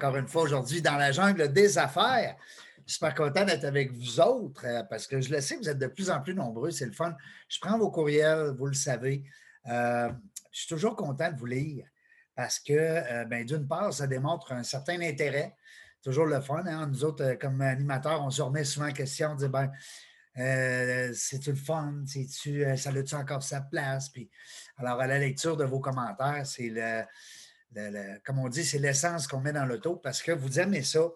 encore 0.00 0.16
une 0.16 0.28
fois 0.28 0.42
aujourd'hui 0.42 0.80
dans 0.80 0.96
la 0.96 1.12
jungle 1.12 1.52
des 1.52 1.76
affaires. 1.76 2.34
Super 2.86 3.14
content 3.14 3.44
d'être 3.44 3.64
avec 3.64 3.92
vous 3.92 4.18
autres 4.18 4.64
euh, 4.64 4.82
parce 4.82 5.06
que 5.06 5.20
je 5.20 5.30
le 5.30 5.42
sais, 5.42 5.56
vous 5.56 5.68
êtes 5.68 5.78
de 5.78 5.88
plus 5.88 6.10
en 6.10 6.22
plus 6.22 6.34
nombreux. 6.34 6.70
C'est 6.70 6.86
le 6.86 6.92
fun. 6.92 7.14
Je 7.48 7.58
prends 7.60 7.78
vos 7.78 7.90
courriels, 7.90 8.54
vous 8.56 8.66
le 8.66 8.72
savez. 8.74 9.22
Euh, 9.66 10.10
je 10.50 10.60
suis 10.60 10.68
toujours 10.68 10.96
content 10.96 11.30
de 11.30 11.36
vous 11.36 11.46
lire 11.46 11.84
parce 12.34 12.58
que, 12.58 12.72
euh, 12.72 13.24
ben, 13.26 13.44
d'une 13.44 13.68
part, 13.68 13.92
ça 13.92 14.06
démontre 14.06 14.52
un 14.52 14.62
certain 14.62 15.00
intérêt. 15.02 15.54
Toujours 16.02 16.24
le 16.24 16.40
fun. 16.40 16.64
Hein. 16.66 16.86
Nous 16.86 17.04
autres, 17.04 17.34
comme 17.34 17.60
animateurs, 17.60 18.24
on 18.24 18.30
se 18.30 18.40
remet 18.40 18.64
souvent 18.64 18.88
en 18.88 18.92
question. 18.92 19.32
On 19.32 19.34
dit, 19.34 19.48
ben, 19.48 19.70
c'est-tu 21.12 21.50
le 21.50 21.56
fun? 21.56 22.04
-tu, 22.06 22.76
ça 22.76 22.90
a-tu 22.90 23.14
encore 23.14 23.42
sa 23.42 23.60
place? 23.60 24.08
Puis, 24.08 24.30
alors, 24.78 24.98
à 24.98 25.06
la 25.06 25.18
lecture 25.18 25.58
de 25.58 25.64
vos 25.64 25.78
commentaires, 25.78 26.46
c'est 26.46 26.70
le, 26.70 27.04
comme 28.24 28.38
on 28.38 28.48
dit, 28.48 28.64
c'est 28.64 28.78
l'essence 28.78 29.26
qu'on 29.26 29.40
met 29.40 29.52
dans 29.52 29.64
l'auto 29.64 29.96
parce 29.96 30.22
que 30.22 30.32
vous 30.32 30.58
aimez 30.58 30.82
ça. 30.82 31.08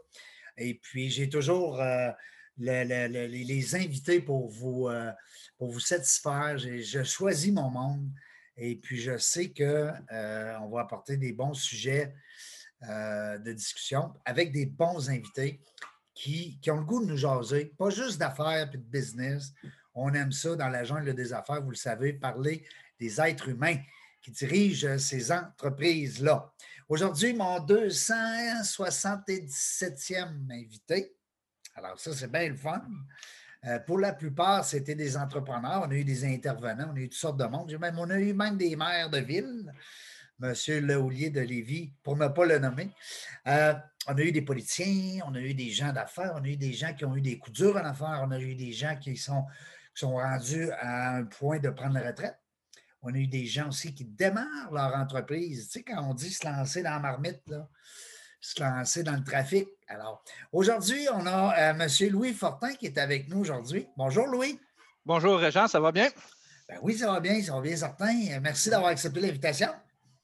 Et 0.56 0.74
puis, 0.74 1.10
j'ai 1.10 1.28
toujours 1.28 1.80
euh, 1.80 2.10
les 2.58 3.74
invités 3.74 4.20
pour 4.20 4.48
vous, 4.48 4.88
euh, 4.88 5.10
pour 5.58 5.70
vous 5.70 5.80
satisfaire. 5.80 6.56
Je 6.58 7.02
choisis 7.02 7.52
mon 7.52 7.70
monde 7.70 8.08
et 8.56 8.76
puis 8.76 9.00
je 9.00 9.18
sais 9.18 9.52
qu'on 9.52 9.64
euh, 10.12 10.58
va 10.70 10.80
apporter 10.80 11.16
des 11.16 11.32
bons 11.32 11.54
sujets 11.54 12.14
de 12.82 13.52
discussion 13.52 14.12
avec 14.26 14.52
des 14.52 14.66
bons 14.66 15.08
invités 15.08 15.62
qui, 16.12 16.58
qui, 16.60 16.70
ont 16.70 16.76
le 16.76 16.84
goût 16.84 17.02
de 17.02 17.06
nous 17.06 17.16
jaser, 17.16 17.72
pas 17.78 17.88
juste 17.88 18.18
d'affaires 18.18 18.70
et 18.74 18.76
de 18.76 18.82
business. 18.82 19.54
On 19.94 20.12
aime 20.12 20.32
ça 20.32 20.54
dans 20.54 20.68
la 20.68 20.84
jungle 20.84 21.14
des 21.14 21.32
affaires, 21.32 21.62
vous 21.62 21.70
le 21.70 21.76
savez, 21.76 22.12
parler 22.12 22.62
des 23.00 23.22
êtres 23.22 23.48
humains 23.48 23.78
qui 24.24 24.30
dirigent 24.30 24.96
ces 24.98 25.30
entreprises-là. 25.30 26.50
Aujourd'hui, 26.88 27.34
mon 27.34 27.58
277e 27.58 30.50
invité. 30.50 31.14
Alors, 31.74 32.00
ça, 32.00 32.14
c'est 32.14 32.32
bien 32.32 32.48
le 32.48 32.56
fun. 32.56 32.82
Euh, 33.66 33.78
pour 33.80 33.98
la 33.98 34.14
plupart, 34.14 34.64
c'était 34.64 34.94
des 34.94 35.18
entrepreneurs. 35.18 35.82
On 35.86 35.90
a 35.90 35.94
eu 35.94 36.04
des 36.04 36.24
intervenants, 36.24 36.88
on 36.90 36.96
a 36.96 37.00
eu 37.00 37.10
toutes 37.10 37.20
sortes 37.20 37.38
de 37.38 37.44
monde. 37.44 37.70
Même, 37.78 37.98
on 37.98 38.08
a 38.08 38.18
eu 38.18 38.32
même 38.32 38.56
des 38.56 38.76
maires 38.76 39.10
de 39.10 39.18
ville, 39.18 39.70
M. 40.42 40.54
Lehoulier 40.86 41.28
de 41.28 41.40
Lévis, 41.40 41.92
pour 42.02 42.16
ne 42.16 42.28
pas 42.28 42.46
le 42.46 42.58
nommer. 42.58 42.90
Euh, 43.46 43.74
on 44.06 44.16
a 44.16 44.22
eu 44.22 44.32
des 44.32 44.42
politiciens, 44.42 45.22
on 45.26 45.34
a 45.34 45.40
eu 45.40 45.52
des 45.52 45.68
gens 45.68 45.92
d'affaires, 45.92 46.32
on 46.34 46.44
a 46.44 46.48
eu 46.48 46.56
des 46.56 46.72
gens 46.72 46.94
qui 46.94 47.04
ont 47.04 47.14
eu 47.14 47.20
des 47.20 47.38
coups 47.38 47.58
durs 47.58 47.76
en 47.76 47.84
affaires, 47.84 48.24
on 48.26 48.30
a 48.30 48.40
eu 48.40 48.54
des 48.54 48.72
gens 48.72 48.96
qui 48.96 49.18
sont, 49.18 49.44
qui 49.94 50.00
sont 50.00 50.14
rendus 50.14 50.70
à 50.72 51.16
un 51.16 51.24
point 51.24 51.58
de 51.58 51.68
prendre 51.68 51.92
la 51.94 52.06
retraite. 52.06 52.38
On 53.04 53.14
a 53.14 53.18
eu 53.18 53.26
des 53.26 53.44
gens 53.44 53.68
aussi 53.68 53.94
qui 53.94 54.04
démarrent 54.04 54.72
leur 54.72 54.94
entreprise. 54.96 55.66
Tu 55.66 55.72
sais, 55.72 55.82
quand 55.82 56.02
on 56.08 56.14
dit 56.14 56.30
se 56.30 56.46
lancer 56.46 56.82
dans 56.82 56.90
la 56.90 57.00
marmite, 57.00 57.42
se 58.40 58.62
lancer 58.62 59.02
dans 59.02 59.16
le 59.16 59.22
trafic. 59.22 59.68
Alors, 59.88 60.24
aujourd'hui, 60.52 61.06
on 61.12 61.26
a 61.26 61.74
euh, 61.74 61.78
M. 61.78 62.10
Louis 62.10 62.32
Fortin 62.32 62.74
qui 62.74 62.86
est 62.86 62.98
avec 62.98 63.28
nous 63.28 63.40
aujourd'hui. 63.40 63.86
Bonjour, 63.96 64.26
Louis. 64.26 64.58
Bonjour, 65.04 65.38
Régent, 65.38 65.68
ça 65.68 65.80
va 65.80 65.92
bien? 65.92 66.08
Ben 66.66 66.78
oui, 66.80 66.96
ça 66.96 67.12
va 67.12 67.20
bien, 67.20 67.42
ça 67.42 67.52
va 67.52 67.60
bien, 67.60 67.76
certain. 67.76 68.40
Merci 68.40 68.70
d'avoir 68.70 68.90
accepté 68.90 69.20
l'invitation. 69.20 69.68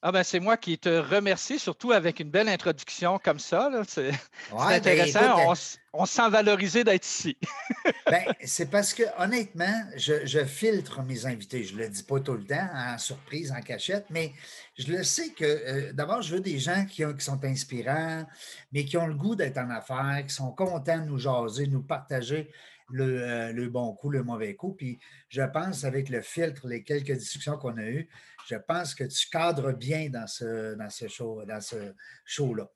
Ah 0.02 0.12
ben 0.12 0.22
c'est 0.22 0.40
moi 0.40 0.56
qui 0.56 0.78
te 0.78 0.88
remercie, 0.88 1.58
surtout 1.58 1.92
avec 1.92 2.20
une 2.20 2.30
belle 2.30 2.48
introduction 2.48 3.18
comme 3.22 3.38
ça. 3.38 3.70
C'est 3.86 4.12
ben, 4.50 4.68
intéressant. 4.68 5.52
on, 5.92 6.06
se 6.06 6.14
sent 6.14 6.30
valorisé 6.30 6.84
d'être 6.84 7.04
ici. 7.04 7.36
ben, 8.10 8.24
c'est 8.42 8.70
parce 8.70 8.94
que 8.94 9.02
honnêtement, 9.18 9.82
je, 9.96 10.44
filtre 10.46 11.02
mes 11.02 11.26
invités. 11.26 11.64
Je 11.64 11.74
ne 11.74 11.80
le 11.80 11.90
dis 11.90 12.02
pas 12.02 12.18
tout 12.18 12.32
le 12.32 12.44
temps, 12.44 12.68
en 12.74 12.96
surprise, 12.96 13.52
en 13.52 13.60
cachette, 13.60 14.06
mais 14.08 14.32
je 14.78 14.90
le 14.90 15.04
sais 15.04 15.30
que 15.30 15.44
euh, 15.44 15.92
d'abord, 15.92 16.22
je 16.22 16.34
veux 16.34 16.40
des 16.40 16.58
gens 16.58 16.86
qui, 16.86 17.04
qui, 17.18 17.24
sont 17.24 17.44
inspirants, 17.44 18.24
mais 18.72 18.86
qui 18.86 18.96
ont 18.96 19.06
le 19.06 19.14
goût 19.14 19.36
d'être 19.36 19.58
en 19.58 19.68
affaires, 19.68 20.24
qui 20.26 20.34
sont 20.34 20.52
contents 20.52 20.98
de 20.98 21.04
nous 21.04 21.18
jaser, 21.18 21.66
de 21.66 21.72
nous 21.72 21.82
partager 21.82 22.50
euh, 22.98 23.52
le, 23.52 23.68
bon 23.68 23.92
coup, 23.94 24.10
le 24.10 24.22
mauvais 24.22 24.54
coup. 24.54 24.72
Puis 24.72 24.98
je 25.28 25.42
pense, 25.42 25.84
avec 25.84 26.08
le 26.08 26.20
filtre, 26.22 26.66
les 26.66 26.82
quelques 26.82 27.12
discussions 27.12 27.56
qu'on 27.56 27.76
a 27.76 27.84
eues, 27.84 28.08
je 28.50 28.56
pense 28.56 28.94
que 28.94 29.04
tu 29.04 29.28
cadres 29.28 29.72
bien 29.72 30.08
dans 30.10 30.26
ce, 30.26 30.74
dans 30.74 30.90
ce 30.90 31.06
show, 31.08 31.44
dans 31.44 31.60
ce 31.60 31.94
show-là. 32.24 32.68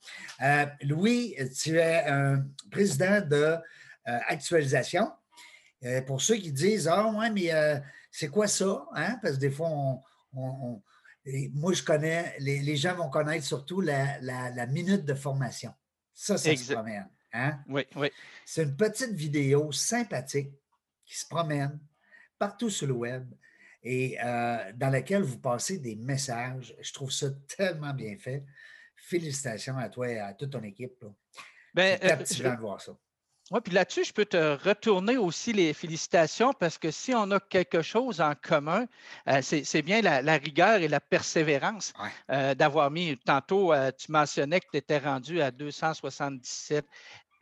Euh, 0.43 0.67
Louis, 0.83 1.37
tu 1.61 1.79
es 1.79 2.05
un 2.07 2.45
président 2.71 3.21
de 3.21 3.57
euh, 4.07 4.19
Actualisation. 4.29 5.11
pour 6.07 6.21
ceux 6.21 6.37
qui 6.37 6.53
disent 6.53 6.89
Ah, 6.89 7.11
ouais, 7.11 7.31
mais 7.31 7.83
c'est 8.11 8.29
quoi 8.29 8.47
ça? 8.47 8.87
Hein? 8.95 9.19
Parce 9.23 9.35
que 9.35 9.41
des 9.41 9.51
fois, 9.51 9.69
on, 10.33 10.83
moi, 11.53 11.73
je 11.73 11.83
connais, 11.83 12.37
les, 12.39 12.77
gens 12.77 12.95
vont 12.95 13.11
connaître 13.11 13.45
surtout 13.45 13.81
la, 13.81 14.21
la 14.21 14.67
minute 14.67 15.05
de 15.05 15.15
formation. 15.15 15.73
Ça, 16.13 16.39
ça 16.39 16.55
se 16.55 16.73
promène. 16.73 17.09
Hein? 17.33 17.59
Oui, 17.69 17.85
oui. 17.97 18.11
C'est 18.47 18.63
une 18.63 18.77
petite 18.77 19.11
vidéo 19.11 19.73
sympathique 19.73 20.53
qui 21.05 21.19
se 21.19 21.27
promène 21.27 21.81
partout 22.39 22.71
sur 22.71 22.87
le 22.87 22.95
web 22.95 23.29
et 23.85 24.19
euh, 24.25 24.73
dans 24.75 24.89
laquelle 24.89 25.23
vous 25.23 25.39
passez 25.39 25.79
des 25.79 25.95
messages. 25.95 26.75
Je 26.81 26.93
trouve 26.93 27.13
ça 27.13 27.29
tellement 27.57 27.93
bien 27.93 28.17
fait. 28.19 28.43
Félicitations 28.97 29.77
à 29.77 29.89
toi 29.89 30.09
et 30.09 30.19
à 30.19 30.33
toute 30.33 30.51
ton 30.51 30.63
équipe. 30.63 31.03
Là. 31.03 31.09
Ben, 31.75 31.99
euh, 32.03 32.17
de 32.17 32.61
voir 32.61 32.81
ça. 32.81 32.97
Oui, 33.51 33.61
puis 33.63 33.75
là-dessus, 33.75 34.05
je 34.05 34.13
peux 34.15 34.25
te 34.25 34.57
retourner 34.67 35.19
aussi 35.19 35.53
les 35.53 35.75
félicitations 35.75 36.55
parce 36.55 36.79
que 36.79 36.91
si 36.91 37.15
on 37.15 37.31
a 37.31 37.39
quelque 37.39 37.83
chose 37.83 38.23
en 38.23 38.33
commun, 38.35 38.87
euh, 39.29 39.43
c'est 39.43 39.83
bien 39.83 40.01
la, 40.01 40.37
rigueur 40.39 40.81
et 40.81 40.89
la 40.89 41.01
persévérance 41.01 41.93
d'avoir 42.29 42.91
mis. 42.91 43.19
Tantôt, 43.19 43.75
tu 43.99 44.11
mentionnais 44.11 44.61
que 44.61 44.69
tu 44.73 44.79
étais 44.79 44.97
rendu 44.97 45.43
à 45.43 45.51
277 45.51 46.87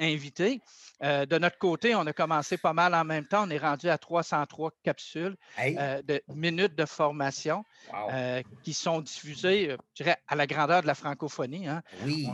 invités. 0.03 0.61
Euh, 1.03 1.27
de 1.27 1.39
notre 1.39 1.59
côté, 1.59 1.95
on 1.95 2.07
a 2.07 2.13
commencé 2.13 2.57
pas 2.57 2.73
mal 2.73 2.95
en 2.95 3.05
même 3.05 3.27
temps. 3.27 3.47
On 3.47 3.51
est 3.51 3.59
rendu 3.59 3.89
à 3.89 3.99
303 3.99 4.71
capsules 4.83 5.37
euh, 5.59 6.03
de 6.03 6.23
minutes 6.29 6.77
de 6.77 6.85
formation 6.85 7.65
euh, 8.13 8.43
qui 8.63 8.73
sont 8.73 9.01
diffusées, 9.01 9.71
je 9.71 10.05
dirais, 10.05 10.17
à 10.29 10.37
la 10.37 10.47
grandeur 10.47 10.83
de 10.83 10.87
la 10.87 10.95
francophonie. 10.95 11.67
Hein. 11.67 11.83
Oui. 12.05 12.29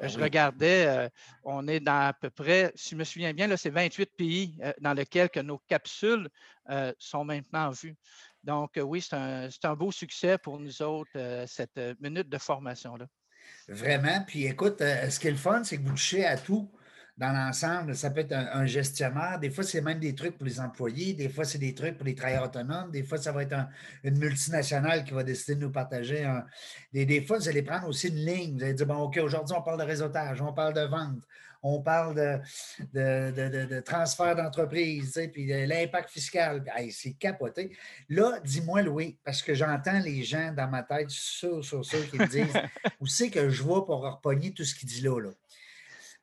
Ben 0.00 0.08
je 0.08 0.18
regardais, 0.18 1.10
on 1.44 1.66
est 1.66 1.80
dans 1.80 2.08
à 2.08 2.12
peu 2.12 2.30
près, 2.30 2.72
si 2.74 2.90
je 2.90 2.96
me 2.96 3.04
souviens 3.04 3.32
bien, 3.32 3.54
c'est 3.56 3.70
28 3.70 4.16
pays 4.16 4.58
dans 4.80 4.92
lesquels 4.92 5.30
que 5.30 5.40
nos 5.40 5.58
capsules 5.58 6.28
sont 6.98 7.24
maintenant 7.24 7.70
vues. 7.70 7.96
Donc, 8.42 8.72
oui, 8.82 9.02
c'est 9.02 9.16
un, 9.16 9.48
un, 9.64 9.74
beau 9.74 9.92
succès 9.92 10.38
pour 10.38 10.58
nous 10.58 10.82
autres, 10.82 11.44
cette 11.46 11.78
minute 12.00 12.28
de 12.28 12.38
formation-là. 12.38 13.06
Vraiment? 13.68 14.24
Puis 14.26 14.46
écoute, 14.46 14.78
ce 14.80 15.18
qui 15.18 15.28
est 15.28 15.32
le 15.32 15.36
fun, 15.36 15.62
c'est 15.64 15.78
que 15.78 15.82
vous 15.82 15.90
touchez 15.90 16.24
à 16.24 16.36
tout 16.36 16.70
dans 17.20 17.32
l'ensemble. 17.32 17.94
Ça 17.94 18.10
peut 18.10 18.20
être 18.20 18.32
un, 18.32 18.64
gestionnaire. 18.64 19.38
Des 19.38 19.50
fois, 19.50 19.62
c'est 19.62 19.82
même 19.82 20.00
des 20.00 20.14
trucs 20.14 20.38
pour 20.38 20.46
les 20.46 20.58
employés. 20.58 21.12
Des 21.12 21.28
fois, 21.28 21.44
c'est 21.44 21.58
des 21.58 21.74
trucs 21.74 21.98
pour 21.98 22.06
les 22.06 22.14
travailleurs 22.14 22.44
autonomes. 22.44 22.90
Des 22.90 23.02
fois, 23.02 23.18
ça 23.18 23.30
va 23.30 23.42
être 23.42 23.54
une 24.02 24.18
multinationale 24.18 25.04
qui 25.04 25.12
va 25.12 25.22
décider 25.22 25.56
de 25.56 25.60
nous 25.60 25.70
partager. 25.70 26.26
des, 26.92 27.20
fois, 27.20 27.36
vous 27.36 27.48
allez 27.48 27.62
prendre 27.62 27.86
aussi 27.88 28.08
une 28.08 28.24
ligne. 28.24 28.56
Vous 28.56 28.64
allez 28.64 28.72
dire, 28.72 28.86
bon, 28.86 28.96
OK, 28.96 29.18
aujourd'hui, 29.18 29.54
on 29.56 29.60
parle 29.60 29.78
de 29.78 29.84
réseautage, 29.84 30.40
on 30.40 30.54
parle 30.54 30.72
de 30.72 30.80
vente, 30.80 31.22
on 31.62 31.82
parle 31.82 32.14
de, 32.14 32.40
de, 32.94 33.80
transfert 33.80 34.34
d'entreprise, 34.34 35.20
puis 35.30 35.46
l'impact 35.66 36.08
fiscal. 36.08 36.64
c'est 36.90 37.12
capoté. 37.12 37.76
Là, 38.08 38.40
dis-moi, 38.42 38.80
Louis, 38.80 39.18
parce 39.22 39.42
que 39.42 39.52
j'entends 39.52 39.98
les 39.98 40.22
gens 40.22 40.54
dans 40.56 40.68
ma 40.68 40.82
tête, 40.82 41.10
sur 41.10 41.62
sur 41.62 41.84
sûr, 41.84 42.08
qui 42.08 42.16
me 42.16 42.26
disent, 42.26 42.56
où 43.00 43.06
c'est 43.06 43.28
que 43.28 43.50
je 43.50 43.62
vois 43.62 43.84
pour 43.84 44.00
repogner 44.00 44.54
tout 44.54 44.64
ce 44.64 44.74
qu'il 44.74 44.88
dit 44.88 45.02
là, 45.02 45.20
là? 45.20 45.30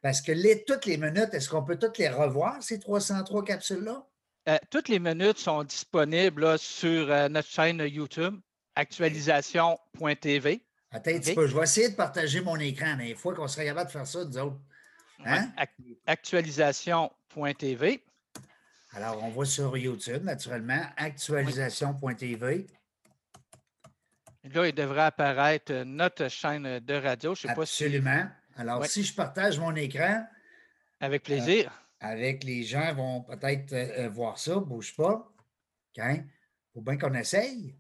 Parce 0.08 0.22
que 0.22 0.32
les, 0.32 0.64
toutes 0.64 0.86
les 0.86 0.96
minutes, 0.96 1.34
est-ce 1.34 1.50
qu'on 1.50 1.66
peut 1.66 1.78
toutes 1.78 1.98
les 1.98 2.08
revoir, 2.08 2.64
ces 2.64 2.80
303 2.80 3.44
capsules-là? 3.44 4.08
Euh, 4.48 4.58
toutes 4.70 4.88
les 4.88 5.00
minutes 5.00 5.38
sont 5.38 5.66
disponibles 5.66 6.58
sur 6.58 7.12
euh, 7.12 7.28
notre 7.28 7.50
chaîne 7.50 7.86
YouTube, 7.86 8.40
actualisation.tv. 8.76 10.64
Attends 10.92 11.12
un 11.12 11.20
petit 11.20 11.36
peu, 11.36 11.46
je 11.46 11.54
vais 11.54 11.64
essayer 11.64 11.90
de 11.90 11.96
partager 11.96 12.40
mon 12.40 12.56
écran. 12.56 12.96
Mais 12.98 13.10
il 13.10 13.18
faut 13.18 13.34
qu'on 13.34 13.50
serait 13.50 13.66
capable 13.66 13.88
de 13.88 13.92
faire 13.92 14.08
ça, 14.08 14.24
nous 14.24 14.38
autres. 14.38 14.62
Hein? 15.26 15.52
actualisation.tv. 16.06 18.06
Alors, 18.94 19.22
on 19.22 19.30
va 19.30 19.44
sur 19.44 19.78
YouTube, 19.78 20.24
naturellement, 20.24 20.86
actualisation.tv. 20.96 22.68
Là, 24.54 24.68
il 24.68 24.74
devrait 24.74 25.02
apparaître 25.02 25.74
notre 25.84 26.30
chaîne 26.30 26.80
de 26.80 26.94
radio. 26.94 27.36
Je 27.36 27.42
sais 27.42 27.54
pas 27.54 27.66
si. 27.66 27.84
Alors, 28.58 28.86
si 28.86 29.04
je 29.04 29.14
partage 29.14 29.60
mon 29.60 29.76
écran. 29.76 30.26
Avec 31.00 31.24
plaisir. 31.24 31.72
Euh, 31.72 32.08
avec 32.08 32.44
les 32.44 32.64
gens 32.64 32.94
vont 32.94 33.22
peut-être 33.22 33.74
euh, 33.74 34.06
euh, 34.06 34.10
voir 34.10 34.38
ça, 34.40 34.56
bouge 34.60 34.96
pas. 34.96 35.32
Il 35.96 36.26
faut 36.74 36.82
bien 36.82 36.98
qu'on 36.98 37.14
essaye. 37.14 37.76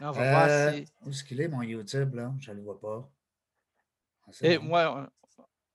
On 0.00 0.10
va 0.10 0.30
voir 0.30 0.74
si... 0.74 0.86
Où 1.02 1.10
est-ce 1.10 1.24
qu'il 1.24 1.40
est, 1.40 1.48
mon 1.48 1.62
YouTube, 1.62 2.14
là? 2.14 2.32
Je 2.40 2.50
ne 2.50 2.56
le 2.56 2.62
vois 2.62 2.80
pas. 2.80 3.08
Ah, 4.26 4.30
Et 4.42 4.58
moi, 4.58 5.10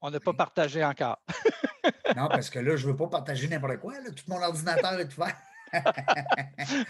on 0.01 0.09
n'a 0.09 0.19
pas 0.19 0.33
partagé 0.33 0.83
encore. 0.83 1.21
non, 2.15 2.27
parce 2.27 2.49
que 2.49 2.59
là, 2.59 2.75
je 2.75 2.87
ne 2.87 2.91
veux 2.91 2.97
pas 2.97 3.07
partager 3.07 3.47
n'importe 3.47 3.79
quoi. 3.79 3.93
Tout 4.15 4.23
mon 4.27 4.41
ordinateur 4.41 4.99
est 4.99 5.17
ouvert. 5.17 5.37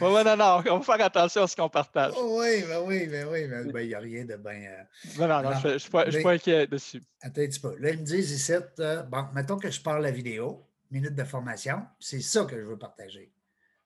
Oui, 0.01 0.23
non, 0.23 0.37
non, 0.37 0.63
on 0.69 0.79
va 0.79 0.81
faire 0.81 1.05
attention 1.05 1.43
à 1.43 1.47
ce 1.47 1.55
qu'on 1.55 1.69
partage. 1.69 2.13
oui, 2.17 2.63
ben 2.67 2.81
oui, 2.85 3.07
ben 3.07 3.27
oui, 3.27 3.47
ben, 3.47 3.71
ben 3.71 3.81
il 3.81 3.87
n'y 3.87 3.93
a 3.93 3.99
rien 3.99 4.25
de 4.25 4.35
bien. 4.35 4.53
Euh, 4.53 4.83
non, 5.17 5.27
non, 5.27 5.41
non, 5.43 5.59
je 5.59 5.67
ne 5.67 5.77
suis, 5.77 5.89
pas 5.89 6.31
inquiet 6.31 6.67
dessus. 6.67 7.01
Attends 7.21 7.41
un 7.41 7.47
petit 7.47 7.59
peu. 7.59 7.77
Là, 7.77 7.91
ils 7.91 7.99
me 7.99 8.03
disent 8.03 8.31
ici, 8.31 8.53
euh, 8.79 9.03
bon, 9.03 9.27
mettons 9.33 9.57
que 9.57 9.69
je 9.69 9.81
parle 9.81 10.03
la 10.03 10.11
vidéo, 10.11 10.65
minute 10.91 11.15
de 11.15 11.23
formation, 11.23 11.85
c'est 11.99 12.21
ça 12.21 12.45
que 12.45 12.59
je 12.59 12.65
veux 12.65 12.77
partager. 12.77 13.31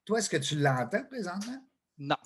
Toi, 0.06 0.20
est-ce 0.20 0.30
que 0.30 0.38
tu 0.38 0.58
l'entends 0.58 1.04
présentement? 1.06 1.64
Non. 1.98 2.18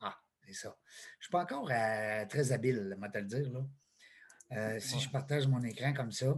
Ah, 0.00 0.16
c'est 0.46 0.54
ça. 0.54 0.76
Je 0.88 1.18
ne 1.18 1.22
suis 1.22 1.30
pas 1.30 1.42
encore 1.42 1.68
euh, 1.70 2.26
très 2.26 2.52
habile, 2.52 2.94
moi, 2.98 3.08
te 3.08 3.18
le 3.18 3.24
dire. 3.24 3.50
Là. 3.50 4.80
si 4.80 5.00
je 5.00 5.10
partage 5.10 5.46
mon 5.46 5.62
écran 5.62 5.92
comme 5.92 6.12
ça. 6.12 6.34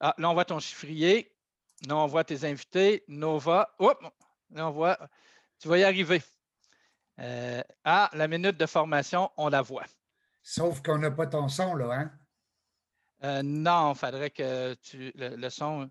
Ah, 0.00 0.14
là, 0.18 0.30
on 0.30 0.34
voit 0.34 0.44
ton 0.44 0.58
chiffrier. 0.58 1.35
Là, 1.86 1.96
on 1.96 2.06
voit 2.06 2.24
tes 2.24 2.44
invités. 2.44 3.04
Nova. 3.08 3.74
Hop! 3.78 4.02
Là, 4.50 4.68
on 4.68 4.70
voit. 4.70 4.98
Tu 5.58 5.68
vas 5.68 5.78
y 5.78 5.84
arriver. 5.84 6.22
Euh, 7.20 7.62
ah, 7.84 8.10
la 8.12 8.28
minute 8.28 8.56
de 8.56 8.66
formation, 8.66 9.30
on 9.36 9.48
la 9.48 9.62
voit. 9.62 9.86
Sauf 10.42 10.82
qu'on 10.82 10.98
n'a 10.98 11.10
pas 11.10 11.26
ton 11.26 11.48
son, 11.48 11.74
là, 11.74 11.92
hein? 11.92 12.12
Euh, 13.24 13.42
non, 13.42 13.92
il 13.92 13.98
faudrait 13.98 14.30
que 14.30 14.74
tu 14.74 15.12
le, 15.16 15.48
son. 15.48 15.90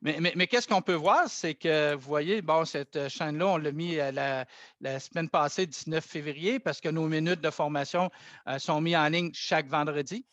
Mais, 0.00 0.46
qu'est-ce 0.46 0.68
qu'on 0.68 0.80
peut 0.80 0.94
voir, 0.94 1.28
c'est 1.28 1.54
que 1.54 1.94
vous 1.94 2.08
voyez, 2.08 2.40
bon, 2.40 2.64
cette 2.64 3.08
chaîne-là, 3.08 3.46
on 3.46 3.56
l'a 3.56 3.72
mis 3.72 3.98
euh, 3.98 4.12
la, 4.12 4.46
la, 4.80 5.00
semaine 5.00 5.28
passée, 5.28 5.66
19 5.66 6.04
février, 6.04 6.60
parce 6.60 6.80
que 6.80 6.88
nos 6.88 7.08
minutes 7.08 7.40
de 7.40 7.50
formation 7.50 8.10
sont 8.58 8.80
mises 8.80 8.96
en 8.96 9.08
ligne 9.08 9.30
chaque 9.34 9.66
vendredi. 9.66 10.24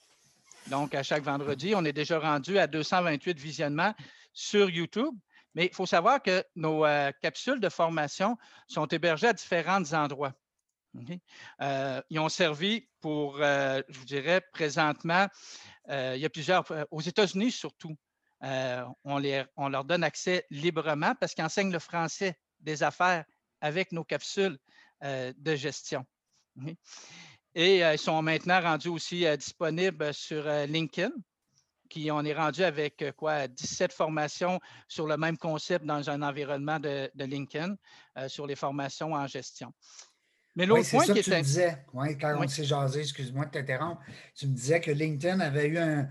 Donc, 0.67 0.93
à 0.93 1.01
chaque 1.01 1.23
vendredi, 1.23 1.73
on 1.75 1.83
est 1.83 1.93
déjà 1.93 2.19
rendu 2.19 2.59
à 2.59 2.67
228 2.67 3.39
visionnements 3.39 3.95
sur 4.33 4.69
YouTube. 4.69 5.13
Mais 5.55 5.65
il 5.65 5.73
faut 5.73 5.85
savoir 5.85 6.21
que 6.21 6.43
nos 6.55 6.85
euh, 6.85 7.11
capsules 7.21 7.59
de 7.59 7.69
formation 7.69 8.37
sont 8.67 8.85
hébergées 8.87 9.27
à 9.27 9.33
différents 9.33 9.93
endroits. 9.93 10.33
Euh, 11.61 12.01
ils 12.09 12.19
ont 12.19 12.29
servi 12.29 12.87
pour, 12.99 13.37
euh, 13.41 13.81
je 13.89 13.99
vous 13.99 14.05
dirais, 14.05 14.41
présentement, 14.53 15.27
il 15.87 16.17
y 16.17 16.25
a 16.25 16.29
plusieurs, 16.29 16.65
aux 16.91 17.01
États-Unis 17.01 17.51
surtout, 17.51 17.97
on, 18.41 19.19
leur 19.19 19.85
donne 19.85 20.03
accès 20.03 20.45
librement 20.51 21.15
parce 21.15 21.33
qu'ils 21.33 21.43
enseignent 21.43 21.71
le 21.71 21.79
français 21.79 22.39
des 22.59 22.83
affaires 22.83 23.25
avec 23.59 23.91
nos 23.91 24.03
capsules 24.03 24.59
de 25.01 25.55
gestion. 25.55 26.05
Et 27.55 27.79
ils 27.79 27.97
sont 27.97 28.21
maintenant 28.21 28.61
rendus 28.61 28.89
aussi 28.89 29.25
disponibles 29.35 30.13
sur 30.13 30.43
LinkedIn. 30.67 31.11
Qui, 31.89 32.11
on 32.11 32.23
est 32.23 32.33
rendu 32.33 32.63
avec 32.63 33.03
quoi 33.17 33.47
17 33.47 33.91
formations 33.91 34.59
sur 34.87 35.07
le 35.07 35.17
même 35.17 35.37
concept 35.37 35.85
dans 35.85 36.09
un 36.09 36.21
environnement 36.21 36.79
de, 36.79 37.09
LinkedIn 37.15 37.75
sur 38.27 38.45
les 38.45 38.55
formations 38.55 39.13
en 39.13 39.25
gestion. 39.25 39.73
Mais 40.55 40.65
l'autre 40.65 40.89
point 40.89 41.05
ça 41.05 41.13
qui 41.13 41.19
que 41.19 41.25
tu 41.25 41.31
me 41.31 41.41
disais, 41.41 41.85
oui, 41.93 42.17
quand 42.17 42.35
on 42.37 42.47
s'est 42.47 42.63
jasé, 42.63 43.01
excuse-moi 43.01 43.45
de 43.45 43.51
t'interrompre, 43.51 44.01
tu 44.35 44.47
me 44.47 44.53
disais 44.53 44.81
que 44.81 44.91
LinkedIn 44.91 45.39
avait 45.39 45.67
eu 45.67 45.77
un, 45.77 46.07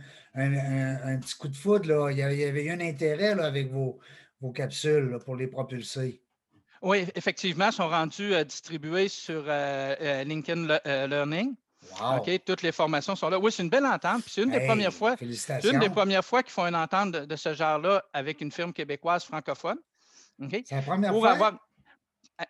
petit 1.19 1.34
coup 1.36 1.48
de 1.48 1.56
foudre, 1.56 1.88
là. 1.88 2.10
Il, 2.10 2.19
y 2.19 2.22
avait, 2.22 2.64
eu 2.64 2.70
un 2.70 2.81
intérêt 2.81 3.34
là, 3.34 3.46
avec 3.46 3.70
vos, 3.70 3.98
vos 4.40 4.52
capsules 4.52 5.19
pour 5.24 5.36
les 5.36 5.48
propulser. 5.48 6.22
Oui, 6.82 7.06
effectivement, 7.14 7.66
ils 7.66 7.72
sont 7.72 7.88
rendus 7.88 8.34
euh, 8.34 8.44
distribués 8.44 9.08
sur 9.08 9.44
euh, 9.46 9.96
euh, 10.00 10.24
LinkedIn 10.24 10.66
Learning. 11.06 11.54
OK, 12.17 12.31
toutes 12.44 12.62
les 12.62 12.73
formations 12.73 13.17
sont 13.17 13.29
là. 13.29 13.38
Oui, 13.38 13.52
c'est 13.52 13.62
une 13.62 13.70
belle 13.70 13.87
entente. 13.87 14.23
c'est 14.26 14.43
une 14.43 14.50
des 14.50 14.67
premières 14.67 14.93
fois. 14.93 15.17
une 15.20 15.79
des 15.79 15.90
premières 15.90 16.25
fois 16.25 16.43
qu'ils 16.43 16.52
font 16.52 16.67
une 16.67 16.76
entente 16.76 17.12
de, 17.12 17.37
ce 17.37 17.55
genre-là 17.55 18.05
avec 18.12 18.40
une 18.40 18.52
firme 18.52 18.73
québécoise 18.73 19.25
francophone. 19.25 19.79
C'est 20.50 20.70
la 20.70 20.82
première 20.82 21.12
fois? 21.12 21.58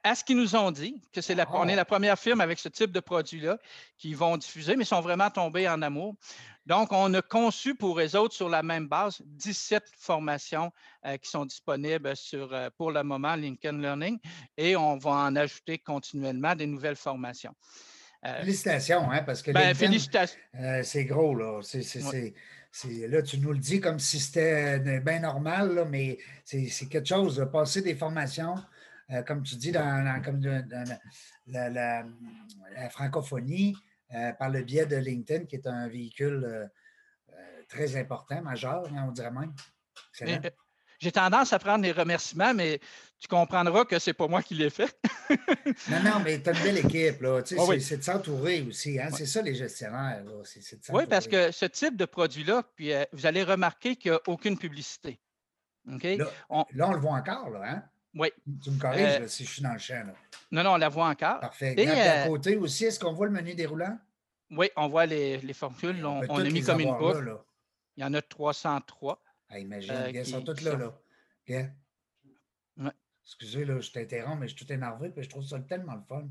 à 0.05 0.15
ce 0.15 0.23
qu'ils 0.23 0.37
nous 0.37 0.55
ont 0.55 0.71
dit, 0.71 1.01
que 1.13 1.21
c'est 1.21 1.35
la, 1.35 1.47
on 1.55 1.67
est 1.67 1.75
la 1.75 1.85
première 1.85 2.19
firme 2.19 2.41
avec 2.41 2.59
ce 2.59 2.69
type 2.69 2.93
de 2.93 3.01
produit-là 3.01 3.59
qui 3.97 4.13
vont 4.13 4.37
diffuser, 4.37 4.77
mais 4.77 4.85
ils 4.85 4.89
sont 4.89 5.01
vraiment 5.01 5.31
tombés 5.31 5.69
en 5.69 5.81
amour. 5.81 6.15
Donc, 6.67 6.93
on 6.93 7.15
a 7.15 7.23
conçu 7.23 7.75
pour 7.75 7.99
les 7.99 8.15
autres 8.15 8.35
sur 8.35 8.51
la 8.51 8.63
même 8.63 8.89
base 8.89 9.23
17 9.25 9.85
formations 9.97 10.71
euh, 11.07 11.17
qui 11.17 11.31
sont 11.31 11.47
disponibles 11.47 12.15
sur, 12.15 12.53
euh, 12.53 12.69
pour 12.77 12.91
le 12.93 13.03
moment, 13.03 13.35
Lincoln 13.37 13.79
Learning, 13.79 14.19
et 14.59 14.77
on 14.77 14.99
va 14.99 15.11
en 15.13 15.37
ajouter 15.37 15.79
continuellement 15.79 16.55
des 16.55 16.67
nouvelles 16.67 16.97
formations. 16.97 17.55
Euh, 18.27 18.41
félicitations, 18.41 19.11
hein, 19.11 19.23
parce 19.23 19.43
que 19.43 19.53
ben, 19.53 19.75
félicitations. 19.75 20.39
c'est 20.83 21.05
gros, 21.05 21.35
là. 21.37 21.61
là, 21.61 23.23
tu 23.23 23.39
nous 23.39 23.53
le 23.53 23.59
dis 23.59 23.81
comme 23.81 23.99
si 24.01 24.19
c'était 24.19 25.01
bien 25.01 25.21
normal, 25.21 25.87
mais 25.89 26.19
c'est, 26.45 26.89
quelque 26.89 27.07
chose. 27.07 27.37
De 27.37 27.45
passer 27.45 27.81
des 27.81 27.95
formations 27.95 28.57
euh, 29.11 29.23
comme 29.23 29.43
tu 29.43 29.57
dis, 29.57 29.73
dans, 29.73 30.23
comme 30.23 30.43
la, 31.47 32.05
francophonie, 32.91 33.75
euh, 34.15 34.33
par 34.33 34.51
le 34.51 34.63
biais 34.63 34.87
de 34.87 34.97
LinkedIn, 34.97 35.47
qui 35.47 35.57
est 35.57 35.67
un 35.67 35.89
véhicule 35.89 36.45
euh, 36.45 36.67
très 37.69 37.97
important, 37.97 38.43
majeur, 38.43 38.87
hein, 38.93 39.07
on 39.09 39.13
dirait 39.13 39.31
même. 39.31 39.55
J'ai 40.99 41.13
tendance 41.13 41.53
à 41.53 41.59
prendre 41.59 41.85
les 41.85 41.93
remerciements, 41.93 42.53
mais 42.53 42.81
tu 43.19 43.29
comprendras 43.29 43.85
que 43.85 43.99
ce 43.99 44.11
n'est 44.11 44.15
pas 44.15 44.29
moi 44.29 44.43
qui 44.43 44.55
l'ai 44.55 44.71
fait. 44.71 44.97
non, 45.91 46.03
non, 46.05 46.21
mais 46.25 46.41
tu 46.41 46.49
as 46.51 46.53
une 46.57 46.63
belle 46.63 46.79
équipe. 46.79 47.21
Là. 47.23 47.43
Tu 47.43 47.57
sais, 47.57 47.81
C'est 47.81 47.97
de 47.99 48.03
s'entourer 48.03 48.63
aussi. 48.63 48.99
Hein? 49.01 49.09
C'est 49.13 49.27
ça, 49.27 49.43
les 49.43 49.55
gestionnaires. 49.55 50.23
oui, 50.91 51.05
parce 51.09 51.27
que 51.27 51.51
ce 51.51 51.67
type 51.67 51.97
de 51.97 52.05
produit-là, 52.05 52.63
puis 52.77 52.93
vous 53.13 53.27
allez 53.27 53.43
remarquer 53.43 53.97
qu'il 53.97 54.13
n'y 54.13 54.17
a 54.17 54.21
aucune 54.27 54.57
publicité. 54.59 55.19
Là, 55.87 56.27
on... 56.51 56.65
là, 56.75 56.89
on 56.89 56.93
le 56.93 57.01
voit 57.01 57.13
encore. 57.13 57.51
Là, 57.51 57.63
hein? 57.65 57.83
Oui. 58.15 58.29
Tu 58.63 58.71
me 58.71 58.79
corriges 58.81 59.21
euh, 59.23 59.29
si 59.29 59.45
je 59.45 59.51
suis 59.51 59.63
dans 59.63 59.73
le 59.73 59.79
champ. 59.79 60.03
Non, 60.51 60.63
non, 60.63 60.73
on 60.73 60.77
la 60.77 60.89
voit 60.89 61.09
encore. 61.09 61.41
Parfait. 61.41 61.75
Et 61.77 61.89
à 61.89 62.25
euh, 62.25 62.27
côté 62.27 62.57
aussi, 62.57 62.87
est-ce 62.87 62.99
qu'on 62.99 63.13
voit 63.13 63.27
le 63.27 63.33
menu 63.33 63.55
déroulant? 63.55 63.99
Oui, 64.51 64.71
on 64.77 64.89
voit 64.89 65.07
les, 65.07 65.39
les 65.39 65.53
formules. 65.53 66.05
On, 66.05 66.23
on 66.29 66.39
a 66.39 66.45
mis 66.45 66.63
comme 66.63 66.81
une 66.81 66.97
boucle. 66.97 67.37
Il 67.97 68.03
y 68.03 68.05
en 68.05 68.15
a 68.15 68.23
303. 68.23 69.23
Ah, 69.51 69.59
imagine, 69.59 69.93
euh, 69.93 70.11
ils 70.11 70.27
sont 70.27 70.43
toutes 70.43 70.63
là. 70.63 70.77
là. 70.77 70.93
Excusez, 73.29 73.67
là, 73.67 73.79
je 73.79 73.91
t'interromps, 73.91 74.41
mais 74.41 74.49
je 74.49 74.57
suis 74.57 74.65
tout 74.65 74.73
énervé, 74.73 75.11
puis 75.11 75.23
je 75.23 75.29
trouve 75.29 75.45
ça 75.45 75.61
tellement 75.61 75.95
le 75.95 76.03
fun. 76.09 76.27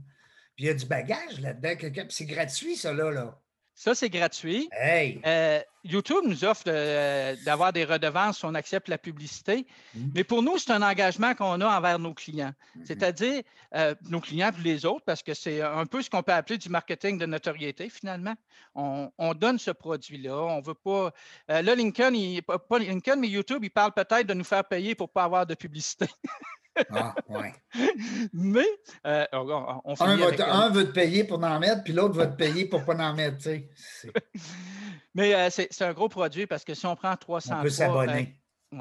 Puis 0.55 0.65
il 0.65 0.65
y 0.65 0.69
a 0.69 0.73
du 0.73 0.87
bagage 0.87 1.39
là-dedans. 1.39 2.07
C'est 2.09 2.25
gratuit, 2.25 2.75
ça, 2.75 2.91
là. 2.91 3.11
là. 3.11 3.39
Ça, 3.75 3.93
c'est 3.93 4.09
gratuit. 4.09 4.67
Euh, 4.83 5.59
YouTube 5.83 6.23
nous 6.23 6.43
offre 6.43 6.63
d'avoir 7.45 7.71
des 7.71 7.85
redevances 7.85 8.39
si 8.39 8.45
on 8.45 8.55
accepte 8.55 8.87
la 8.87 8.97
publicité. 8.97 9.67
Mm-hmm. 9.95 10.11
Mais 10.15 10.23
pour 10.23 10.41
nous, 10.41 10.57
c'est 10.57 10.71
un 10.71 10.81
engagement 10.81 11.35
qu'on 11.35 11.61
a 11.61 11.77
envers 11.77 11.99
nos 11.99 12.15
clients, 12.15 12.53
mm-hmm. 12.75 12.85
c'est-à-dire 12.85 13.43
euh, 13.75 13.93
nos 14.09 14.19
clients 14.19 14.49
et 14.49 14.63
les 14.63 14.83
autres, 14.83 15.05
parce 15.05 15.21
que 15.21 15.35
c'est 15.35 15.61
un 15.61 15.85
peu 15.85 16.01
ce 16.01 16.09
qu'on 16.09 16.23
peut 16.23 16.33
appeler 16.33 16.57
du 16.57 16.69
marketing 16.69 17.19
de 17.19 17.27
notoriété, 17.27 17.87
finalement. 17.89 18.33
On, 18.73 19.33
donne 19.35 19.59
ce 19.59 19.69
produit-là. 19.69 20.35
On 20.35 20.59
veut 20.59 20.73
pas. 20.73 21.13
Euh, 21.51 21.61
là, 21.61 21.75
Lincoln, 21.75 22.13
pas 22.67 22.79
Lincoln, 22.79 23.19
mais 23.19 23.27
YouTube, 23.27 23.63
il 23.63 23.69
parle 23.69 23.93
peut-être 23.93 24.25
de 24.25 24.33
nous 24.33 24.43
faire 24.43 24.67
payer 24.67 24.95
pour 24.95 25.09
ne 25.09 25.13
pas 25.13 25.23
avoir 25.23 25.45
de 25.45 25.53
publicité. 25.53 26.07
Ah, 26.91 27.15
ouais. 27.29 27.53
Mais 28.33 28.65
euh, 29.05 29.25
on, 29.33 29.95
un, 29.99 30.21
un, 30.39 30.69
veut 30.69 30.87
te 30.87 30.91
payer 30.91 31.23
pour 31.23 31.43
en 31.43 31.59
mettre, 31.59 31.83
puis 31.83 31.93
l'autre 31.93 32.15
veut 32.15 32.29
te 32.29 32.35
payer 32.35 32.65
pour 32.65 32.83
pas 32.85 32.95
en 32.95 33.13
mettre. 33.13 33.37
Tu 33.37 33.43
sais. 33.43 34.11
Mais 35.15 35.33
euh, 35.33 35.49
c'est 35.49 35.81
un 35.81 35.93
gros 35.93 36.09
produit 36.09 36.45
parce 36.45 36.63
que 36.63 36.73
si 36.73 36.85
on 36.85 36.95
prend 36.95 37.15
303. 37.15 37.59
On 37.59 37.63
peut 37.63 37.69
s'abonner. 37.69 38.35
Euh, 38.73 38.77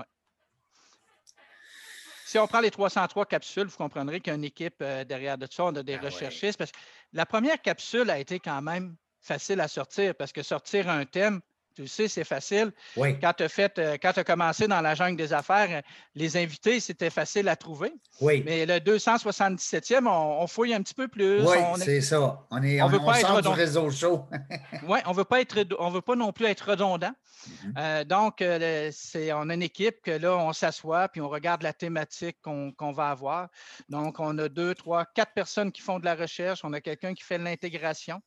si 2.26 2.38
on 2.38 2.46
prend 2.46 2.60
les 2.60 2.70
303 2.70 3.26
capsules, 3.26 3.66
vous 3.66 3.76
comprendrez 3.76 4.20
qu'il 4.20 4.32
y 4.32 4.34
a 4.34 4.36
une 4.36 4.44
équipe 4.44 4.82
derrière 4.82 5.38
de 5.38 5.46
ça. 5.50 5.64
On 5.64 5.74
a 5.76 5.82
des 5.82 5.94
ah 5.94 6.04
recherchistes. 6.04 6.58
Parce 6.58 6.72
que 6.72 6.78
la 7.12 7.24
première 7.24 7.62
capsule 7.62 8.10
a 8.10 8.18
été 8.18 8.40
quand 8.40 8.60
même 8.60 8.96
facile 9.20 9.60
à 9.60 9.68
sortir 9.68 10.14
parce 10.14 10.32
que 10.32 10.42
sortir 10.42 10.88
un 10.88 11.04
thème, 11.04 11.40
tu 11.76 11.86
sais, 11.86 12.08
c'est 12.08 12.24
facile. 12.24 12.72
Quand 12.96 13.32
tu 13.36 13.44
as 13.44 13.70
euh, 13.78 13.96
as 14.02 14.24
commencé 14.24 14.66
dans 14.66 14.80
la 14.80 14.94
jungle 14.94 15.16
des 15.16 15.34
affaires, 15.34 15.82
les 16.14 16.36
invités, 16.38 16.80
c'était 16.80 17.10
facile 17.10 17.48
à 17.48 17.56
trouver. 17.56 17.92
Oui. 18.22 18.42
Mais 18.46 18.64
le 18.64 18.78
277e, 18.78 20.08
on, 20.08 20.46
fouille 20.46 20.72
un 20.72 20.82
petit 20.82 20.94
peu 20.94 21.06
plus. 21.06 21.42
Oui, 21.42 21.56
c'est 21.78 22.00
ça. 22.00 22.40
On 22.50 22.62
est 22.62 22.80
on, 22.80 22.88
veut 22.88 22.98
pas 22.98 23.20
être 23.20 23.42
du 23.42 23.48
réseau 23.48 23.90
chaud. 23.90 24.24
oui, 24.88 24.98
on 25.04 25.12
veut 25.12 25.24
pas 25.24 25.42
être 25.42 25.66
on 25.78 25.90
veut 25.90 26.00
pas 26.00 26.16
non 26.16 26.32
plus 26.32 26.46
être 26.46 26.70
redondant. 26.70 27.12
Mm-hmm. 27.46 27.72
Euh, 27.78 28.04
donc, 28.04 28.40
euh, 28.40 28.90
c'est, 28.92 29.32
on 29.32 29.48
a 29.50 29.54
une 29.54 29.62
équipe 29.62 30.00
que 30.02 30.10
là, 30.10 30.36
on 30.36 30.52
s'assoit 30.52 31.08
puis 31.08 31.20
on 31.20 31.28
regarde 31.28 31.62
la 31.62 31.72
thématique 31.72 32.38
qu'on, 32.42 32.92
va 32.92 33.10
avoir. 33.10 33.48
Donc, 33.88 34.18
on 34.18 34.36
a 34.38 34.48
deux, 34.48 34.74
trois, 34.74 35.04
quatre 35.04 35.32
personnes 35.32 35.72
qui 35.72 35.82
font 35.82 35.98
de 35.98 36.04
la 36.04 36.14
recherche. 36.14 36.60
On 36.64 36.72
a 36.72 36.80
quelqu'un 36.80 37.14
qui 37.14 37.22
fait 37.22 37.38
l'intégration. 37.38 38.22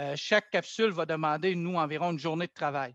Euh, 0.00 0.14
chaque 0.16 0.50
capsule 0.50 0.90
va 0.90 1.06
demander, 1.06 1.54
nous, 1.54 1.76
environ 1.76 2.12
une 2.12 2.18
journée 2.18 2.46
de 2.46 2.52
travail. 2.52 2.94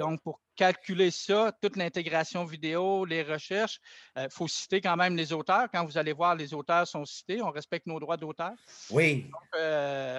Donc, 0.00 0.22
pour 0.22 0.40
calculer 0.56 1.10
ça, 1.10 1.52
toute 1.60 1.76
l'intégration 1.76 2.46
vidéo, 2.46 3.04
les 3.04 3.22
recherches, 3.22 3.78
il 4.16 4.22
euh, 4.22 4.28
faut 4.30 4.48
citer 4.48 4.80
quand 4.80 4.96
même 4.96 5.14
les 5.14 5.34
auteurs. 5.34 5.66
Quand 5.70 5.84
vous 5.84 5.98
allez 5.98 6.14
voir, 6.14 6.34
les 6.34 6.54
auteurs 6.54 6.86
sont 6.86 7.04
cités. 7.04 7.42
On 7.42 7.50
respecte 7.50 7.86
nos 7.86 8.00
droits 8.00 8.16
d'auteur. 8.16 8.52
Oui. 8.90 9.30
Euh, 9.54 10.18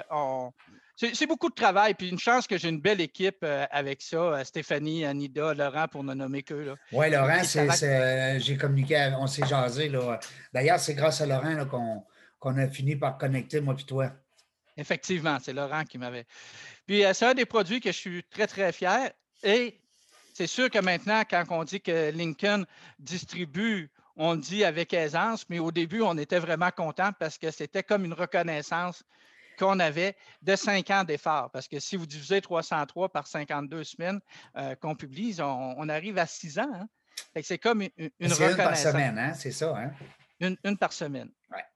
c'est 0.95 1.25
beaucoup 1.25 1.49
de 1.49 1.55
travail, 1.55 1.95
puis 1.95 2.09
une 2.09 2.19
chance 2.19 2.45
que 2.45 2.55
j'ai 2.55 2.69
une 2.69 2.81
belle 2.81 3.01
équipe 3.01 3.43
avec 3.71 4.03
ça. 4.03 4.43
Stéphanie, 4.43 5.05
Anida, 5.05 5.55
Laurent, 5.55 5.87
pour 5.87 6.03
ne 6.03 6.13
nommer 6.13 6.43
que. 6.43 6.75
Oui, 6.91 7.09
Laurent, 7.09 7.41
j'ai 8.37 8.57
communiqué, 8.57 9.11
on 9.19 9.25
s'est 9.25 9.45
jasé. 9.47 9.91
D'ailleurs, 10.53 10.79
c'est 10.79 10.93
grâce 10.93 11.21
à 11.21 11.25
Laurent 11.25 12.03
qu'on 12.39 12.57
a 12.57 12.67
fini 12.67 12.95
par 12.95 13.17
connecter, 13.17 13.59
moi 13.59 13.75
et 13.79 13.83
toi. 13.83 14.11
Effectivement, 14.77 15.37
c'est 15.41 15.53
Laurent 15.53 15.83
qui 15.83 15.97
m'avait. 15.97 16.25
Puis, 16.85 17.03
c'est 17.13 17.25
un 17.25 17.33
des 17.33 17.45
produits 17.45 17.81
que 17.81 17.91
je 17.91 17.97
suis 17.97 18.23
très, 18.23 18.47
très 18.47 18.71
fier. 18.71 19.11
Et 19.43 19.79
c'est 20.33 20.47
sûr 20.47 20.69
que 20.69 20.79
maintenant, 20.79 21.23
quand 21.29 21.43
on 21.49 21.63
dit 21.63 21.81
que 21.81 22.11
Lincoln 22.11 22.65
distribue 22.99 23.89
on 24.17 24.33
le 24.33 24.39
dit 24.39 24.63
avec 24.63 24.93
aisance, 24.93 25.45
mais 25.47 25.59
au 25.59 25.71
début, 25.71 26.01
on 26.01 26.17
était 26.17 26.39
vraiment 26.39 26.71
content 26.71 27.11
parce 27.19 27.37
que 27.37 27.51
c'était 27.51 27.83
comme 27.83 28.03
une 28.03 28.13
reconnaissance 28.13 29.03
qu'on 29.59 29.79
avait 29.79 30.15
de 30.41 30.55
cinq 30.55 30.89
ans 30.89 31.03
d'effort. 31.03 31.49
Parce 31.51 31.67
que 31.67 31.79
si 31.79 31.95
vous 31.95 32.05
divisez 32.05 32.41
303 32.41 33.09
par 33.09 33.27
52 33.27 33.83
semaines 33.83 34.19
euh, 34.55 34.75
qu'on 34.75 34.95
publie, 34.95 35.37
on, 35.39 35.87
arrive 35.89 36.17
à 36.17 36.25
six 36.25 36.57
ans. 36.59 36.69
Hein. 36.73 36.87
C'est 37.43 37.57
comme 37.57 37.81
une, 37.81 38.09
reconnaissance. 38.19 38.49
Une 38.49 38.55
par 38.57 38.77
semaine, 38.77 39.19
hein? 39.19 39.33
c'est 39.33 39.51
ça. 39.51 39.75
Hein? 39.77 39.91
Une, 40.63 40.77
par 40.77 40.93
semaine. 40.93 41.29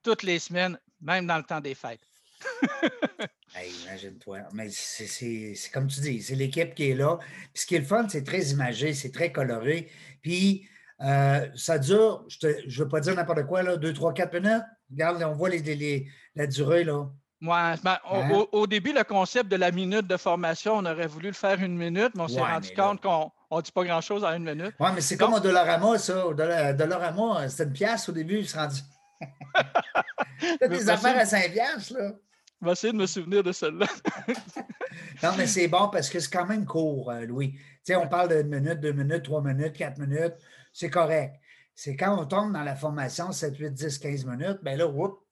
Toutes 0.03 0.23
les 0.23 0.39
semaines, 0.39 0.79
même 0.99 1.27
dans 1.27 1.37
le 1.37 1.43
temps 1.43 1.61
des 1.61 1.75
fêtes. 1.75 2.05
imagine-toi. 3.85 4.39
Mais 4.53 4.69
c'est 4.69 5.55
comme 5.73 5.87
tu 5.87 6.01
dis, 6.01 6.21
c'est 6.21 6.35
l'équipe 6.35 6.73
qui 6.73 6.91
est 6.91 6.95
là. 6.95 7.17
Puis 7.53 7.63
ce 7.63 7.65
qui 7.65 7.75
est 7.75 7.79
le 7.79 7.85
fun, 7.85 8.07
c'est 8.09 8.23
très 8.23 8.41
imagé, 8.45 8.93
c'est 8.93 9.11
très 9.11 9.31
coloré. 9.31 9.89
Puis 10.21 10.67
euh, 11.03 11.47
ça 11.55 11.79
dure, 11.79 12.25
je 12.27 12.47
ne 12.47 12.83
veux 12.83 12.87
pas 12.87 12.99
dire 12.99 13.15
n'importe 13.15 13.45
quoi, 13.45 13.63
là, 13.63 13.77
2, 13.77 13.93
3, 13.93 14.13
4 14.13 14.33
minutes. 14.33 14.63
Regarde, 14.91 15.23
on 15.23 15.33
voit 15.33 15.49
les, 15.49 16.07
la 16.35 16.47
durée. 16.47 16.83
Là. 16.83 17.07
Ben, 17.41 17.75
hein? 17.85 18.45
au, 18.51 18.67
début, 18.67 18.93
le 18.93 19.03
concept 19.03 19.49
de 19.49 19.55
la 19.55 19.71
minute 19.71 20.05
de 20.05 20.17
formation, 20.17 20.75
on 20.75 20.85
aurait 20.85 21.07
voulu 21.07 21.27
le 21.27 21.33
faire 21.33 21.59
une 21.59 21.75
minute, 21.75 22.11
mais 22.13 22.21
on 22.21 22.27
s'est 22.27 22.39
rendu 22.39 22.69
compte 22.75 23.01
qu'on 23.01 23.31
ne 23.51 23.61
dit 23.61 23.71
pas 23.71 23.83
grand-chose 23.83 24.23
en 24.23 24.33
une 24.33 24.43
minute. 24.43 24.75
Oui, 24.79 24.89
mais 24.93 25.01
c'est 25.01 25.17
comme 25.17 25.33
au 25.33 25.39
Dollarama, 25.39 25.97
ça. 25.97 26.27
Au 26.27 26.33
Dollarama, 26.35 27.49
c'était 27.49 27.63
une 27.63 27.73
pièce 27.73 28.07
au 28.09 28.11
début, 28.11 28.39
il 28.39 28.47
se 28.47 28.55
rendu. 28.55 28.81
T'as 30.59 30.67
des 30.67 30.89
affaires 30.89 31.17
à 31.17 31.25
5 31.25 31.51
piastres, 31.51 31.93
là. 31.97 32.11
Je 32.61 32.65
vais 32.65 32.71
essayer 32.73 32.93
de 32.93 32.97
me 32.97 33.07
souvenir 33.07 33.43
de 33.43 33.51
celle-là. 33.51 33.87
non, 35.23 35.31
mais 35.35 35.47
c'est 35.47 35.67
bon 35.67 35.89
parce 35.89 36.09
que 36.09 36.19
c'est 36.19 36.31
quand 36.31 36.45
même 36.45 36.65
court, 36.65 37.09
euh, 37.09 37.25
Louis. 37.25 37.53
Tu 37.53 37.61
sais, 37.83 37.95
on 37.95 38.07
parle 38.07 38.29
d'une 38.29 38.59
minute, 38.59 38.79
deux 38.79 38.93
minutes, 38.93 39.23
trois 39.23 39.41
minutes, 39.41 39.73
quatre 39.73 39.97
minutes 39.97 40.35
c'est 40.73 40.89
correct. 40.89 41.39
C'est 41.75 41.95
quand 41.95 42.19
on 42.19 42.25
tombe 42.25 42.53
dans 42.53 42.63
la 42.63 42.75
formation 42.75 43.31
7, 43.31 43.57
8, 43.57 43.73
10, 43.73 43.97
15 43.99 44.25
minutes, 44.25 44.59
bien 44.61 44.75
là, 44.75 44.87
whoop, 44.87 45.25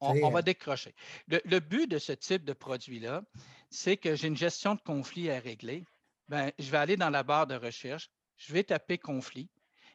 on, 0.00 0.30
va 0.30 0.42
décrocher. 0.42 0.94
Le, 1.26 1.58
but 1.58 1.90
de 1.90 1.98
ce 1.98 2.12
type 2.12 2.44
de 2.44 2.52
produit-là, 2.52 3.22
c'est 3.68 3.96
que 3.96 4.14
j'ai 4.14 4.28
une 4.28 4.36
gestion 4.36 4.76
de 4.76 4.80
conflit 4.80 5.28
à 5.28 5.40
régler. 5.40 5.84
Bien, 6.28 6.52
je 6.56 6.70
vais 6.70 6.78
aller 6.78 6.96
dans 6.96 7.10
la 7.10 7.24
barre 7.24 7.48
de 7.48 7.56
recherche, 7.56 8.08
je 8.36 8.52
vais 8.52 8.62
taper 8.62 8.98
conflit. 8.98 9.50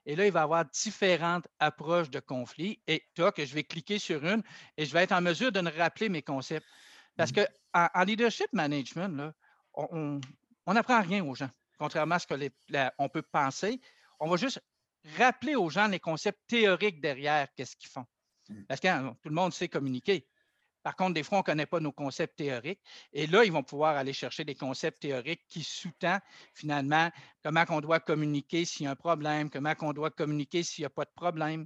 Et 0.05 0.15
là, 0.15 0.25
il 0.25 0.31
va 0.31 0.41
y 0.41 0.43
avoir 0.43 0.65
différentes 0.65 1.47
approches 1.59 2.09
de 2.09 2.19
conflit. 2.19 2.81
Et 2.87 3.03
toi, 3.15 3.31
que 3.31 3.45
je 3.45 3.53
vais 3.53 3.63
cliquer 3.63 3.99
sur 3.99 4.25
une 4.25 4.43
et 4.77 4.85
je 4.85 4.93
vais 4.93 5.03
être 5.03 5.13
en 5.13 5.21
mesure 5.21 5.51
de 5.51 5.61
me 5.61 5.69
rappeler 5.69 6.09
mes 6.09 6.21
concepts. 6.21 6.67
Parce 7.15 7.31
mmh. 7.31 7.45
qu'en 7.73 7.87
en, 7.93 8.03
leadership 8.03 8.51
management, 8.53 9.15
là, 9.15 9.33
on 9.75 10.19
n'apprend 10.73 11.01
rien 11.01 11.23
aux 11.23 11.35
gens, 11.35 11.49
contrairement 11.77 12.15
à 12.15 12.19
ce 12.19 12.27
qu'on 12.97 13.09
peut 13.09 13.21
penser. 13.21 13.79
On 14.19 14.29
va 14.29 14.37
juste 14.37 14.61
rappeler 15.17 15.55
aux 15.55 15.69
gens 15.69 15.87
les 15.87 15.99
concepts 15.99 16.39
théoriques 16.47 17.01
derrière 17.01 17.47
qu'est-ce 17.55 17.75
qu'ils 17.75 17.89
font. 17.89 18.05
Mmh. 18.49 18.63
Parce 18.67 18.79
que 18.79 18.87
hein, 18.87 19.15
tout 19.21 19.29
le 19.29 19.35
monde 19.35 19.53
sait 19.53 19.69
communiquer. 19.69 20.27
Par 20.83 20.95
contre, 20.95 21.13
des 21.13 21.23
fois, 21.23 21.37
on 21.37 21.41
ne 21.41 21.45
connaît 21.45 21.65
pas 21.65 21.79
nos 21.79 21.91
concepts 21.91 22.37
théoriques. 22.37 22.81
Et 23.13 23.25
là, 23.27 23.43
ils 23.45 23.51
vont 23.51 23.63
pouvoir 23.63 23.95
aller 23.95 24.13
chercher 24.13 24.43
des 24.43 24.55
concepts 24.55 25.01
théoriques 25.01 25.45
qui 25.47 25.63
sous-tendent 25.63 26.19
finalement 26.53 27.09
comment 27.41 27.63
on 27.69 27.81
doit 27.81 28.01
communiquer 28.01 28.65
s'il 28.65 28.85
y 28.85 28.87
a 28.87 28.91
un 28.91 28.95
problème, 28.95 29.49
comment 29.49 29.73
on 29.81 29.93
doit 29.93 30.11
communiquer 30.11 30.61
s'il 30.61 30.83
n'y 30.83 30.87
a 30.87 30.89
pas 30.89 31.05
de 31.05 31.11
problème, 31.15 31.65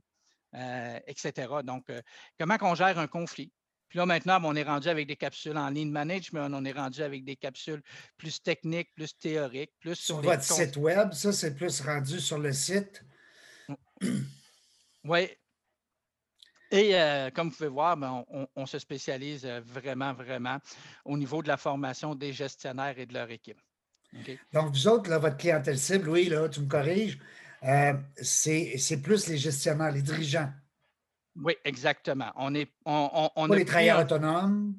euh, 0.54 1.00
etc. 1.08 1.48
Donc, 1.64 1.90
euh, 1.90 2.02
comment 2.40 2.58
on 2.62 2.76
gère 2.76 3.00
un 3.00 3.08
conflit. 3.08 3.52
Puis 3.90 4.00
là, 4.00 4.06
maintenant, 4.06 4.40
on 4.44 4.56
est 4.56 4.64
rendu 4.64 4.90
avec 4.90 5.08
des 5.08 5.16
capsules 5.16 5.58
en 5.58 5.70
ligne 5.70 5.92
management, 5.92 6.50
on 6.54 6.66
est 6.66 6.74
rendu 6.74 7.02
avec 7.02 7.24
des 7.24 7.38
capsules 7.38 7.82
plus 8.18 8.42
techniques, 8.42 8.94
plus 8.94 9.18
théoriques, 9.18 9.72
plus 9.80 9.96
sur, 9.96 10.16
sur 10.16 10.22
votre 10.22 10.44
site 10.44 10.76
web. 10.76 11.14
Ça, 11.14 11.32
c'est 11.32 11.56
plus 11.56 11.82
rendu 11.82 12.20
sur 12.20 12.38
le 12.38 12.52
site. 12.52 13.04
Oui. 15.04 15.30
Et 16.72 16.96
euh, 16.96 17.30
comme 17.32 17.50
vous 17.50 17.56
pouvez 17.56 17.70
voir, 17.70 17.96
ben, 17.96 18.26
on, 18.56 18.66
se 18.66 18.80
spécialise 18.80 19.46
euh, 19.46 19.62
vraiment, 19.66 20.14
vraiment 20.14 20.58
au 21.06 21.18
niveau 21.18 21.42
de 21.42 21.48
la 21.48 21.58
formation 21.58 22.14
des 22.14 22.34
gestionnaires 22.34 22.98
et 23.00 23.06
de 23.06 23.14
leur 23.14 23.30
équipe. 23.32 23.60
Donc, 24.54 24.72
vous 24.72 24.88
autres, 24.88 25.14
votre 25.16 25.38
clientèle 25.38 25.78
cible, 25.78 26.10
oui, 26.10 26.26
là, 26.30 26.48
tu 26.50 26.62
me 26.62 26.68
corriges, 26.68 27.20
euh, 27.64 27.94
c'est 28.22 29.02
plus 29.02 29.28
les 29.28 29.38
gestionnaires, 29.38 29.92
les 29.92 30.02
dirigeants. 30.02 30.52
Oui, 31.36 31.56
exactement. 31.64 32.32
On 32.36 32.56
est, 32.56 32.72
on, 32.86 33.48
les 33.52 33.66
travailleurs 33.66 34.00
autonomes? 34.00 34.76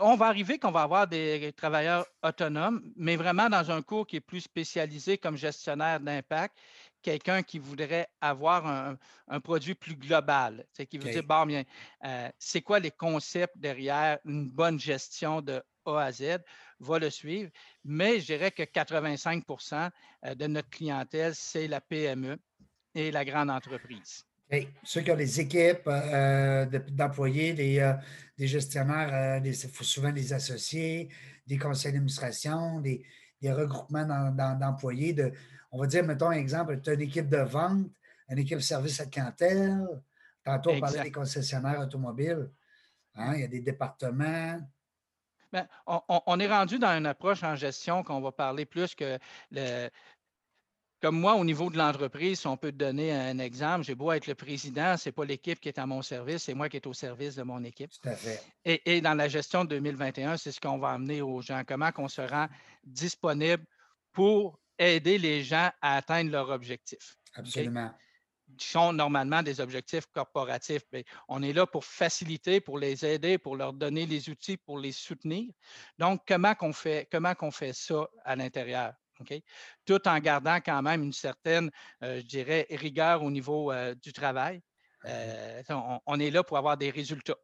on 0.00 0.14
va 0.14 0.26
arriver 0.26 0.58
qu'on 0.58 0.70
va 0.70 0.82
avoir 0.82 1.06
des 1.06 1.52
travailleurs 1.56 2.06
autonomes, 2.22 2.82
mais 2.96 3.16
vraiment 3.16 3.48
dans 3.48 3.70
un 3.70 3.82
cours 3.82 4.06
qui 4.06 4.16
est 4.16 4.20
plus 4.20 4.42
spécialisé 4.42 5.16
comme 5.18 5.36
gestionnaire 5.36 6.00
d'impact 6.00 6.56
quelqu'un 7.02 7.42
qui 7.42 7.58
voudrait 7.58 8.08
avoir 8.20 8.66
un, 8.66 9.40
produit 9.40 9.74
plus 9.74 9.96
global, 9.96 10.64
c'est 10.72 10.86
qui 10.86 10.98
veut 10.98 11.10
dire, 11.10 11.22
bon, 11.22 11.46
bien, 11.46 11.64
euh, 12.04 12.28
c'est 12.38 12.62
quoi 12.62 12.78
les 12.78 12.90
concepts 12.90 13.56
derrière 13.56 14.18
une 14.24 14.48
bonne 14.48 14.78
gestion 14.78 15.40
de 15.40 15.62
A 15.86 15.98
à 15.98 16.12
Z, 16.12 16.38
va 16.80 16.98
le 16.98 17.10
suivre. 17.10 17.50
Mais 17.84 18.20
je 18.20 18.26
dirais 18.26 18.50
que 18.50 18.62
85% 18.62 19.90
euh, 20.24 20.34
de 20.34 20.46
notre 20.46 20.70
clientèle, 20.70 21.34
c'est 21.34 21.68
la 21.68 21.80
PME 21.80 22.38
et 22.94 23.10
la 23.10 23.24
grande 23.24 23.50
entreprise. 23.50 24.24
Ceux 24.82 25.02
qui 25.02 25.12
ont 25.12 25.16
des 25.16 25.40
équipes 25.40 25.86
euh, 25.86 26.66
d'employés, 26.90 27.52
des, 27.52 28.48
gestionnaires, 28.48 29.40
souvent 29.82 30.10
des 30.10 30.32
associés, 30.32 31.08
des 31.46 31.56
conseils 31.56 31.92
d'administration, 31.92 32.80
des, 32.80 33.04
regroupements 33.44 34.32
d'employés, 34.58 35.12
de, 35.12 35.32
on 35.72 35.78
va 35.78 35.86
dire, 35.86 36.04
mettons 36.04 36.30
un 36.30 36.32
exemple, 36.32 36.80
tu 36.80 36.90
as 36.90 36.94
une 36.94 37.02
équipe 37.02 37.28
de 37.28 37.38
vente, 37.38 37.86
une 38.28 38.38
équipe 38.38 38.58
de 38.58 38.62
service 38.62 39.00
à 39.00 39.06
clientèle. 39.06 39.86
Tantôt, 40.44 40.70
on 40.70 40.80
parlait 40.80 41.02
des 41.02 41.12
concessionnaires 41.12 41.80
automobiles. 41.80 42.50
Hein, 43.14 43.34
il 43.34 43.40
y 43.40 43.44
a 43.44 43.48
des 43.48 43.60
départements. 43.60 44.60
Bien, 45.52 45.66
on, 45.86 46.38
est 46.38 46.46
rendu 46.46 46.78
dans 46.78 46.96
une 46.96 47.06
approche 47.06 47.42
en 47.42 47.56
gestion 47.56 48.04
qu'on 48.04 48.20
va 48.20 48.30
parler 48.30 48.64
plus 48.64 48.94
que 48.94 49.18
le, 49.50 49.88
comme 51.00 51.18
moi, 51.18 51.34
au 51.34 51.44
niveau 51.44 51.70
de 51.70 51.78
l'entreprise, 51.78 52.46
on 52.46 52.56
peut 52.56 52.70
te 52.70 52.76
donner 52.76 53.12
un 53.12 53.38
exemple, 53.38 53.84
j'ai 53.84 53.96
beau 53.96 54.12
être 54.12 54.28
le 54.28 54.36
président, 54.36 54.96
ce 54.96 55.08
n'est 55.08 55.12
pas 55.12 55.24
l'équipe 55.24 55.58
qui 55.58 55.68
est 55.68 55.78
à 55.78 55.86
mon 55.86 56.02
service, 56.02 56.44
c'est 56.44 56.54
moi 56.54 56.68
qui 56.68 56.76
est 56.76 56.86
au 56.86 56.92
service 56.92 57.34
de 57.34 57.42
mon 57.42 57.64
équipe. 57.64 57.90
Tout 57.90 58.08
à 58.08 58.14
fait. 58.14 58.40
Et, 58.64 58.96
et 58.96 59.00
dans 59.00 59.14
la 59.14 59.26
gestion 59.26 59.64
de 59.64 59.70
2021, 59.70 60.36
c'est 60.36 60.52
ce 60.52 60.60
qu'on 60.60 60.78
va 60.78 60.90
amener 60.90 61.20
aux 61.20 61.40
gens, 61.40 61.62
comment 61.66 61.90
on 61.98 62.08
se 62.08 62.20
rend 62.20 62.46
disponible 62.84 63.64
pour 64.12 64.59
aider 64.80 65.18
les 65.18 65.42
gens 65.42 65.70
à 65.80 65.96
atteindre 65.96 66.30
leurs 66.30 66.50
objectifs. 66.50 67.16
Absolument. 67.34 67.92
Qui 68.58 68.66
sont 68.66 68.92
normalement 68.92 69.42
des 69.42 69.60
objectifs 69.60 70.06
corporatifs. 70.12 70.82
Mais 70.92 71.04
on 71.28 71.42
est 71.42 71.52
là 71.52 71.66
pour 71.66 71.84
faciliter, 71.84 72.60
pour 72.60 72.78
les 72.78 73.04
aider, 73.04 73.38
pour 73.38 73.56
leur 73.56 73.72
donner 73.72 74.06
les 74.06 74.28
outils, 74.28 74.56
pour 74.56 74.78
les 74.78 74.92
soutenir. 74.92 75.52
Donc, 75.98 76.22
comment 76.26 76.54
qu'on 76.54 76.72
fait, 76.72 77.08
comment 77.12 77.34
qu'on 77.34 77.52
fait 77.52 77.72
ça 77.72 78.08
à 78.24 78.34
l'intérieur? 78.34 78.92
Tout 79.84 80.08
en 80.08 80.18
gardant 80.18 80.58
quand 80.64 80.82
même 80.82 81.02
une 81.02 81.12
certaine, 81.12 81.70
euh, 82.02 82.20
je 82.20 82.26
dirais, 82.26 82.66
rigueur 82.70 83.22
au 83.22 83.30
niveau 83.30 83.70
euh, 83.70 83.94
du 83.94 84.12
travail. 84.12 84.62
Euh, 85.06 85.62
on, 86.06 86.20
est 86.20 86.30
là 86.30 86.42
pour 86.42 86.58
avoir 86.58 86.76
des 86.76 86.90
résultats. 86.90 87.38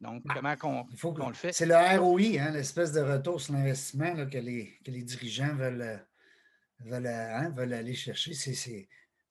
Donc, 0.00 0.22
bah, 0.24 0.34
comment 0.34 0.56
qu'on 0.56 1.28
le 1.28 1.34
fait? 1.34 1.52
C'est 1.52 1.66
le 1.66 1.74
ROI, 1.74 2.40
hein, 2.40 2.50
l'espèce 2.50 2.92
de 2.92 3.00
retour 3.00 3.40
sur 3.40 3.54
l'investissement 3.54 4.14
que 4.26 4.38
les, 4.38 4.78
que 4.84 4.90
les 4.90 5.02
dirigeants 5.02 5.54
veulent, 5.54 6.04
Hein, 6.92 7.50
veulent, 7.50 7.72
aller 7.72 7.94
chercher. 7.94 8.34
C'est 8.34 8.88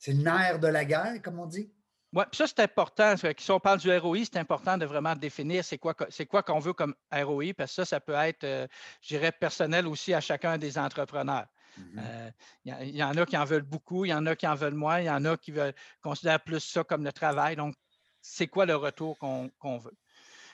le 0.08 0.24
nerf 0.24 0.60
de 0.60 0.68
la 0.68 0.86
guerre, 0.86 1.22
comme 1.22 1.40
on 1.40 1.46
dit. 1.46 1.72
Oui, 2.14 2.24
ça, 2.32 2.46
c'est 2.48 2.60
important. 2.60 3.16
Si 3.18 3.52
on 3.52 3.60
parle 3.60 3.80
du 3.80 3.96
ROI, 3.96 4.20
c'est 4.26 4.38
important 4.38 4.78
de 4.78 4.86
vraiment 4.86 5.16
définir 5.16 5.66
c'est 5.66 5.80
quoi 5.80 5.96
c'est 6.10 6.28
quoi 6.28 6.44
qu'on 6.44 6.60
veut 6.60 6.74
comme 6.74 6.94
ROI, 7.12 7.54
parce 7.58 7.72
que 7.72 7.76
ça, 7.78 7.86
ça 7.86 8.00
peut 8.00 8.14
être, 8.14 8.44
euh, 8.44 8.68
je 9.02 9.16
dirais, 9.16 9.32
personnel 9.32 9.88
aussi 9.88 10.14
à 10.14 10.22
chacun 10.22 10.58
des 10.60 10.78
entrepreneurs. 10.78 11.48
Mm-hmm. 11.80 12.00
Euh, 12.00 12.32
il 12.66 12.96
y, 12.96 13.04
en 13.04 13.18
a 13.18 13.26
qui 13.26 13.36
en 13.36 13.46
veulent 13.46 13.64
beaucoup, 13.64 14.06
il 14.06 14.10
y 14.10 14.14
en 14.14 14.28
a 14.28 14.36
qui 14.36 14.46
en 14.46 14.54
veulent 14.54 14.76
moins, 14.76 15.00
il 15.00 15.06
y 15.06 15.10
en 15.10 15.26
a 15.26 15.38
qui 15.38 15.52
veulent 15.52 15.74
considérer 16.04 16.38
plus 16.38 16.60
ça 16.60 16.84
comme 16.84 17.04
le 17.04 17.12
travail. 17.12 17.56
Donc, 17.56 17.74
c'est 18.22 18.48
quoi 18.48 18.68
le 18.68 18.76
retour 18.76 19.18
qu'on 19.18 19.78
veut? 19.80 19.98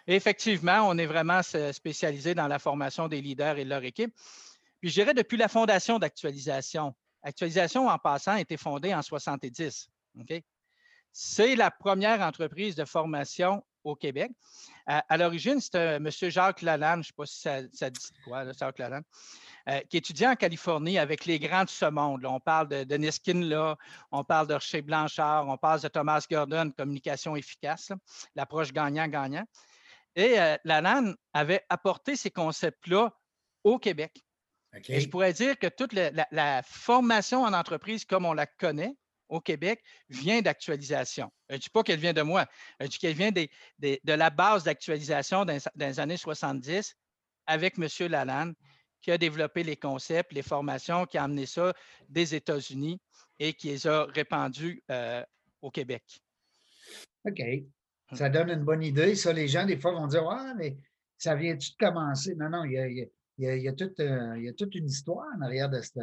effectivement, 0.08 0.88
on 0.88 0.98
est 0.98 1.06
vraiment 1.06 1.42
spécialisé 1.44 2.34
dans 2.34 2.48
la 2.48 2.58
formation 2.58 3.08
des 3.08 3.22
leaders 3.22 3.58
et 3.58 3.64
de 3.64 3.70
leur 3.70 3.84
équipe. 3.84 4.14
Puis 4.82 4.90
je 4.90 5.02
dirais 5.02 5.14
depuis 5.14 5.38
la 5.38 5.48
fondation 5.48 6.00
d'actualisation. 6.00 6.96
Actualisation, 7.22 7.88
en 7.88 7.98
passant, 7.98 8.34
a 8.34 8.40
été 8.40 8.56
fondée 8.56 8.94
en 8.94 9.02
70. 9.02 9.90
C'est 11.12 11.56
la 11.56 11.70
première 11.70 12.22
entreprise 12.22 12.76
de 12.76 12.86
formation 12.86 13.66
au 13.84 13.96
Québec. 13.96 14.32
à 14.86 15.18
l'origine, 15.18 15.60
c'était 15.60 15.96
M. 15.96 16.10
Jacques 16.10 16.62
Lalande, 16.62 16.96
je 16.96 16.98
ne 16.98 17.04
sais 17.04 17.14
pas 17.16 17.26
si 17.26 17.40
ça, 17.78 17.90
dit 17.90 18.00
quoi, 18.24 18.52
Jacques 18.54 18.80
Lalande, 18.80 19.04
qui 19.90 19.98
étudiait 19.98 20.28
en 20.28 20.36
Californie 20.36 20.98
avec 20.98 21.26
les 21.26 21.40
grands 21.40 21.64
de 21.64 21.70
ce 21.70 21.86
monde. 21.86 22.26
on 22.26 22.40
parle 22.40 22.70
de 22.70 22.84
Denis 22.84 23.20
Kinla, 23.24 23.78
on 24.12 24.24
parle 24.24 24.48
de 24.48 24.54
Rocher 24.54 24.82
Blanchard, 24.82 25.48
on 25.48 25.58
parle 25.58 25.82
de 25.82 25.88
Thomas 25.88 26.26
Gordon, 26.30 26.72
communication 26.72 27.36
efficace, 27.36 27.92
l'approche 28.36 28.72
gagnant-gagnant. 28.72 29.46
Et 30.16 30.38
Lalande 30.64 31.16
avait 31.34 31.66
apporté 31.70 32.16
ces 32.16 32.32
concepts-là 32.32 33.14
au 33.64 33.78
Québec. 33.78 34.24
Et 34.88 35.00
je 35.00 35.10
pourrais 35.10 35.34
dire 35.34 35.58
que 35.58 35.68
toute 35.68 35.94
la, 35.94 36.62
formation 36.64 37.44
en 37.44 37.54
entreprise 37.54 38.06
comme 38.06 38.26
on 38.26 38.34
la 38.34 38.46
connaît 38.46 38.96
au 39.28 39.40
Québec 39.40 39.84
vient 40.10 40.42
d'actualisation. 40.42 41.32
Je 41.50 41.56
ne 41.56 41.60
dis 41.60 41.70
pas 41.70 41.84
qu'elle 41.84 42.00
vient 42.00 42.14
de 42.14 42.22
moi, 42.22 42.46
je 42.80 42.88
dis 42.88 42.98
qu'elle 42.98 43.16
vient 43.16 43.32
de 43.32 44.14
la 44.14 44.30
base 44.30 44.64
d'actualisation 44.64 45.46
dans, 45.46 45.60
les 45.76 46.00
années 46.00 46.18
70 46.18 46.96
avec 47.48 47.78
M. 47.78 47.88
Lalande 48.10 48.54
qui 49.02 49.12
a 49.12 49.18
développé 49.18 49.64
les 49.64 49.78
concepts, 49.78 50.34
les 50.34 50.42
formations, 50.42 51.06
qui 51.06 51.18
a 51.18 51.24
amené 51.24 51.46
ça 51.46 51.74
des 52.10 52.36
États-Unis 52.36 53.00
et 53.40 53.54
qui 53.54 53.70
les 53.70 53.88
a 53.88 54.04
répandus 54.06 54.84
euh, 54.92 55.24
au 55.62 55.72
Québec. 55.72 56.04
OK. 57.26 57.40
Hum. 57.40 58.18
Ça 58.18 58.30
donne 58.30 58.50
une 58.50 58.64
bonne 58.64 58.84
idée. 58.84 59.16
Ça, 59.16 59.32
les 59.32 59.48
gens, 59.48 59.66
des 59.66 59.78
fois, 59.78 59.94
vont 59.94 60.08
dire 60.08 60.28
Ah, 60.30 60.54
mais 60.58 60.78
ça 61.18 61.36
vient-tu 61.36 61.72
de 61.72 61.78
commencer? 61.78 62.36
Non, 62.36 62.50
non, 62.50 62.64
il 62.66 62.74
y 62.74 62.78
a, 62.78 62.88
il 62.88 62.98
y, 62.98 63.02
a, 63.04 63.06
toute, 63.76 64.00
euh, 64.00 64.38
il 64.38 64.44
y 64.44 64.50
a 64.50 64.54
toute 64.54 64.76
une 64.76 64.88
histoire 64.88 65.28
en 65.38 65.42
arrière 65.42 65.70
de 65.70 65.82
cette. 65.82 66.00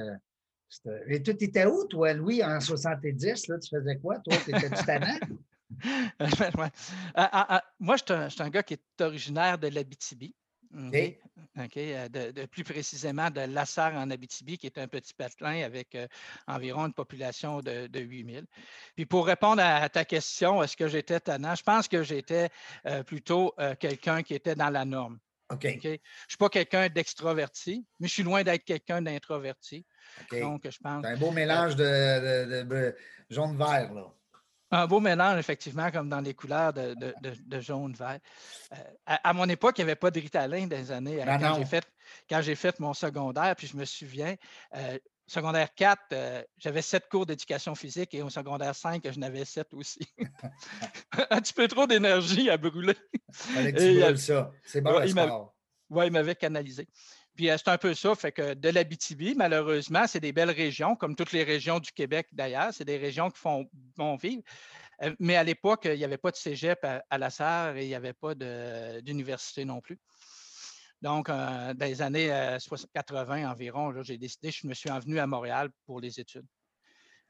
Et 1.09 1.23
tu 1.23 1.31
étais 1.31 1.65
où, 1.67 1.87
toi, 1.87 2.13
Louis, 2.13 2.43
en 2.43 2.61
70? 2.61 3.49
Là, 3.49 3.59
tu 3.59 3.69
faisais 3.69 3.97
quoi? 3.99 4.19
Toi, 4.19 4.37
tu 4.45 4.51
étais 4.51 4.69
tannant? 4.71 5.19
ouais. 6.21 6.71
Ah, 7.15 7.31
ah, 7.33 7.47
ah, 7.49 7.65
moi, 7.79 7.97
je 7.97 8.29
suis 8.29 8.43
un, 8.43 8.51
gars 8.51 8.63
qui 8.63 8.75
est 8.75 9.01
originaire 9.01 9.59
de 9.59 9.69
l'Abitibi. 9.69 10.35
OK? 10.75 11.77
Euh, 11.77 12.09
de, 12.09 12.47
plus 12.47 12.65
précisément 12.65 13.31
de 13.31 13.41
Lassar 13.43 13.95
en 13.95 14.11
Abitibi, 14.11 14.59
qui 14.59 14.67
est 14.67 14.79
un 14.79 14.89
petit 14.89 15.15
patelin 15.15 15.63
avec 15.63 15.95
euh, 15.95 16.07
environ 16.49 16.87
une 16.87 16.93
population 16.93 17.61
de, 17.61 17.87
de 17.87 18.01
8000. 18.01 18.45
Puis 18.97 19.07
pour 19.07 19.27
répondre 19.27 19.63
à, 19.63 19.89
ta 19.89 20.05
question, 20.05 20.63
est-ce 20.63 20.77
que 20.77 20.89
j'étais 20.89 21.21
tannant? 21.21 21.55
Je 21.55 21.63
pense 21.63 21.87
que 21.87 22.03
j'étais 22.03 22.51
plutôt 23.07 23.55
quelqu'un 23.79 24.23
qui 24.23 24.35
était 24.35 24.57
dans 24.57 24.71
la 24.71 24.85
norme. 24.85 25.19
Je 25.51 25.69
ne 25.69 25.99
suis 26.29 26.37
pas 26.39 26.49
quelqu'un 26.49 26.89
d'extroverti, 26.89 27.87
mais 28.01 28.09
je 28.09 28.13
suis 28.13 28.23
loin 28.23 28.43
d'être 28.43 28.65
quelqu'un 28.65 29.01
d'introverti. 29.01 29.87
Donc, 30.33 30.69
je 30.69 30.79
pense. 30.79 31.05
C'est 31.05 31.13
un 31.13 31.17
beau 31.17 31.31
mélange 31.31 31.77
de, 31.77 32.95
jaune-vert, 33.31 33.93
là. 33.95 34.13
Un 34.73 34.89
beau 34.89 34.99
mélange, 34.99 35.39
effectivement, 35.39 35.93
comme 35.93 36.09
dans 36.09 36.21
les 36.21 36.35
couleurs 36.35 36.73
de, 36.73 37.61
jaune-vert. 37.61 38.19
Euh, 38.73 38.77
à, 39.07 39.33
mon 39.33 39.49
époque, 39.49 39.79
il 39.79 39.83
n'y 39.83 39.91
avait 39.91 39.97
pas 39.97 40.11
de 40.11 40.19
Ritalin 40.19 40.67
dans 40.67 40.77
les 40.77 40.91
années. 40.91 41.23
Quand, 41.25 41.55
j'ai 41.57 41.65
fait, 41.65 41.87
quand 42.29 42.43
j'ai 42.43 42.57
fait 42.57 42.81
mon 42.81 42.93
secondaire, 42.93 43.55
puis 43.55 43.69
je 43.69 43.77
me 43.77 43.85
souviens, 43.85 44.35
euh, 44.75 44.99
secondaire 45.27 45.75
4, 45.75 46.01
euh, 46.13 46.43
j'avais 46.57 46.83
sept 46.83 47.09
cours 47.09 47.27
d'éducation 47.27 47.75
physique 47.75 48.15
et 48.15 48.23
au 48.23 48.31
secondaire 48.31 48.75
5, 48.75 49.03
je 49.11 49.19
n'avais 49.19 49.45
sept 49.45 49.73
aussi. 49.75 50.01
un 51.31 51.41
petit 51.41 51.53
peu 51.53 51.67
trop 51.69 51.87
d'énergie 51.87 52.49
à 52.49 52.57
brûler. 52.57 52.97
Fallait 53.33 53.73
que 53.73 53.79
tu 53.79 54.01
brûles 54.01 54.19
ça. 54.19 54.51
C'est 54.65 54.81
bon, 54.81 54.99
ouais, 54.99 55.13
Oui, 55.91 56.07
il 56.07 56.13
m'avait 56.13 56.37
canalisé. 56.37 56.89
Puis 57.35 57.51
euh, 57.51 57.57
c'est 57.59 57.69
un 57.69 57.79
peu 57.79 57.93
ça, 57.95 58.15
fait 58.15 58.33
que 58.33 58.55
de 58.55 58.69
l'Abitibi, 58.69 59.35
malheureusement, 59.37 60.07
c'est 60.07 60.21
des 60.21 60.33
belles 60.33 60.51
régions, 60.51 60.97
comme 60.97 61.17
toutes 61.17 61.33
les 61.33 61.45
régions 61.45 61.81
du 61.81 61.93
Québec 61.93 62.29
d'ailleurs, 62.33 62.73
c'est 62.73 62.85
des 62.85 62.97
régions 62.97 63.31
qui 63.31 63.39
font 63.39 63.69
bon 63.97 64.17
vivre. 64.17 64.43
Euh, 65.03 65.15
mais 65.19 65.37
à 65.37 65.45
l'époque, 65.45 65.83
il 65.85 65.99
n'y 65.99 66.05
avait 66.05 66.17
pas 66.17 66.31
de 66.31 66.37
cégep 66.37 66.83
à, 66.85 67.05
à 67.11 67.19
la 67.19 67.31
Sarre 67.31 67.77
et 67.77 67.85
il 67.85 67.89
n'y 67.89 67.95
avait 67.95 68.15
pas 68.15 68.35
d'université 69.03 69.65
non 69.65 69.81
plus. 69.81 69.99
Donc, 71.07 71.29
euh, 71.29 71.73
dans 71.73 71.87
les 71.87 72.03
années 72.03 72.57
80 72.93 73.45
euh, 73.45 73.47
environ, 73.47 74.03
j'ai 74.03 74.19
décidé, 74.19 74.51
je 74.51 74.67
me 74.67 74.75
suis 74.75 74.91
envenu 74.91 75.21
à 75.21 75.27
Montréal 75.29 75.69
pour 75.85 76.01
les 76.01 76.19
études. 76.19 76.45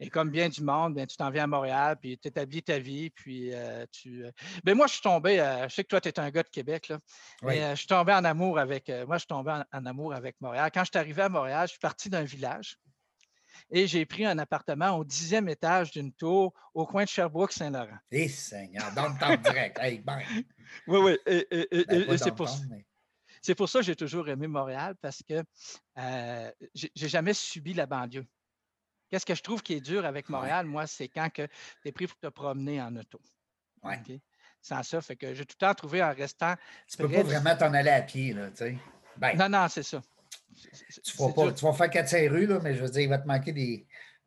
Et 0.01 0.09
comme 0.09 0.31
bien 0.31 0.49
du 0.49 0.62
monde, 0.62 0.95
bien, 0.95 1.05
tu 1.05 1.15
t'en 1.19 1.29
viens 1.29 1.45
à 1.45 1.47
Montréal, 1.47 1.99
puis 2.01 2.17
tu 2.17 2.29
établis 2.29 2.62
ta 2.62 2.79
vie, 2.79 3.11
puis 3.11 3.53
euh, 3.53 3.85
tu. 3.93 4.25
Bien, 4.65 4.75
moi, 4.75 4.87
je 4.87 4.95
suis 4.95 5.03
tombé, 5.03 5.37
je 5.69 5.75
sais 5.75 5.83
que 5.83 5.89
toi, 5.89 6.01
tu 6.01 6.09
es 6.09 6.19
un 6.19 6.31
gars 6.31 6.43
de 6.43 6.49
Québec, 6.49 6.89
là, 6.89 7.01
mais 7.43 7.71
je 7.73 7.75
suis 7.75 7.87
tombé 7.87 8.15
en 8.15 8.25
amour 8.25 8.59
avec. 8.59 8.89
moi, 9.07 9.17
je 9.17 9.21
suis 9.21 9.27
tombé 9.27 9.53
en, 9.71 9.85
amour 9.85 10.15
avec 10.15 10.37
Montréal. 10.41 10.71
Quand 10.73 10.85
je 10.85 10.91
suis 10.93 10.99
arrivé 10.99 11.21
à 11.21 11.29
Montréal, 11.29 11.67
je 11.67 11.73
suis 11.73 11.79
parti 11.79 12.09
d'un 12.09 12.25
village 12.25 12.79
et 13.71 13.87
j'ai 13.87 14.07
pris 14.07 14.25
un 14.25 14.39
appartement 14.39 14.97
au 14.97 15.05
dixième 15.05 15.51
étage 15.51 15.91
d'une 15.91 16.15
tour 16.15 16.55
au 16.73 16.87
coin 16.87 17.05
de 17.05 17.11
Sherbrooke-Saint-Laurent. 17.11 17.99
Eh, 18.11 18.29
Seigneur, 18.29 18.91
dans 18.95 19.09
le 19.09 19.19
temps 19.19 19.37
direct. 19.37 19.79
Hey, 19.83 20.03
Oui, 20.87 20.99
oui. 20.99 21.19
Et, 21.27 21.47
ben, 22.07 22.17
c'est 22.17 22.35
pour 22.35 22.49
ça. 22.49 22.62
C'est 23.46 23.54
pour 23.54 23.68
ça 23.68 23.78
que 23.78 23.85
j'ai 23.85 23.94
toujours 23.94 24.28
aimé 24.28 24.48
Montréal 24.48 24.96
parce 25.00 25.22
que 25.22 25.35
euh, 25.98 26.50
je 26.74 26.88
n'ai 27.00 27.09
jamais 27.09 27.32
subi 27.32 27.74
la 27.74 27.87
banlieue. 27.87 28.26
Qu'est-ce 29.09 29.24
que 29.24 29.37
je 29.37 29.42
trouve 29.42 29.62
qui 29.62 29.74
est 29.74 29.80
dur 29.80 30.04
avec 30.04 30.28
Montréal, 30.28 30.66
moi, 30.66 30.88
c'est 30.88 31.06
quand 31.06 31.28
tu 31.32 31.46
es 31.85 31.92
pris 31.92 32.09
pour 32.09 32.18
te 32.18 32.26
promener 32.26 32.82
en 32.82 32.96
auto. 32.96 33.20
Ouais. 33.85 34.00
Sans 34.61 34.82
ça, 34.82 35.00
fait 35.00 35.14
que 35.14 35.32
j'ai 35.32 35.46
tout 35.46 35.54
le 35.61 35.64
temps 35.64 35.74
trouvé 35.74 36.02
en 36.02 36.12
restant. 36.12 36.56
Tu 36.88 37.00
ne 37.00 37.06
peux 37.06 37.14
pas 37.14 37.22
vraiment 37.22 37.56
t'en 37.56 37.72
aller 37.72 37.90
à 37.90 38.02
pied, 38.02 38.32
là, 38.32 38.50
tu 38.50 38.56
sais. 38.56 38.76
Ben, 39.16 39.37
non, 39.37 39.48
non, 39.48 39.68
c'est 39.68 39.85
ça. 39.85 40.02
Tu 41.04 41.16
vas, 41.16 41.32
pas, 41.32 41.52
tu 41.52 41.64
vas 41.64 41.72
faire 41.72 41.90
4 41.90 42.26
rues, 42.26 42.46
là, 42.46 42.59
mais 42.61 42.74
je 42.74 42.82
veux 42.82 42.90
dire, 42.90 43.02
il 43.02 43.09
va 43.09 43.18
te 43.18 43.28
manquer 43.28 43.52
des, 43.52 43.87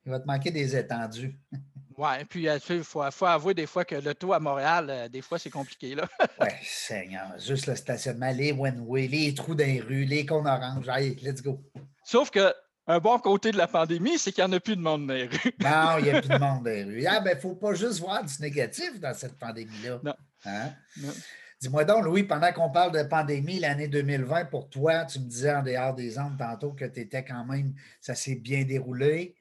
il 0.10 0.12
va 0.12 0.20
te 0.20 0.28
manquer 0.28 0.52
des 0.52 0.76
étendues. 0.76 1.38
Oui, 2.02 2.08
puis 2.30 2.48
euh, 2.48 2.58
il 2.70 2.82
faut, 2.82 3.26
avouer 3.26 3.54
des 3.54 3.66
fois 3.66 3.84
que 3.84 3.96
le 3.96 4.16
taux 4.16 4.32
à 4.32 4.40
Montréal, 4.40 4.88
euh, 4.90 5.10
des 5.10 5.22
fois, 5.22 5.38
c'est 5.38 5.50
compliqué. 5.50 5.98
oui, 6.40 6.48
Seigneur. 6.64 7.38
Juste 7.38 7.68
le 7.68 7.76
stationnement, 7.76 8.32
les 8.32 8.54
one-way, 8.54 9.08
les 9.08 9.34
trous 9.34 9.54
dans 9.54 9.68
les 9.68 9.82
rues, 9.82 10.06
les 10.06 10.26
cons. 10.26 10.46
Allez, 10.46 11.18
let's 11.22 11.42
go. 11.42 11.62
Sauf 12.06 12.30
que 12.30 12.54
un 12.88 13.00
bon 13.00 13.20
côté 13.20 13.52
de 13.52 13.58
la 13.58 13.68
pandémie, 13.68 14.18
c'est 14.18 14.32
qu'il 14.32 14.46
n'y 14.46 14.50
en 14.50 14.56
a 14.56 14.62
plus 14.62 14.78
de 14.78 14.82
monde 14.82 15.08
dans 15.08 15.14
les 15.14 15.26
rues. 15.26 15.54
non, 15.60 15.98
il 15.98 16.06
n'y 16.06 16.12
a 16.12 16.22
plus 16.22 16.30
de 16.30 16.38
monde 16.40 16.64
dans 16.64 16.72
les 16.72 16.86
rues. 16.86 17.06
Ah, 17.06 17.20
ben, 17.20 17.32
il 17.32 17.36
ne 17.36 17.42
faut 17.42 17.56
pas 17.56 17.74
juste 17.74 18.00
voir 18.00 18.24
du 18.24 18.34
négatif 18.40 18.98
dans 19.02 19.14
cette 19.14 19.38
pandémie-là. 19.38 20.00
Non. 20.02 20.16
Hein? 20.46 20.72
Dis-moi 21.60 21.84
donc, 21.84 22.06
Louis, 22.06 22.24
pendant 22.24 22.54
qu'on 22.54 22.70
parle 22.70 22.94
de 22.94 23.04
pandémie, 23.04 23.60
l'année 23.60 23.90
2020, 23.90 24.46
pour 24.46 24.70
toi, 24.70 25.04
tu 25.04 25.20
me 25.20 25.26
disais 25.26 25.54
en 25.54 25.64
dehors 25.64 25.94
des 25.94 26.18
ondes 26.18 26.38
tantôt 26.38 26.72
que 26.72 26.86
tu 26.86 27.02
étais 27.02 27.26
quand 27.26 27.44
même, 27.44 27.74
ça 28.00 28.16
s'est 28.16 28.36
bien 28.36 28.64
déroulé. 28.64 29.36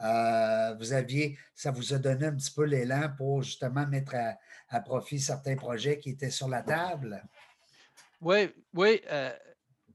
Euh, 0.00 0.74
vous 0.74 0.92
aviez, 0.92 1.38
ça 1.54 1.70
vous 1.70 1.92
a 1.92 1.98
donné 1.98 2.26
un 2.26 2.34
petit 2.34 2.50
peu 2.50 2.64
l'élan 2.64 3.12
pour 3.16 3.42
justement 3.42 3.86
mettre 3.86 4.14
à, 4.68 4.80
profit 4.80 5.20
certains 5.20 5.56
projets 5.56 5.98
qui 5.98 6.10
étaient 6.10 6.30
sur 6.30 6.48
la 6.48 6.62
table? 6.62 7.22
Oui, 8.20 8.50
oui. 8.74 9.00
Euh, 9.10 9.30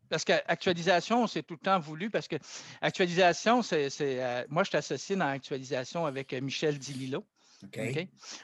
parce 0.09 0.23
qu'actualisation, 0.23 1.27
c'est 1.27 1.43
tout 1.43 1.55
le 1.55 1.59
temps 1.59 1.79
voulu, 1.79 2.09
parce 2.09 2.27
que 2.27 2.37
actualisation, 2.81 3.61
c'est. 3.61 3.89
Euh, 4.01 4.45
moi, 4.49 4.63
je 4.63 4.69
suis 4.69 4.77
associé 4.77 5.15
dans 5.15 5.25
l'actualisation 5.25 6.05
avec 6.05 6.33
Michel 6.33 6.77
Dililo. 6.77 7.25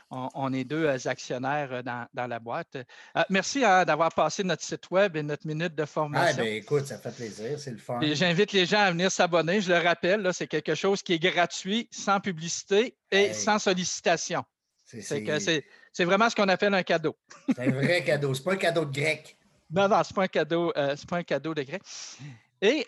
On, 0.10 0.54
est 0.54 0.64
deux 0.64 0.86
euh, 0.86 0.98
actionnaires 1.06 1.72
euh, 1.72 1.82
dans, 1.82 2.28
la 2.28 2.40
boîte. 2.40 2.76
Euh, 2.76 3.22
merci 3.30 3.64
hein, 3.64 3.86
d'avoir 3.86 4.12
passé 4.14 4.44
notre 4.44 4.64
site 4.64 4.90
web 4.92 5.16
et 5.16 5.24
notre 5.24 5.46
minute 5.46 5.76
de 5.76 5.86
formation. 5.86 6.38
Ah, 6.40 6.44
ben, 6.44 6.56
écoute, 6.56 6.86
ça 6.86 6.98
fait 6.98 7.16
plaisir, 7.16 7.60
c'est 7.60 7.72
le 7.72 7.78
fun. 7.78 8.00
J'invite 8.02 8.52
les 8.52 8.66
gens 8.66 8.80
à 8.80 8.92
venir 8.92 9.12
s'abonner. 9.12 9.62
Je 9.62 9.72
le 9.72 9.80
rappelle, 9.80 10.28
c'est 10.34 10.48
quelque 10.48 10.76
chose 10.76 11.04
qui 11.04 11.14
est 11.14 11.20
gratuit, 11.20 11.88
sans 11.92 12.20
publicité 12.20 12.96
et 13.12 13.34
sans 13.34 13.60
sollicitation. 13.60 14.44
C'est 14.86 16.06
vraiment 16.06 16.30
ce 16.30 16.36
qu'on 16.36 16.50
appelle 16.50 16.74
un 16.74 16.84
cadeau. 16.84 17.16
C'est 17.56 17.68
un 17.68 17.72
vrai 17.72 18.04
cadeau. 18.04 18.34
Ce 18.34 18.40
n'est 18.40 18.46
pas 18.46 18.54
un 18.54 18.58
cadeau 18.58 18.86
de 18.86 18.92
grec. 18.92 19.38
Non, 19.76 19.88
non, 19.88 20.04
ce 20.04 20.12
n'est 20.12 20.16
pas, 20.16 20.24
un 20.24 20.28
cadeau, 20.28 20.72
pas 20.72 21.18
un 21.18 21.24
cadeau 21.24 21.56
de 21.56 21.64
grec. 21.64 21.82
Et 22.62 22.86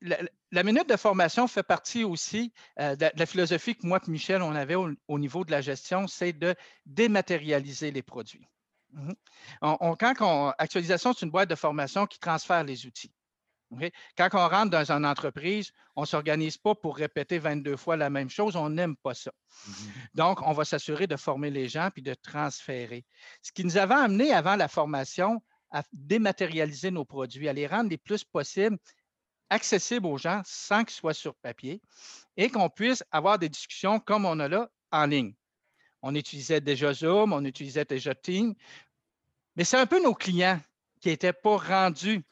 la, 0.00 0.62
minute 0.62 0.88
de 0.88 0.96
formation 0.96 1.48
fait 1.48 1.62
partie 1.62 2.04
aussi 2.04 2.52
euh, 2.78 2.96
de, 2.96 3.10
la 3.14 3.26
philosophie 3.26 3.76
que 3.76 3.86
moi 3.86 4.00
et 4.06 4.10
Michel, 4.10 4.42
on 4.42 4.54
avait 4.54 4.74
au, 4.74 5.18
niveau 5.18 5.44
de 5.44 5.50
la 5.50 5.60
gestion, 5.60 6.06
c'est 6.06 6.32
de 6.32 6.54
dématérialiser 6.86 7.90
les 7.90 8.02
produits. 8.02 8.46
Mhm. 8.92 9.14
quand 9.60 10.14
on, 10.20 10.50
actualisation, 10.56 11.12
c'est 11.12 11.26
une 11.26 11.30
boîte 11.30 11.50
de 11.50 11.54
formation 11.54 12.06
qui 12.06 12.18
transfère 12.18 12.64
les 12.64 12.86
outils. 12.86 13.12
Quand 14.16 14.28
on 14.32 14.48
rentre 14.48 14.70
dans 14.70 14.90
une 14.90 15.04
entreprise, 15.04 15.72
on 15.94 16.02
ne 16.02 16.06
s'organise 16.06 16.56
pas 16.56 16.74
pour 16.74 16.96
répéter 16.96 17.38
22 17.38 17.76
fois 17.76 17.98
la 17.98 18.08
même 18.08 18.30
chose. 18.30 18.56
On 18.56 18.70
n'aime 18.70 18.96
pas 18.96 19.12
ça. 19.12 19.30
Mhm. 19.66 19.74
Donc, 20.14 20.40
on 20.46 20.52
va 20.52 20.64
s'assurer 20.64 21.06
de 21.06 21.16
former 21.16 21.50
les 21.50 21.68
gens 21.68 21.90
puis 21.92 22.02
de 22.02 22.14
transférer. 22.14 23.04
Ce 23.42 23.52
qui 23.52 23.64
nous 23.64 23.76
avait 23.76 23.94
amené 23.94 24.32
avant 24.32 24.56
la 24.56 24.68
formation 24.68 25.42
à 25.70 25.82
dématérialiser 25.92 26.90
nos 26.90 27.04
produits, 27.04 27.46
à 27.46 27.52
les 27.52 27.66
rendre 27.66 27.90
les 27.90 27.98
plus 27.98 28.24
possibles 28.24 28.78
accessible 29.50 30.06
aux 30.06 30.18
gens 30.18 30.42
sans 30.44 30.84
qu'ils 30.84 30.96
soient 30.96 31.14
sur 31.14 31.34
papier 31.34 31.80
et 32.36 32.50
qu'on 32.50 32.68
puisse 32.68 33.02
avoir 33.10 33.38
des 33.38 33.48
discussions 33.48 34.00
comme 34.00 34.24
on 34.24 34.38
a 34.40 34.48
là 34.48 34.70
en 34.92 35.06
ligne. 35.06 35.34
On 36.02 36.14
utilisait 36.14 36.60
déjà 36.60 36.92
Zoom, 36.92 37.32
on 37.32 37.44
utilisait 37.44 37.84
déjà 37.84 38.14
Teams, 38.14 38.54
mais 39.56 39.64
c'est 39.64 39.76
un 39.76 39.86
peu 39.86 40.02
nos 40.02 40.14
clients 40.14 40.60
qui 41.00 41.08
n'étaient 41.08 41.32
pas 41.32 41.56
rendus 41.56 42.22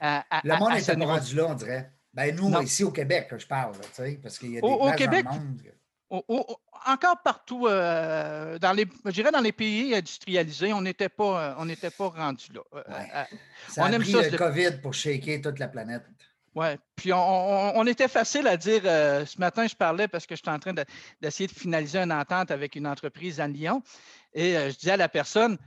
à, 0.00 0.24
Le 0.44 0.56
monde 0.58 0.72
n'était 0.74 0.96
pas 0.96 1.06
rendu 1.06 1.34
là, 1.34 1.46
on 1.48 1.54
dirait. 1.54 1.92
Ben, 2.14 2.34
nous, 2.34 2.62
ici 2.62 2.84
au 2.84 2.90
Québec, 2.90 3.28
je 3.36 3.46
parle, 3.46 3.74
parce 4.22 4.38
qu'il 4.38 4.52
y 4.52 4.58
a 4.58 4.60
des 4.60 4.66
au, 4.66 4.90
Québec, 4.92 5.24
dans 5.24 5.32
le 5.32 6.22
monde. 6.22 6.56
encore 6.86 7.20
partout, 7.22 7.68
dans 7.68 8.72
les, 8.74 8.86
je 9.04 9.10
dirais 9.10 9.32
dans 9.32 9.40
les 9.40 9.52
pays 9.52 9.94
industrialisés, 9.94 10.72
on 10.72 10.80
n'était 10.80 11.08
pas, 11.08 11.56
on 11.58 11.66
pas 11.66 12.08
rendu 12.08 12.46
là. 12.54 12.62
ça 13.68 13.82
on 13.82 13.84
a 13.84 13.92
aime 13.92 14.02
pris 14.02 14.12
le 14.12 14.36
COVID 14.36 14.80
pour 14.80 14.94
shaker 14.94 15.42
toute 15.42 15.58
la 15.58 15.68
planète. 15.68 16.04
Oui, 16.56 16.68
puis 16.96 17.12
on, 17.12 17.86
était 17.86 18.08
facile 18.08 18.46
à 18.46 18.56
dire. 18.56 18.82
ce 18.82 19.38
matin, 19.38 19.66
je 19.66 19.74
parlais 19.74 20.08
parce 20.08 20.26
que 20.26 20.34
j'étais 20.34 20.48
en 20.48 20.58
train 20.58 20.72
d'essayer 21.20 21.46
de, 21.46 21.52
finaliser 21.52 21.98
une 21.98 22.12
entente 22.12 22.50
avec 22.50 22.76
une 22.76 22.86
entreprise 22.86 23.40
à 23.40 23.46
Lyon. 23.46 23.82
Et 24.32 24.54
je 24.54 24.76
disais 24.78 24.92
à 24.92 24.96
la 24.96 25.10
personne, 25.10 25.58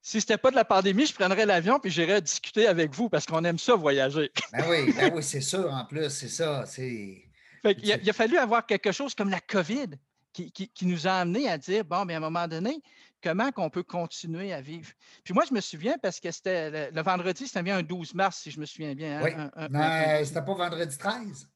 si 0.00 0.22
ce 0.22 0.24
n'était 0.24 0.38
pas 0.38 0.50
de 0.50 0.56
la 0.56 0.64
pandémie, 0.64 1.04
je 1.04 1.12
prendrais 1.12 1.44
l'avion 1.44 1.78
puis 1.78 1.90
j'irais 1.90 2.22
discuter 2.22 2.66
avec 2.66 2.94
vous 2.94 3.10
parce 3.10 3.26
qu'on 3.26 3.44
aime 3.44 3.58
ça 3.58 3.74
voyager. 3.74 4.32
Ben 4.52 4.64
oui, 4.66 4.94
ben 4.94 5.12
oui 5.14 5.22
c'est 5.22 5.42
sûr 5.42 5.70
en 5.70 5.84
plus, 5.84 6.08
c'est 6.08 6.28
ça. 6.28 6.64
il, 6.78 7.92
a, 7.92 8.12
fallu 8.14 8.38
avoir 8.38 8.64
quelque 8.64 8.92
chose 8.92 9.14
comme 9.14 9.28
la 9.28 9.40
COVID 9.40 9.90
qui, 10.32 10.70
nous 10.82 11.06
a 11.06 11.12
amené 11.12 11.50
à 11.50 11.58
dire 11.58 11.84
bon, 11.84 12.06
mais 12.06 12.14
à 12.14 12.16
un 12.16 12.20
moment 12.20 12.48
donné, 12.48 12.80
comment 13.22 13.50
qu'on 13.52 13.70
peut 13.70 13.82
continuer 13.82 14.52
à 14.52 14.60
vivre. 14.60 14.90
Puis 15.24 15.34
moi, 15.34 15.44
je 15.48 15.54
me 15.54 15.60
souviens 15.60 15.96
parce 16.02 16.20
que 16.20 16.30
c'était 16.30 16.90
le, 16.90 17.02
vendredi, 17.02 17.46
c'était 17.46 17.62
bien 17.62 17.78
un 17.78 17.82
12 17.82 18.14
mars, 18.14 18.38
si 18.38 18.50
je 18.50 18.60
me 18.60 18.66
souviens 18.66 18.94
bien. 18.94 19.18
Hein, 19.18 19.50
oui, 19.56 19.66
mais 19.70 20.24
c'était 20.24 20.42
pas 20.42 20.54
vendredi 20.54 20.96
13. 20.96 21.48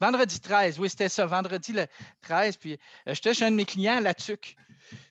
Vendredi 0.00 0.40
13, 0.40 0.80
oui, 0.80 0.90
c'était 0.90 1.08
ça, 1.08 1.26
vendredi 1.26 1.72
le 1.72 1.86
13. 2.22 2.56
Puis 2.56 2.72
euh, 3.06 3.14
j'étais 3.14 3.34
chez 3.34 3.44
un 3.44 3.52
de 3.52 3.56
mes 3.56 3.64
clients 3.64 3.98
à 3.98 4.00
La 4.00 4.14
Tuque. 4.14 4.56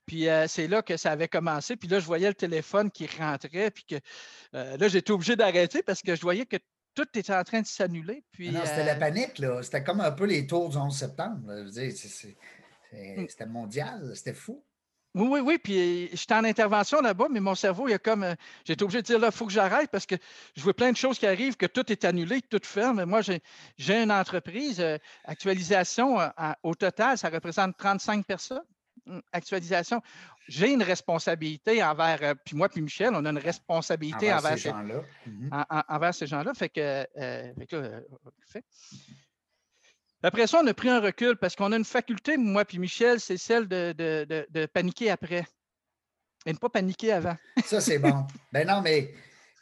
Puis 0.05 0.27
euh, 0.27 0.47
c'est 0.49 0.67
là 0.67 0.81
que 0.81 0.97
ça 0.97 1.11
avait 1.11 1.29
commencé. 1.29 1.77
Puis 1.77 1.87
là, 1.87 2.01
je 2.01 2.05
voyais 2.05 2.27
le 2.27 2.33
téléphone 2.33 2.91
qui 2.91 3.07
rentrait. 3.07 3.71
Puis 3.71 3.85
que 3.85 3.95
euh, 4.53 4.75
là, 4.75 4.87
j'étais 4.89 5.11
obligé 5.11 5.37
d'arrêter 5.37 5.81
parce 5.81 6.01
que 6.01 6.13
je 6.13 6.21
voyais 6.21 6.45
que 6.45 6.57
tout 6.93 7.07
était 7.15 7.33
en 7.33 7.43
train 7.45 7.61
de 7.61 7.67
s'annuler. 7.67 8.25
Puis, 8.31 8.51
non, 8.51 8.59
c'était 8.65 8.83
la 8.83 8.95
panique, 8.95 9.39
là. 9.39 9.63
C'était 9.63 9.81
comme 9.81 10.01
un 10.01 10.11
peu 10.11 10.25
les 10.25 10.45
tours 10.45 10.67
du 10.67 10.75
11 10.75 10.93
septembre. 10.93 11.39
Mm. 11.47 13.25
C'était 13.29 13.45
mondial, 13.45 14.11
c'était 14.13 14.33
fou. 14.33 14.61
Oui, 15.13 15.27
oui, 15.29 15.39
oui. 15.39 15.57
Puis 15.57 16.09
j'étais 16.13 16.33
en 16.33 16.43
intervention 16.43 17.01
là-bas, 17.01 17.27
mais 17.29 17.39
mon 17.39 17.55
cerveau, 17.55 17.87
il 17.87 17.91
y 17.91 17.93
a 17.93 17.99
comme. 17.99 18.25
J'étais 18.65 18.83
obligé 18.83 19.01
de 19.01 19.07
dire 19.07 19.19
là, 19.19 19.27
il 19.27 19.33
faut 19.33 19.45
que 19.45 19.51
j'arrête 19.51 19.89
parce 19.91 20.05
que 20.05 20.15
je 20.55 20.61
vois 20.61 20.73
plein 20.73 20.91
de 20.91 20.97
choses 20.97 21.19
qui 21.19 21.27
arrivent, 21.27 21.57
que 21.57 21.65
tout 21.65 21.91
est 21.91 22.05
annulé, 22.05 22.41
tout 22.41 22.61
ferme. 22.63 23.03
Moi, 23.05 23.21
j'ai 23.21 24.03
une 24.03 24.11
entreprise. 24.11 24.83
actualisation, 25.25 26.17
au 26.63 26.75
total, 26.75 27.17
ça 27.17 27.29
représente 27.29 27.77
35 27.77 28.25
personnes. 28.25 28.63
Mmh, 29.05 29.19
actualisation. 29.31 30.01
J'ai 30.47 30.73
une 30.73 30.83
responsabilité 30.83 31.83
envers, 31.83 32.19
euh, 32.21 32.33
puis 32.45 32.55
moi, 32.55 32.69
puis 32.69 32.81
Michel, 32.81 33.11
on 33.13 33.25
a 33.25 33.29
une 33.29 33.37
responsabilité 33.37 34.31
envers, 34.31 34.57
ces 34.57 34.69
gens-là. 34.69 35.01
Envers 35.87 36.13
ces 36.13 36.27
gens-là. 36.27 36.53
Fait 36.53 36.69
que, 36.69 36.79
euh, 36.81 37.05
euh, 37.17 38.01
après 40.23 40.47
ça, 40.47 40.59
on 40.63 40.67
a 40.67 40.73
pris 40.73 40.89
un 40.89 40.99
recul 40.99 41.35
parce 41.37 41.55
qu'on 41.55 41.71
a 41.71 41.77
une 41.77 41.85
faculté, 41.85 42.37
moi 42.37 42.65
puis 42.65 42.79
Michel, 42.79 43.19
c'est 43.19 43.37
celle 43.37 43.67
de, 43.67 44.65
paniquer 44.67 45.09
après 45.09 45.45
et 46.45 46.53
ne 46.53 46.57
pas 46.57 46.69
paniquer 46.69 47.13
avant. 47.13 47.35
ça, 47.65 47.81
c'est 47.81 47.99
bon. 47.99 48.25
ben 48.51 48.67
non, 48.67 48.81
mais 48.81 49.13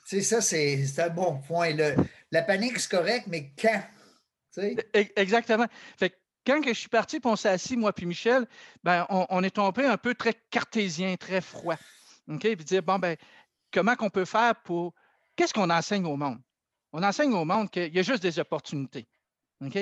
ça, 0.05 0.41
c'est 0.41 0.99
un 0.99 1.09
bon 1.09 1.39
point. 1.47 1.71
la 2.31 2.41
panique, 2.41 2.79
c'est 2.79 2.91
correct, 2.91 3.25
mais 3.27 3.51
quand? 3.59 3.81
E, 4.57 4.75
exactement. 5.15 5.67
Fait 5.97 6.13
quand 6.45 6.61
je 6.65 6.73
suis 6.73 6.89
parti, 6.89 7.19
puis 7.19 7.29
on 7.29 7.35
s'est 7.35 7.49
assis, 7.49 7.77
moi 7.77 7.93
puis 7.93 8.05
Michel, 8.05 8.47
ben, 8.83 9.05
on, 9.09 9.43
est 9.43 9.51
tombé 9.51 9.85
un 9.85 9.97
peu 9.97 10.15
très 10.15 10.33
cartésien, 10.49 11.15
très 11.15 11.41
froid. 11.41 11.75
OK? 12.27 12.41
Puis 12.41 12.65
dire, 12.65 12.81
bon, 12.81 12.97
ben, 12.97 13.15
comment 13.71 13.95
qu'on 13.95 14.09
peut 14.09 14.25
faire 14.25 14.55
pour. 14.63 14.93
Qu'est-ce 15.35 15.53
qu'on 15.53 15.69
enseigne 15.69 16.05
au 16.05 16.17
monde? 16.17 16.39
On 16.91 17.03
enseigne 17.03 17.33
au 17.33 17.45
monde 17.45 17.69
qu'il 17.69 17.93
y 17.93 17.99
a 17.99 18.01
juste 18.01 18.23
des 18.23 18.39
opportunités. 18.39 19.07
OK? 19.61 19.77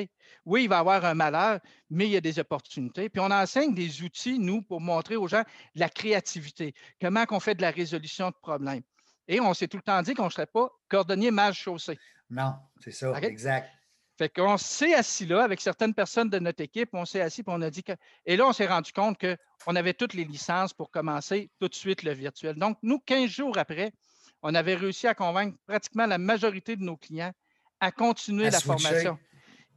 Oui, 0.45 0.63
il 0.63 0.69
va 0.69 0.77
y 0.77 0.79
avoir 0.79 1.05
un 1.05 1.13
malheur, 1.13 1.59
mais 1.89 2.05
il 2.05 2.11
y 2.11 2.17
a 2.17 2.21
des 2.21 2.39
opportunités. 2.39 3.09
Puis 3.09 3.19
on 3.19 3.31
enseigne 3.31 3.73
des 3.73 4.01
outils, 4.01 4.39
nous, 4.39 4.61
pour 4.61 4.81
montrer 4.81 5.15
aux 5.15 5.27
gens 5.27 5.43
la 5.75 5.89
créativité, 5.89 6.73
comment 6.99 7.25
qu'on 7.25 7.39
fait 7.39 7.55
de 7.55 7.61
la 7.61 7.71
résolution 7.71 8.29
de 8.29 8.35
problèmes. 8.41 8.81
Et 9.27 9.39
on 9.39 9.53
s'est 9.53 9.67
tout 9.67 9.77
le 9.77 9.83
temps 9.83 10.01
dit 10.01 10.13
qu'on 10.13 10.25
ne 10.25 10.29
serait 10.29 10.47
pas 10.47 10.69
cordonnier 10.89 11.31
mal 11.31 11.53
chaussé. 11.53 11.99
Non, 12.29 12.55
c'est 12.79 12.91
ça, 12.91 13.19
exact. 13.21 13.69
Fait 14.17 14.29
qu'on 14.29 14.57
s'est 14.57 14.95
assis 14.95 15.27
là 15.27 15.43
avec 15.43 15.61
certaines 15.61 15.93
personnes 15.93 16.29
de 16.29 16.39
notre 16.39 16.63
équipe, 16.63 16.89
on 16.93 17.05
s'est 17.05 17.21
assis 17.21 17.41
et 17.41 17.45
on 17.47 17.61
a 17.61 17.69
dit 17.69 17.83
que. 17.83 17.91
Et 18.25 18.35
là, 18.35 18.47
on 18.47 18.53
s'est 18.53 18.65
rendu 18.65 18.91
compte 18.91 19.19
qu'on 19.19 19.75
avait 19.75 19.93
toutes 19.93 20.15
les 20.15 20.23
licences 20.23 20.73
pour 20.73 20.89
commencer 20.89 21.51
tout 21.59 21.67
de 21.67 21.75
suite 21.75 22.01
le 22.01 22.13
virtuel. 22.13 22.55
Donc, 22.55 22.79
nous, 22.81 22.99
15 22.99 23.29
jours 23.29 23.57
après, 23.59 23.93
on 24.41 24.55
avait 24.55 24.73
réussi 24.73 25.05
à 25.05 25.13
convaincre 25.13 25.55
pratiquement 25.67 26.07
la 26.07 26.17
majorité 26.17 26.75
de 26.75 26.83
nos 26.83 26.97
clients 26.97 27.31
à 27.79 27.91
continuer 27.91 28.49
la 28.49 28.59
formation. 28.59 29.19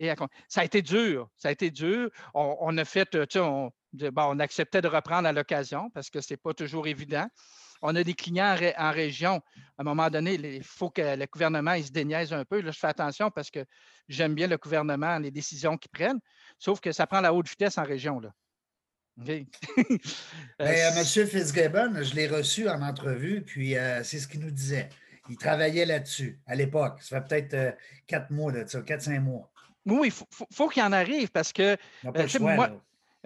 Et 0.01 0.11
Ça 0.49 0.63
a 0.63 0.65
été 0.65 0.83
dur. 0.83 1.29
Ça 1.37 1.49
a 1.49 1.53
été 1.53 1.71
dur. 1.71 2.11
On, 2.35 2.77
a 2.77 2.85
fait, 2.85 3.09
tu 3.11 3.19
sais, 3.31 3.39
on, 3.39 3.71
on 4.17 4.39
acceptait 4.41 4.83
de 4.83 4.89
reprendre 4.89 5.29
à 5.29 5.33
l'occasion 5.33 5.91
parce 5.91 6.11
que 6.11 6.21
ce 6.21 6.33
n'est 6.33 6.39
pas 6.39 6.55
toujours 6.55 6.89
évident 6.89 7.29
on 7.83 7.95
a 7.97 8.05
des 8.05 8.15
clients 8.15 8.57
en, 8.77 8.91
région. 8.93 9.41
À 9.79 9.83
un 9.83 9.85
moment 9.85 10.11
donné, 10.11 10.35
il 10.35 10.65
faut 10.65 10.91
que 10.91 11.17
le 11.17 11.27
gouvernement 11.27 11.73
il 11.73 11.85
se 11.85 11.93
déniaise 11.93 12.33
un 12.33 12.45
peu. 12.45 12.61
Là, 12.61 12.71
je 12.71 12.79
fais 12.79 12.89
attention 12.89 13.31
parce 13.31 13.51
que 13.51 13.65
j'aime 14.09 14.35
bien 14.35 14.47
le 14.47 14.59
gouvernement, 14.59 15.19
les 15.19 15.31
décisions 15.31 15.77
qu'ils 15.77 15.91
prennent, 15.91 16.21
sauf 16.59 16.81
que 16.81 16.93
ça 16.93 17.07
prend 17.07 17.21
la 17.21 17.33
haute 17.33 17.49
vitesse 17.49 17.79
en 17.79 17.85
région. 17.85 18.21
Là. 18.21 18.33
Euh, 20.61 20.67
euh, 20.67 20.91
M. 20.95 21.05
Fitzgibbon, 21.05 22.03
je 22.03 22.15
l'ai 22.15 22.29
reçu 22.29 22.69
en 22.69 22.83
entrevue, 22.83 23.43
puis 23.43 23.77
euh, 23.77 24.03
c'est 24.03 24.19
ce 24.19 24.29
qu'il 24.29 24.41
nous 24.41 24.51
disait. 24.51 24.91
Il 25.31 25.37
travaillait 25.37 25.87
là-dessus 25.87 26.39
à 26.47 26.55
l'époque. 26.55 27.03
Ça 27.03 27.21
fait 27.23 27.49
peut-être 27.49 27.77
quatre 28.07 28.31
mois, 28.31 28.53
quatre, 28.53 29.03
cinq 29.03 29.21
mois. 29.21 29.50
Oui, 29.87 30.09
il 30.09 30.47
faut, 30.53 30.69
qu'il 30.69 30.83
en 30.83 30.93
arrive 30.93 31.31
parce 31.31 31.53
que 31.53 31.77
moi, 32.39 32.71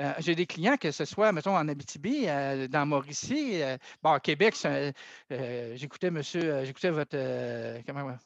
euh, 0.01 0.13
j'ai 0.19 0.35
des 0.35 0.47
clients, 0.47 0.77
que 0.77 0.91
ce 0.91 1.05
soit, 1.05 1.31
mettons, 1.33 1.57
en 1.57 1.69
Abitibi, 1.69 2.25
euh, 2.27 2.67
dans 2.67 2.85
Mauricie, 2.85 3.63
euh, 3.63 3.77
bon, 4.03 4.19
Québec, 4.19 4.57
j'écoutais 5.75 6.11
monsieur, 6.11 6.65
j'écoutais 6.65 6.91
votre, 6.91 7.17
comment, 7.87 8.17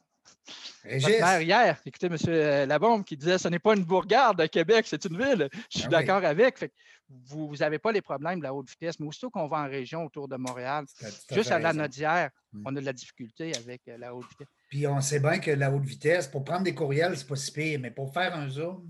hier, 0.85 1.77
j'écoutais 1.85 2.09
monsieur 2.09 2.67
Labombe 2.67 3.05
qui 3.05 3.17
disait 3.17 3.39
ce 3.39 3.49
n'est 3.49 3.59
pas 3.59 3.75
une 3.75 3.85
bourgade 3.85 4.37
de 4.37 4.47
Québec, 4.47 4.87
c'est 4.89 5.05
une 5.05 5.19
ville. 5.19 5.49
Je 5.71 5.79
suis 5.79 5.87
ah 5.87 5.91
d'accord 5.91 6.25
avec. 6.25 6.71
vous 7.09 7.55
n'avez 7.57 7.79
pas 7.79 7.93
les 7.93 8.03
problèmes 8.03 8.39
de 8.39 8.45
la 8.45 8.55
haute 8.55 8.69
vitesse, 8.71 8.99
mais 9.01 9.07
aussitôt 9.07 9.31
qu'on 9.31 9.49
va 9.49 9.59
en 9.59 9.69
région 9.69 10.05
autour 10.05 10.29
de 10.29 10.37
Montréal, 10.37 10.85
juste 11.33 11.51
à 11.51 11.59
la 11.59 11.73
Nodière, 11.73 12.31
mmh. 12.53 12.63
on 12.67 12.77
a 12.77 12.81
de 12.81 12.87
la 12.87 12.93
difficulté 12.93 13.53
avec 13.57 13.83
la 13.87 14.15
haute 14.15 14.29
vitesse. 14.31 14.49
Puis 14.69 14.87
on 14.87 15.01
sait 15.01 15.21
bien 15.21 15.39
que 15.39 15.51
la 15.51 15.71
haute 15.71 15.85
vitesse, 15.85 16.27
pour 16.27 16.45
prendre 16.45 16.65
des 16.65 16.75
courriels, 16.75 17.17
c'est 17.17 17.27
pas 17.27 17.37
si 17.37 17.53
pire, 17.53 17.81
mais 17.81 17.91
pour 17.91 18.13
faire 18.13 18.35
un 18.35 18.49
zoom, 18.49 18.87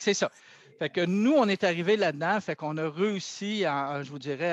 c'est 0.00 0.14
ça. 0.14 0.30
Fait 0.78 0.90
que 0.90 1.04
nous, 1.04 1.32
on 1.32 1.48
est 1.48 1.64
arrivé 1.64 1.96
là-dedans, 1.96 2.40
fait 2.40 2.54
qu'on 2.54 2.76
a 2.76 2.88
réussi, 2.88 3.62
je 3.62 4.10
vous 4.10 4.18
dirais, 4.18 4.52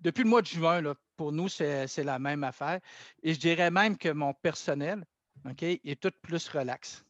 depuis 0.00 0.24
le 0.24 0.28
mois 0.28 0.42
de 0.42 0.46
juin, 0.46 0.82
pour 1.22 1.30
nous, 1.30 1.48
c'est 1.48 2.02
la 2.02 2.18
même 2.18 2.42
affaire. 2.42 2.80
Et 3.22 3.32
je 3.32 3.38
dirais 3.38 3.70
même 3.70 3.96
que 3.96 4.08
mon 4.08 4.34
personnel 4.34 5.04
est 5.60 6.00
tout 6.00 6.10
plus 6.20 6.48
relax. 6.48 7.04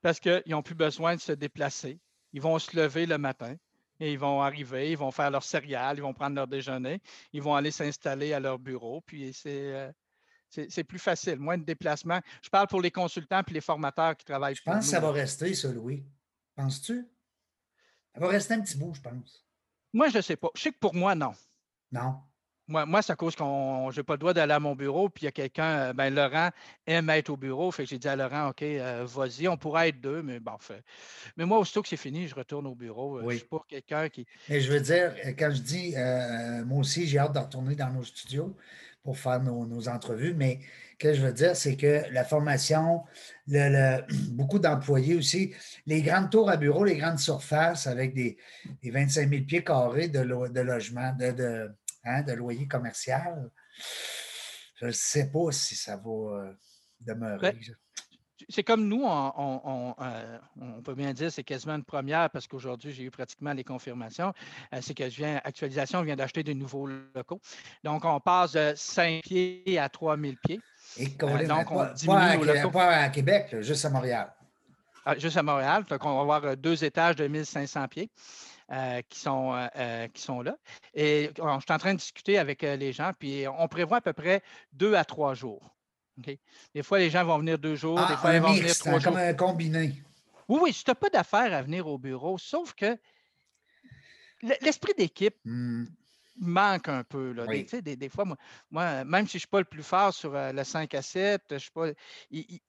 Parce 0.00 0.18
qu'ils 0.18 0.42
n'ont 0.46 0.62
plus 0.62 0.74
besoin 0.74 1.14
de 1.14 1.20
se 1.20 1.32
déplacer. 1.32 2.00
Ils 2.32 2.40
vont 2.40 2.58
se 2.58 2.74
lever 2.74 3.04
le 3.04 3.18
matin 3.18 3.54
et 3.98 4.14
ils 4.14 4.18
vont 4.18 4.40
arriver, 4.40 4.90
ils 4.92 4.96
vont 4.96 5.10
faire 5.10 5.30
leur 5.30 5.42
céréales, 5.42 5.98
ils 5.98 6.02
vont 6.02 6.14
prendre 6.14 6.36
leur 6.36 6.46
déjeuner, 6.46 7.02
ils 7.34 7.42
vont 7.42 7.54
aller 7.54 7.70
s'installer 7.70 8.32
à 8.32 8.40
leur 8.40 8.58
bureau. 8.58 9.02
Puis 9.02 9.34
c'est 9.34 9.74
euh, 9.74 9.92
c'est 10.48 10.84
plus 10.84 10.98
facile, 10.98 11.38
moins 11.38 11.58
de 11.58 11.64
déplacements. 11.64 12.20
Je 12.42 12.48
parle 12.48 12.66
pour 12.66 12.80
les 12.80 12.90
consultants 12.90 13.42
et 13.46 13.52
les 13.52 13.60
formateurs 13.60 14.16
qui 14.16 14.24
travaillent. 14.24 14.54
Je 14.54 14.62
pense 14.62 14.86
que 14.86 14.90
ça 14.90 15.00
va 15.00 15.12
rester, 15.12 15.52
ça, 15.54 15.70
Louis. 15.70 16.02
Penses-tu? 16.56 17.06
Ça 18.14 18.20
va 18.20 18.28
rester 18.28 18.54
un 18.54 18.62
petit 18.62 18.78
bout, 18.78 18.94
je 18.94 19.02
pense. 19.02 19.46
Moi, 19.92 20.08
je 20.08 20.16
ne 20.16 20.22
sais 20.22 20.36
pas. 20.36 20.48
Je 20.54 20.62
sais 20.62 20.72
que 20.72 20.78
pour 20.78 20.94
moi, 20.94 21.14
non. 21.14 21.34
Non? 21.92 22.22
Moi, 22.70 22.86
moi 22.86 23.02
c'est 23.02 23.12
à 23.12 23.16
cause 23.16 23.34
qu'on 23.34 23.90
n'ai 23.90 24.02
pas 24.04 24.14
le 24.14 24.18
droit 24.18 24.32
d'aller 24.32 24.52
à 24.52 24.60
mon 24.60 24.76
bureau, 24.76 25.08
puis 25.08 25.22
il 25.22 25.24
y 25.24 25.28
a 25.28 25.32
quelqu'un, 25.32 25.78
euh, 25.78 25.92
ben 25.92 26.14
Laurent 26.14 26.50
aime 26.86 27.10
être 27.10 27.30
au 27.30 27.36
bureau. 27.36 27.72
Fait 27.72 27.82
que 27.82 27.90
j'ai 27.90 27.98
dit 27.98 28.06
à 28.06 28.14
Laurent, 28.14 28.50
OK, 28.50 28.62
euh, 28.62 29.04
vas-y, 29.08 29.48
on 29.48 29.56
pourrait 29.56 29.88
être 29.88 30.00
deux, 30.00 30.22
mais 30.22 30.38
bon, 30.38 30.56
fait. 30.60 30.84
Mais 31.36 31.44
moi, 31.44 31.58
aussitôt 31.58 31.82
que 31.82 31.88
c'est 31.88 31.96
fini, 31.96 32.28
je 32.28 32.34
retourne 32.34 32.68
au 32.68 32.76
bureau. 32.76 33.18
Euh, 33.18 33.22
oui. 33.24 33.34
Je 33.34 33.38
suis 33.40 33.48
pas 33.48 33.64
quelqu'un 33.68 34.08
qui. 34.08 34.24
Mais 34.48 34.60
je 34.60 34.70
veux 34.72 34.80
dire, 34.80 35.12
quand 35.36 35.50
je 35.52 35.60
dis 35.60 35.94
moi 36.64 36.78
aussi, 36.78 37.08
j'ai 37.08 37.18
hâte 37.18 37.34
de 37.34 37.40
retourner 37.40 37.74
dans 37.74 37.90
nos 37.90 38.04
studios, 38.04 38.56
pour 39.02 39.18
faire 39.18 39.42
nos, 39.42 39.88
entrevues. 39.88 40.34
Mais 40.34 40.60
ce 40.92 40.96
que 40.98 41.14
je 41.14 41.22
veux 41.22 41.32
dire, 41.32 41.56
c'est 41.56 41.76
que 41.76 42.02
la 42.12 42.24
formation, 42.24 43.02
le, 43.46 44.00
beaucoup 44.32 44.58
d'employés 44.58 45.14
aussi, 45.14 45.52
les 45.86 46.02
grandes 46.02 46.30
tours 46.30 46.50
à 46.50 46.56
bureau, 46.56 46.84
les 46.84 46.96
grandes 46.96 47.18
surfaces 47.18 47.86
avec 47.86 48.14
des, 48.14 48.36
25 48.84 49.28
000 49.28 49.44
pieds 49.44 49.64
carrés 49.64 50.08
de, 50.08 50.20
de 50.22 50.60
logement, 50.60 51.12
de, 51.18 51.30
de, 51.30 51.70
hein, 52.04 52.22
de, 52.22 52.32
loyer 52.32 52.66
commercial, 52.66 53.50
je 54.76 54.86
ne 54.86 54.90
sais 54.92 55.30
pas 55.30 55.52
si 55.52 55.74
ça 55.74 55.96
va 55.96 56.10
euh, 56.10 56.52
demeurer. 57.00 57.52
Ben, 57.52 57.76
c'est 58.48 58.62
comme 58.62 58.86
nous, 58.88 59.04
euh, 59.04 60.38
on, 60.56 60.82
peut 60.82 60.94
bien 60.94 61.12
dire 61.12 61.30
c'est 61.30 61.44
quasiment 61.44 61.74
une 61.74 61.84
première 61.84 62.30
parce 62.30 62.46
qu'aujourd'hui, 62.46 62.92
j'ai 62.92 63.04
eu 63.04 63.10
pratiquement 63.10 63.52
les 63.52 63.64
confirmations. 63.64 64.32
Euh, 64.74 64.78
c'est 64.80 64.94
que 64.94 65.08
je 65.08 65.16
viens, 65.16 65.40
actualisation 65.44 66.02
vient 66.02 66.16
d'acheter 66.16 66.42
de 66.42 66.52
nouveaux 66.52 66.86
locaux. 66.86 67.40
Donc, 67.84 68.04
on 68.04 68.20
passe 68.20 68.52
de 68.52 68.72
5 68.76 69.22
pieds 69.22 69.78
à 69.78 69.88
3000 69.88 70.36
pieds. 70.38 70.60
Et 70.96 71.08
euh, 71.22 71.46
donc, 71.46 71.70
on 71.70 71.76
pas, 71.76 71.92
diminue 71.92 72.46
pas, 72.46 72.60
à, 72.62 72.68
pas 72.68 72.96
à 72.96 73.08
Québec, 73.10 73.56
juste 73.60 73.84
à 73.84 73.90
Montréal. 73.90 74.32
Ah, 75.04 75.18
juste 75.18 75.36
à 75.36 75.42
Montréal. 75.42 75.84
Donc, 75.88 76.04
on 76.04 76.14
va 76.14 76.36
avoir 76.36 76.56
deux 76.56 76.84
étages 76.84 77.16
de 77.16 77.26
1500 77.26 77.88
pieds. 77.88 78.10
Qui, 79.08 79.18
sont, 79.18 79.68
qui 80.14 80.22
sont 80.22 80.42
là. 80.42 80.56
Et 80.94 81.30
je 81.36 81.42
suis 81.42 81.72
en 81.72 81.78
train 81.78 81.94
de 81.94 81.98
discuter 81.98 82.38
avec 82.38 82.62
les 82.62 82.92
gens, 82.92 83.12
puis 83.18 83.44
on 83.48 83.68
prévoit 83.68 83.98
à 83.98 84.00
peu 84.00 84.12
près 84.12 84.42
deux 84.72 84.94
à 84.94 85.04
trois 85.04 85.34
jours. 85.34 85.74
Des 86.74 86.82
fois, 86.82 86.98
les 86.98 87.10
gens 87.10 87.24
vont 87.24 87.38
venir 87.38 87.58
deux 87.58 87.76
jours, 87.76 87.96
des 87.96 88.04
ah, 88.08 88.16
fois, 88.16 88.34
ils 88.34 88.40
vont 88.40 88.52
venir 88.52 88.76
trois 88.78 88.98
jours. 88.98 89.12
comme 89.12 89.20
un 89.20 89.34
combiné. 89.34 89.94
Oui, 90.48 90.58
oui, 90.62 90.72
si 90.72 90.84
tu 90.84 90.90
n'as 90.90 90.96
pas 90.96 91.10
d'affaires 91.10 91.54
à 91.54 91.62
venir 91.62 91.86
au 91.86 91.98
bureau, 91.98 92.36
sauf 92.38 92.74
que 92.74 92.98
l'esprit 94.60 94.94
d'équipe 94.96 95.36
hmm. 95.44 95.86
Manque 96.36 96.88
un 96.88 97.04
peu. 97.04 97.32
Là. 97.32 97.46
Des, 97.46 98.08
fois, 98.08 98.24
moi, 98.70 99.04
même 99.04 99.26
si 99.26 99.32
je 99.32 99.36
ne 99.36 99.40
suis 99.40 99.48
pas 99.48 99.58
le 99.60 99.64
plus 99.64 99.82
fort 99.82 100.12
sur 100.12 100.34
euh, 100.34 100.52
le 100.52 100.64
5 100.64 100.94
à 100.94 101.02
7, 101.02 101.42
je 101.50 101.56
suis 101.56 101.70
pas, 101.70 101.88
il, 102.30 102.60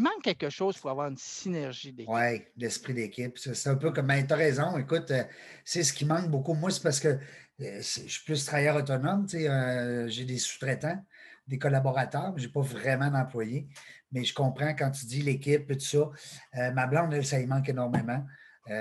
manque 0.00 0.22
quelque 0.22 0.50
chose 0.50 0.76
pour 0.78 0.90
avoir 0.90 1.08
une 1.08 1.16
synergie 1.16 1.92
d'équipe. 1.92 2.12
Oui, 2.12 2.42
l'esprit 2.56 2.94
d'équipe. 2.94 3.38
C'est 3.38 3.68
un 3.68 3.76
peu 3.76 3.92
comme, 3.92 4.06
ben, 4.06 4.26
tu 4.26 4.32
as 4.32 4.36
raison, 4.36 4.76
écoute, 4.78 5.10
euh, 5.10 5.24
c'est 5.64 5.82
ce 5.82 5.92
qui 5.92 6.04
manque 6.04 6.28
beaucoup. 6.28 6.54
Moi, 6.54 6.70
c'est 6.70 6.82
parce 6.82 7.00
que 7.00 7.08
euh, 7.08 7.18
je 7.58 7.80
suis 7.80 8.24
plus 8.24 8.44
travailleur 8.44 8.76
autonome, 8.76 9.26
j'ai 9.28 10.24
des 10.24 10.38
sous-traitants 10.38 11.02
des 11.46 11.58
collaborateurs, 11.58 12.32
je 12.38 12.46
n'ai 12.46 12.52
pas 12.52 12.62
vraiment 12.62 13.10
d'employés. 13.10 13.68
Mais 14.12 14.24
je 14.24 14.32
comprends 14.32 14.74
quand 14.74 14.90
tu 14.92 15.04
dis 15.04 15.20
l'équipe 15.20 15.70
et 15.70 15.76
tout 15.76 15.84
ça. 15.84 16.70
Ma 16.72 16.86
blonde, 16.86 17.12
elle, 17.12 17.26
ça 17.26 17.38
y 17.38 17.46
manque 17.46 17.68
énormément. 17.68 18.24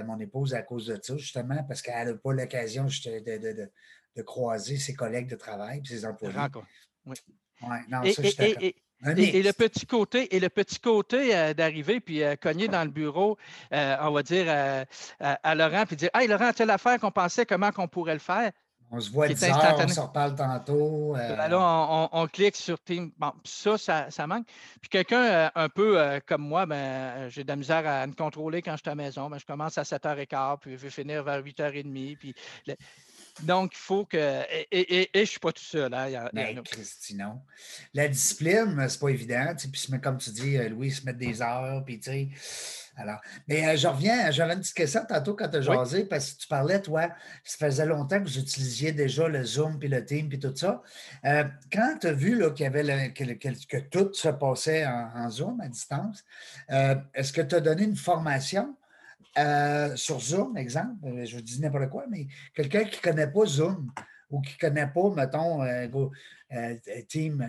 Mon 0.05 0.17
épouse, 0.19 0.53
à 0.53 0.61
cause 0.61 0.85
de 0.85 0.97
ça, 1.01 1.17
justement, 1.17 1.61
parce 1.65 1.81
qu'elle 1.81 2.07
n'a 2.07 2.13
pas 2.13 2.31
l'occasion 2.31 2.85
de, 2.85 3.69
croiser 4.21 4.77
ses 4.77 4.93
collègues 4.93 5.29
de 5.29 5.35
travail 5.35 5.81
et 5.83 5.87
ses 5.87 6.05
employés. 6.05 6.35
Oui. 7.05 7.15
Ouais, 7.61 7.79
non, 7.89 8.03
et, 8.03 8.13
ça, 8.13 8.21
et, 8.45 8.75
et, 9.17 9.43
le 9.43 9.51
petit 9.51 9.85
côté, 9.85 10.35
et 10.35 10.39
le 10.39 10.49
petit 10.49 10.79
côté 10.79 11.35
euh, 11.35 11.53
d'arriver 11.53 11.99
puis 11.99 12.21
cogner 12.41 12.67
dans 12.67 12.83
le 12.83 12.89
bureau, 12.89 13.37
on 13.71 14.11
va 14.11 14.23
dire 14.23 14.85
à 15.19 15.55
Laurent, 15.55 15.85
puis 15.85 15.95
dire 15.95 16.09
Hey 16.13 16.27
Laurent, 16.27 16.51
telle 16.53 16.69
affaire 16.69 16.99
qu'on 16.99 17.11
pensait, 17.11 17.45
comment 17.45 17.71
qu'on 17.71 17.87
pourrait 17.87 18.13
le 18.13 18.19
faire? 18.19 18.51
On 18.95 18.99
se 18.99 19.09
voit 19.09 19.27
10 19.27 19.43
heures, 19.45 19.75
on 19.79 19.87
se 19.87 19.99
reparle 19.99 20.35
tantôt. 20.35 21.15
Euh. 21.15 21.35
Ben 21.35 21.47
là, 21.47 22.09
on, 22.11 22.27
clique 22.27 22.55
sur 22.55 22.79
Team. 22.79 23.11
Bon, 23.17 23.31
ça, 23.43 23.79
ça, 23.79 24.27
manque. 24.27 24.45
Puis 24.81 24.89
quelqu'un 24.89 25.23
euh, 25.23 25.49
un 25.55 25.67
peu 25.67 25.99
euh, 25.99 26.19
comme 26.23 26.43
moi, 26.43 26.67
ben, 26.67 27.27
j'ai 27.27 27.43
de 27.43 27.47
la 27.47 27.55
misère 27.55 27.87
à 27.87 28.05
me 28.05 28.13
contrôler 28.13 28.61
quand 28.61 28.73
je 28.73 28.81
suis 28.83 28.89
à 28.89 28.91
la 28.91 29.03
maison. 29.03 29.31
Ben, 29.31 29.39
je 29.39 29.45
commence 29.47 29.79
à 29.79 29.81
7h15, 29.81 30.59
puis 30.59 30.73
je 30.73 30.77
vais 30.77 30.91
finir 30.91 31.23
vers 31.23 31.41
8h30. 31.41 32.17
Puis 32.17 32.35
Donc, 33.41 33.71
il 33.73 33.79
faut 33.79 34.05
que. 34.05 34.43
Et, 34.71 35.09
je 35.13 35.19
ne 35.19 35.25
suis 35.25 35.39
pas 35.39 35.51
tout 35.51 35.63
seul. 35.63 35.93
Hein, 35.93 36.29
ben, 36.33 36.61
non. 37.15 37.41
La 37.93 38.07
discipline, 38.07 38.85
c'est 38.87 38.99
pas 38.99 39.09
évident. 39.09 39.53
Puis, 39.57 39.99
comme 40.01 40.17
tu 40.17 40.29
dis, 40.29 40.57
Louis, 40.69 40.91
se 40.91 41.05
mettre 41.05 41.19
des 41.19 41.41
heures, 41.41 41.83
puis 41.83 41.99
tu 41.99 42.11
sais 42.11 42.29
alors, 42.95 43.19
mais 43.47 43.67
euh, 43.67 43.75
je 43.75 43.87
reviens, 43.87 44.29
j'avais 44.29 44.53
une 44.53 44.59
petite 44.59 44.75
question 44.75 45.01
tantôt 45.07 45.33
quand 45.33 45.49
tu 45.49 45.57
as 45.57 45.61
jasé, 45.61 46.05
parce 46.05 46.33
que 46.33 46.41
tu 46.41 46.47
parlais, 46.47 46.79
toi, 46.79 47.09
ça 47.43 47.65
faisait 47.65 47.85
longtemps 47.85 48.19
que 48.19 48.25
vous 48.27 48.37
utilisiez 48.37 48.91
déjà 48.91 49.27
le 49.27 49.43
Zoom, 49.43 49.79
puis 49.79 49.87
le 49.87 50.05
Team, 50.05 50.29
puis 50.29 50.39
tout 50.39 50.55
ça. 50.55 50.83
Euh, 51.25 51.43
quand 51.71 51.97
tu 51.99 52.07
as 52.07 52.13
vu 52.13 52.39
qu'il 52.53 52.63
y 52.63 52.67
avait 52.67 53.11
que, 53.13 53.79
tout 53.79 54.13
se 54.13 54.29
passait 54.29 54.85
en, 54.85 55.29
Zoom 55.29 55.59
à 55.61 55.67
distance, 55.67 56.23
euh, 56.69 56.95
est-ce 57.15 57.33
que 57.33 57.41
tu 57.41 57.55
as 57.55 57.61
donné 57.61 57.83
une 57.83 57.95
formation? 57.95 58.75
Sur 59.95 60.19
Zoom, 60.19 60.57
exemple? 60.57 61.25
Je 61.25 61.35
vous 61.35 61.41
dis 61.41 61.59
n'importe 61.61 61.89
quoi, 61.89 62.05
mais 62.09 62.27
quelqu'un 62.53 62.83
qui 62.85 62.97
ne 62.97 63.11
connaît 63.11 63.31
pas 63.31 63.45
Zoom 63.45 63.91
ou 64.29 64.41
qui 64.41 64.53
ne 64.53 64.69
connaît 64.69 64.87
pas, 64.87 65.09
mettons, 65.09 65.61
Team 67.07 67.45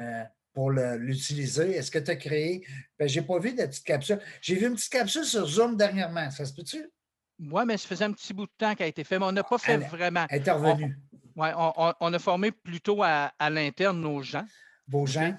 pour 0.53 0.71
l'utiliser? 0.71 1.73
Est-ce 1.73 1.91
que 1.91 1.99
tu 1.99 2.11
as 2.11 2.17
créé? 2.17 2.67
Ben, 2.99 3.09
je 3.09 3.21
n'ai 3.21 3.27
pas 3.27 3.39
vu 3.39 3.53
de 3.53 3.65
petite 3.67 3.85
capsule. 3.85 4.21
J'ai 4.41 4.55
vu 4.55 4.67
une 4.67 4.75
petite 4.75 4.93
capsule 4.93 5.25
sur 5.25 5.47
Zoom 5.47 5.77
dernièrement. 5.77 6.31
Ça 6.31 6.47
se 6.47 6.55
peut-tu? 6.55 6.89
Oui, 7.41 7.63
mais 7.67 7.77
ça 7.77 7.89
faisait 7.89 8.05
un 8.05 8.13
petit 8.13 8.33
bout 8.33 8.47
de 8.47 8.53
temps 8.57 8.75
qu'elle 8.75 8.87
a 8.87 8.89
été 8.89 9.05
fait, 9.05 9.19
mais 9.19 9.27
on 9.27 9.33
n'a 9.33 9.43
pas 9.43 9.59
fait 9.59 9.77
vraiment. 9.77 10.25
Intervenu. 10.31 10.97
Oui, 11.37 11.49
on, 11.57 12.13
a 12.13 12.19
formé 12.21 12.53
plutôt 12.53 13.03
à, 13.03 13.33
l'interne 13.51 14.01
nos 14.01 14.23
gens. 14.23 14.47
Vos 14.87 15.07
gens? 15.07 15.35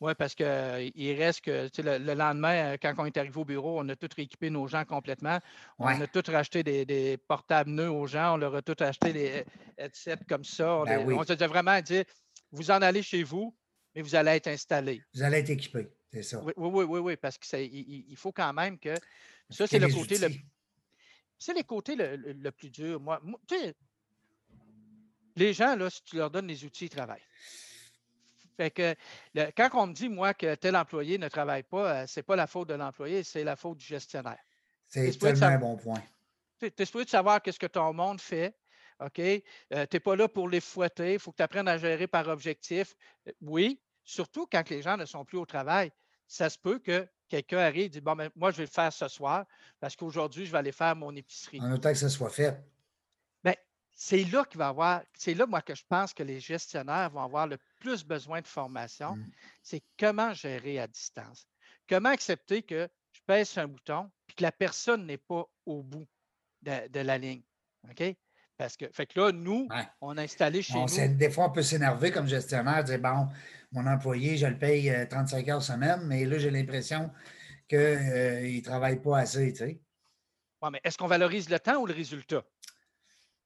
Oui, 0.00 0.12
parce 0.16 0.34
qu'il 0.34 0.46
euh, 0.46 1.14
reste 1.18 1.42
que 1.42 1.68
le, 1.82 2.14
lendemain, 2.14 2.72
euh, 2.72 2.76
quand 2.80 2.94
on 2.96 3.04
est 3.04 3.16
arrivé 3.18 3.36
au 3.36 3.44
bureau, 3.44 3.80
on 3.80 3.88
a 3.90 3.96
tout 3.96 4.08
rééquipé 4.16 4.48
nos 4.48 4.66
gens 4.66 4.86
complètement. 4.86 5.38
On 5.78 5.88
a 5.88 6.06
tout 6.06 6.22
racheté 6.26 6.62
des, 6.62 7.18
portables 7.28 7.70
nœuds 7.70 7.90
aux 7.90 8.06
gens. 8.06 8.34
On 8.34 8.36
leur 8.38 8.54
a 8.54 8.62
tout 8.62 8.76
acheté 8.80 9.12
des 9.12 9.44
headsets 9.76 10.24
comme 10.26 10.44
ça. 10.44 10.76
On, 10.76 10.84
ben 10.84 11.06
on 11.12 11.46
vraiment 11.46 11.80
dit 11.82 12.02
vous 12.50 12.70
en 12.70 12.80
allez 12.80 13.02
chez 13.02 13.22
vous, 13.22 13.54
mais 13.94 14.00
vous 14.00 14.14
allez 14.14 14.32
être 14.32 14.48
installé. 14.48 15.02
Vous 15.14 15.22
allez 15.22 15.38
être 15.38 15.50
équipé, 15.50 15.88
c'est 16.12 16.22
ça. 16.22 16.42
Oui, 16.42 16.52
oui, 16.56 16.84
oui, 16.84 16.98
oui, 17.00 17.16
parce 17.16 17.36
qu'il 17.36 17.60
il 17.60 18.16
faut 18.16 18.32
quand 18.32 18.52
même 18.54 18.78
que. 18.78 18.94
Ça, 19.50 19.66
c'est 19.66 19.78
le 19.78 19.88
côté 19.88 20.18
le. 20.18 20.28
C'est 21.38 21.54
les 21.54 21.64
côtés 21.64 21.96
le, 21.96 22.50
plus 22.50 22.70
dur. 22.70 23.00
Moi, 23.00 23.20
les 25.36 25.52
gens, 25.52 25.76
là, 25.76 25.88
si 25.90 26.02
tu 26.04 26.16
leur 26.16 26.30
donnes 26.30 26.46
les 26.46 26.64
outils, 26.64 26.86
ils 26.86 26.90
travaillent. 26.90 27.22
Fait 28.60 28.70
que 28.70 28.94
quand 29.56 29.70
on 29.72 29.86
me 29.86 29.94
dit, 29.94 30.10
moi, 30.10 30.34
que 30.34 30.54
tel 30.54 30.76
employé 30.76 31.16
ne 31.16 31.28
travaille 31.28 31.62
pas, 31.62 32.02
euh, 32.02 32.06
ce 32.06 32.20
n'est 32.20 32.24
pas 32.24 32.36
la 32.36 32.46
faute 32.46 32.68
de 32.68 32.74
l'employé, 32.74 33.22
c'est 33.22 33.42
la 33.42 33.56
faute 33.56 33.78
du 33.78 33.86
gestionnaire. 33.86 34.38
C'est 34.86 35.18
tellement 35.18 35.46
un 35.46 35.58
bon 35.58 35.76
point. 35.78 36.02
Tu 36.58 36.70
es 36.76 36.84
supposé 36.84 37.06
de 37.06 37.10
savoir 37.10 37.40
qu'est-ce 37.40 37.58
que 37.58 37.66
ton 37.66 37.94
monde 37.94 38.20
fait, 38.20 38.54
OK? 39.02 39.18
Euh, 39.18 39.40
tu 39.70 39.96
n'es 39.96 40.00
pas 40.00 40.14
là 40.14 40.28
pour 40.28 40.46
les 40.46 40.60
fouetter. 40.60 41.14
Il 41.14 41.18
faut 41.18 41.30
que 41.30 41.38
tu 41.38 41.42
apprennes 41.42 41.68
à 41.68 41.78
gérer 41.78 42.06
par 42.06 42.28
objectif. 42.28 42.94
Euh, 43.26 43.32
oui, 43.40 43.80
surtout 44.04 44.46
quand 44.46 44.68
les 44.68 44.82
gens 44.82 44.98
ne 44.98 45.06
sont 45.06 45.24
plus 45.24 45.38
au 45.38 45.46
travail. 45.46 45.90
Ça 46.26 46.50
se 46.50 46.58
peut 46.58 46.80
que 46.80 47.08
quelqu'un 47.30 47.60
arrive 47.60 47.84
et 47.84 47.88
dit 47.88 48.02
Bon, 48.02 48.14
ben, 48.14 48.28
moi, 48.36 48.50
je 48.50 48.58
vais 48.58 48.64
le 48.64 48.68
faire 48.68 48.92
ce 48.92 49.08
soir 49.08 49.46
parce 49.80 49.96
qu'aujourd'hui, 49.96 50.44
je 50.44 50.52
vais 50.52 50.58
aller 50.58 50.72
faire 50.72 50.94
mon 50.96 51.16
épicerie. 51.16 51.62
En 51.62 51.72
autant 51.72 51.92
que 51.92 51.98
ça 51.98 52.10
soit 52.10 52.28
fait. 52.28 52.62
C'est 54.02 54.24
là 54.24 54.46
qu'il 54.46 54.56
va 54.56 54.68
avoir, 54.68 55.02
c'est 55.12 55.34
là, 55.34 55.44
moi, 55.44 55.60
que 55.60 55.74
je 55.74 55.84
pense 55.86 56.14
que 56.14 56.22
les 56.22 56.40
gestionnaires 56.40 57.10
vont 57.10 57.20
avoir 57.20 57.46
le 57.46 57.58
plus 57.78 58.02
besoin 58.02 58.40
de 58.40 58.46
formation. 58.46 59.14
Mmh. 59.14 59.30
C'est 59.62 59.82
comment 59.98 60.32
gérer 60.32 60.78
à 60.78 60.86
distance. 60.86 61.46
Comment 61.86 62.08
accepter 62.08 62.62
que 62.62 62.88
je 63.12 63.20
pèse 63.26 63.58
un 63.58 63.68
bouton 63.68 64.10
et 64.30 64.32
que 64.32 64.42
la 64.42 64.52
personne 64.52 65.04
n'est 65.04 65.18
pas 65.18 65.44
au 65.66 65.82
bout 65.82 66.08
de, 66.62 66.88
de 66.88 67.00
la 67.00 67.18
ligne. 67.18 67.42
OK? 67.90 68.16
Parce 68.56 68.74
que, 68.74 68.86
fait 68.90 69.04
que 69.04 69.20
là, 69.20 69.32
nous, 69.32 69.68
on 70.00 70.16
a 70.16 70.22
installé 70.22 70.62
chez 70.62 70.78
nous. 70.78 71.16
Des 71.16 71.28
fois, 71.28 71.48
on 71.48 71.50
peut 71.50 71.62
s'énerver 71.62 72.10
comme 72.10 72.26
gestionnaire, 72.26 72.82
dire 72.82 73.00
bon, 73.00 73.28
mon 73.70 73.86
employé, 73.86 74.38
je 74.38 74.46
le 74.46 74.56
paye 74.56 74.90
35 75.10 75.46
euh, 75.46 75.52
heures 75.52 75.62
semaine, 75.62 76.00
mais 76.06 76.24
là, 76.24 76.38
j'ai 76.38 76.50
l'impression 76.50 77.10
qu'il 77.68 77.78
euh, 77.78 78.40
ne 78.40 78.60
travaille 78.62 79.02
pas 79.02 79.18
assez. 79.18 79.52
Tu 79.52 79.58
sais. 79.58 79.80
Oui, 80.62 80.68
mais 80.72 80.80
est-ce 80.84 80.96
qu'on 80.96 81.06
valorise 81.06 81.50
le 81.50 81.60
temps 81.60 81.82
ou 81.82 81.86
le 81.86 81.92
résultat? 81.92 82.42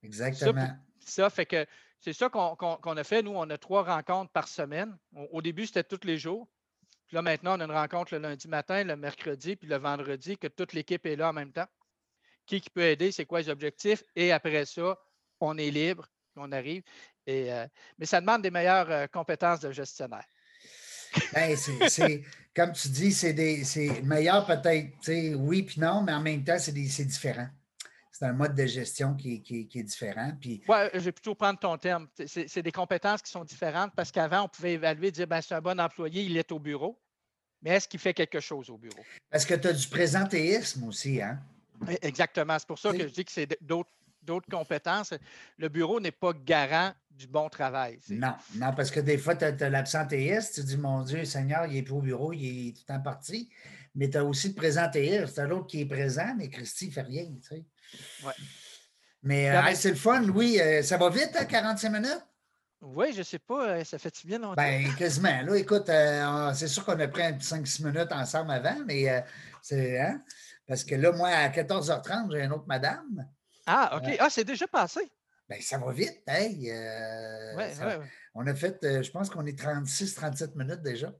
Exactement. 0.05 0.69
Ça, 1.01 1.29
fait 1.31 1.47
que 1.47 1.67
c'est 2.01 2.12
ça 2.12 2.29
qu'on 2.29 2.97
a 2.97 3.05
fait. 3.05 3.23
Nous, 3.23 3.33
on 3.35 3.49
a 3.51 3.59
trois 3.59 3.83
rencontres 3.83 4.31
par 4.33 4.49
semaine. 4.49 4.97
Au, 5.33 5.43
début, 5.43 5.67
c'était 5.67 5.85
tous 5.85 6.07
les 6.07 6.19
jours. 6.19 6.49
Puis 7.07 7.17
là, 7.17 7.23
maintenant, 7.23 7.57
on 7.57 7.61
a 7.61 7.64
une 7.64 7.71
rencontre 7.71 8.14
le 8.14 8.21
lundi 8.21 8.49
matin, 8.49 8.85
le 8.85 8.97
mercredi, 8.97 9.57
puis 9.57 9.69
le 9.69 9.77
vendredi, 9.77 10.38
que 10.38 10.47
toute 10.47 10.73
l'équipe 10.73 11.05
est 11.07 11.17
là 11.17 11.31
en 11.31 11.33
même 11.33 11.53
temps 11.53 11.67
qui, 12.47 12.62
peut 12.73 12.83
aider, 12.83 13.12
c'est 13.12 13.25
quoi 13.25 13.40
les 13.40 13.49
objectifs, 13.49 14.03
et 14.14 14.33
après 14.33 14.64
ça, 14.67 14.99
on 15.40 15.57
est 15.59 15.71
libre, 15.71 16.09
on 16.37 16.53
arrive. 16.53 16.83
Et, 17.27 17.53
euh, 17.53 17.67
mais 17.99 18.07
ça 18.07 18.21
demande 18.21 18.43
des 18.43 18.51
meilleures 18.51 18.90
euh, 18.90 19.07
compétences 19.07 19.61
de 19.61 19.73
gestionnaire. 19.73 20.25
Ben, 21.33 21.57
c'est, 21.57 22.23
comme 22.57 22.73
tu 22.73 22.88
dis, 22.88 23.12
c'est, 23.12 23.33
des, 23.33 23.62
meilleur 24.03 24.45
peut-être, 24.47 24.90
oui 25.37 25.62
puis 25.62 25.81
non, 25.81 26.03
mais 26.03 26.12
en 26.12 26.21
même 26.21 26.43
temps, 26.43 26.59
c'est, 26.59 26.73
différent. 26.73 27.47
C'est 28.16 28.27
un 28.27 28.33
mode 28.33 28.55
de 28.55 28.64
gestion 28.64 29.14
qui, 29.14 29.42
est 29.50 29.83
différent. 29.83 30.31
Puis... 30.40 30.62
Oui, 30.68 30.77
je 30.94 31.00
vais 31.00 31.12
plutôt 31.12 31.35
prendre 31.35 31.59
ton 31.59 31.77
terme. 31.77 32.07
C'est, 32.27 32.62
des 32.62 32.70
compétences 32.70 33.20
qui 33.20 33.31
sont 33.31 33.42
différentes 33.42 33.92
parce 33.96 34.12
qu'avant, 34.12 34.44
on 34.44 34.48
pouvait 34.48 34.74
évaluer, 34.74 35.11
dire 35.11 35.27
ben, 35.27 35.40
c'est 35.40 35.57
un 35.57 35.61
bon 35.61 35.81
employé, 35.81 36.22
il 36.22 36.37
est 36.37 36.53
au 36.53 36.61
bureau. 36.61 36.96
Mais 37.61 37.70
est-ce 37.70 37.88
qu'il 37.88 37.98
fait 37.98 38.14
quelque 38.14 38.38
chose 38.38 38.70
au 38.70 38.79
bureau? 38.79 39.03
Parce 39.31 39.44
que 39.44 39.55
tu 39.55 39.66
as 39.66 39.72
du 39.72 39.88
présentéisme 39.88 40.85
aussi, 40.85 41.20
hein? 41.20 41.40
Exactement. 42.03 42.57
C'est 42.57 42.68
pour 42.68 42.79
ça 42.79 42.92
que 42.92 43.00
je 43.00 43.12
dis 43.12 43.24
que 43.24 43.33
c'est 43.33 43.48
d'autres 43.61 44.48
compétences. 44.48 45.12
Le 45.59 45.68
bureau 45.68 45.98
n'est 45.98 46.12
pas 46.12 46.33
garant 46.33 46.92
du 47.11 47.27
bon 47.27 47.48
travail. 47.48 47.98
Non, 48.11 48.35
non, 48.55 48.72
parce 48.77 48.92
que 48.92 49.00
des 49.00 49.18
fois, 49.18 49.35
tu 49.35 49.44
as, 49.44 49.70
l'absentéiste, 49.70 50.55
tu 50.55 50.62
dis, 50.62 50.77
mon 50.77 51.03
Dieu, 51.03 51.24
Seigneur, 51.24 51.66
il 51.66 51.79
est 51.79 51.83
plus 51.83 51.94
au 51.94 52.00
bureau, 52.00 52.33
il 52.33 52.68
est 52.68 52.72
tout 52.77 52.92
en 52.92 53.00
partie. 53.00 53.50
Mais 53.95 54.11
tu 54.11 54.19
as 54.19 54.25
aussi 54.25 54.49
le 54.49 54.55
présentéiste, 54.55 55.39
as 55.39 55.47
l'autre 55.47 55.67
qui 55.67 55.83
est 55.83 55.87
présent, 55.87 56.35
mais 56.37 56.49
Christy 56.49 56.89
ne 56.89 56.93
fait 56.93 57.03
rien. 57.03 57.25
Tu 57.25 57.49
sais. 57.49 57.65
ouais. 58.27 58.33
Mais 59.23 59.51
euh, 59.51 59.75
c'est 59.75 59.91
le 59.91 59.97
fun, 59.97 60.21
Louis. 60.21 60.61
Euh, 60.61 60.83
ça 60.83 60.97
va 60.97 61.09
vite, 61.09 61.33
45 61.49 61.87
hein, 61.87 61.91
minutes? 61.91 62.27
Oui, 62.83 63.13
je 63.13 63.19
ne 63.19 63.23
sais 63.23 63.39
pas, 63.39 63.69
euh, 63.69 63.85
ça 63.85 63.99
fait 63.99 64.13
bien 64.27 64.39
longtemps? 64.39 64.61
Ben, 64.61 64.95
quasiment. 64.97 65.41
Là, 65.43 65.57
écoute, 65.57 65.91
c'est 66.55 66.69
sûr 66.69 66.85
qu'on 66.85 67.01
a 67.01 67.09
pris 67.09 67.23
5-6 67.23 67.87
minutes 67.87 68.13
ensemble 68.13 68.51
avant, 68.51 68.77
mais 68.85 69.25
c'est. 69.63 69.99
Hein? 69.99 70.21
Parce 70.67 70.85
que 70.85 70.95
là, 70.95 71.13
moi, 71.13 71.29
à 71.29 71.49
14h30, 71.49 72.33
j'ai 72.33 72.43
une 72.43 72.53
autre 72.53 72.67
madame. 72.67 73.27
Ah, 73.67 73.97
OK. 73.97 74.09
Euh, 74.09 74.17
ah, 74.21 74.31
c'est 74.31 74.45
déjà 74.45 74.67
passé. 74.67 75.01
Bien, 75.49 75.61
ça 75.61 75.79
va 75.79 75.93
vite. 75.93 76.23
Hey, 76.27 76.71
euh, 76.71 77.57
ouais, 77.57 77.73
On 78.35 78.47
a 78.47 78.55
fait, 78.55 78.83
euh, 78.85 79.03
je 79.03 79.11
pense 79.11 79.29
qu'on 79.29 79.45
est 79.47 79.59
36-37 79.59 80.57
minutes 80.57 80.83
déjà. 80.83 81.13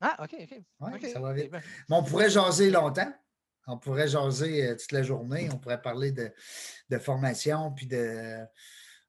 Ah, 0.00 0.16
OK, 0.22 0.34
OK. 0.40 0.62
Oui, 0.80 1.10
ça 1.10 1.20
va 1.20 1.32
vite. 1.32 1.52
Mais 1.52 1.60
on 1.90 2.02
pourrait 2.02 2.30
jaser 2.30 2.70
longtemps. 2.70 3.12
On 3.66 3.78
pourrait 3.78 4.08
jaser 4.08 4.66
euh, 4.66 4.76
toute 4.76 4.92
la 4.92 5.02
journée. 5.02 5.48
On 5.52 5.58
pourrait 5.58 5.80
parler 5.80 6.12
de, 6.12 6.98
formation 6.98 7.70
puis 7.72 7.86
de, 7.86 8.44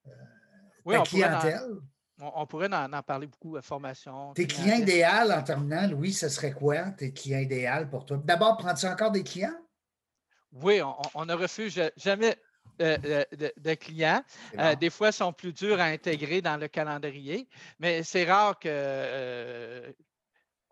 euh, 0.07 1.03
clientèle. 1.03 1.61
on, 2.19 2.45
pourrait 2.45 2.69
en, 2.73 3.01
parler 3.01 3.27
beaucoup, 3.27 3.55
de 3.55 3.61
formation. 3.61 4.33
Tes 4.33 4.47
clients 4.47 4.77
idéaux 4.77 5.31
en 5.31 5.41
terminant, 5.41 5.87
Louis, 5.87 6.13
ce 6.13 6.29
serait 6.29 6.51
quoi, 6.51 6.91
tes 6.91 7.13
clients 7.13 7.39
idéaux 7.39 7.87
pour 7.89 8.05
toi? 8.05 8.17
D'abord, 8.23 8.57
prends-tu 8.57 8.85
encore 8.85 9.11
des 9.11 9.23
clients? 9.23 9.57
Oui, 10.51 10.81
on, 11.15 11.25
ne 11.25 11.33
refuse 11.33 11.81
jamais 11.95 12.35
de, 12.77 13.73
clients. 13.75 14.21
des 14.79 14.89
fois, 14.89 15.07
ils 15.07 15.13
sont 15.13 15.31
plus 15.31 15.53
durs 15.53 15.79
à 15.79 15.85
intégrer 15.85 16.41
dans 16.41 16.57
le 16.57 16.67
calendrier, 16.67 17.47
mais 17.79 18.03
c'est 18.03 18.25
rare 18.25 18.59
que, 18.59 19.95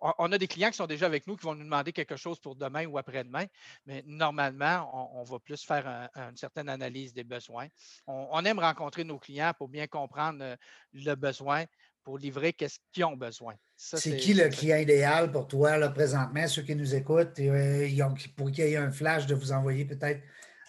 on 0.02 0.32
a 0.32 0.38
des 0.38 0.48
clients 0.48 0.70
qui 0.70 0.78
sont 0.78 0.88
déjà 0.88 1.06
avec 1.06 1.28
nous 1.28 1.36
qui 1.36 1.46
vont 1.46 1.56
nous 1.56 1.64
demander 1.64 1.92
quelque 1.92 2.16
chose 2.16 2.40
pour 2.40 2.56
demain 2.56 2.86
ou 2.86 2.98
après-demain, 2.98 3.46
mais 3.86 4.04
normalement, 4.06 5.20
on, 5.20 5.24
va 5.24 5.40
plus 5.40 5.64
faire 5.64 6.10
une 6.16 6.38
certaine 6.38 6.70
analyse 6.70 7.14
des 7.14 7.24
besoins. 7.24 7.68
On, 8.08 8.44
aime 8.46 8.60
rencontrer 8.60 9.04
nos 9.04 9.20
clients 9.20 9.54
pour 9.58 9.68
bien 9.68 9.88
comprendre 9.88 10.40
euh, 10.42 10.56
le 10.94 11.16
besoin, 11.16 11.66
pour 12.04 12.18
livrer 12.18 12.54
qu'est-ce 12.54 12.80
qu'ils 12.92 13.06
ont 13.06 13.18
besoin. 13.18 13.56
C'est 13.76 14.18
qui 14.18 14.34
le 14.34 14.50
client 14.50 14.78
idéal 14.78 15.32
pour 15.32 15.48
toi 15.48 15.78
là, 15.78 15.90
présentement, 15.90 16.48
ceux 16.48 16.64
qui 16.64 16.76
nous 16.76 16.96
écoutent, 16.96 17.40
euh, 17.40 17.88
pour 18.36 18.52
qu'il 18.52 18.66
y 18.66 18.74
ait 18.74 18.78
un 18.78 18.92
flash 18.92 19.26
de 19.26 19.36
vous 19.36 19.52
envoyer 19.52 19.86
peut-être 19.86 20.22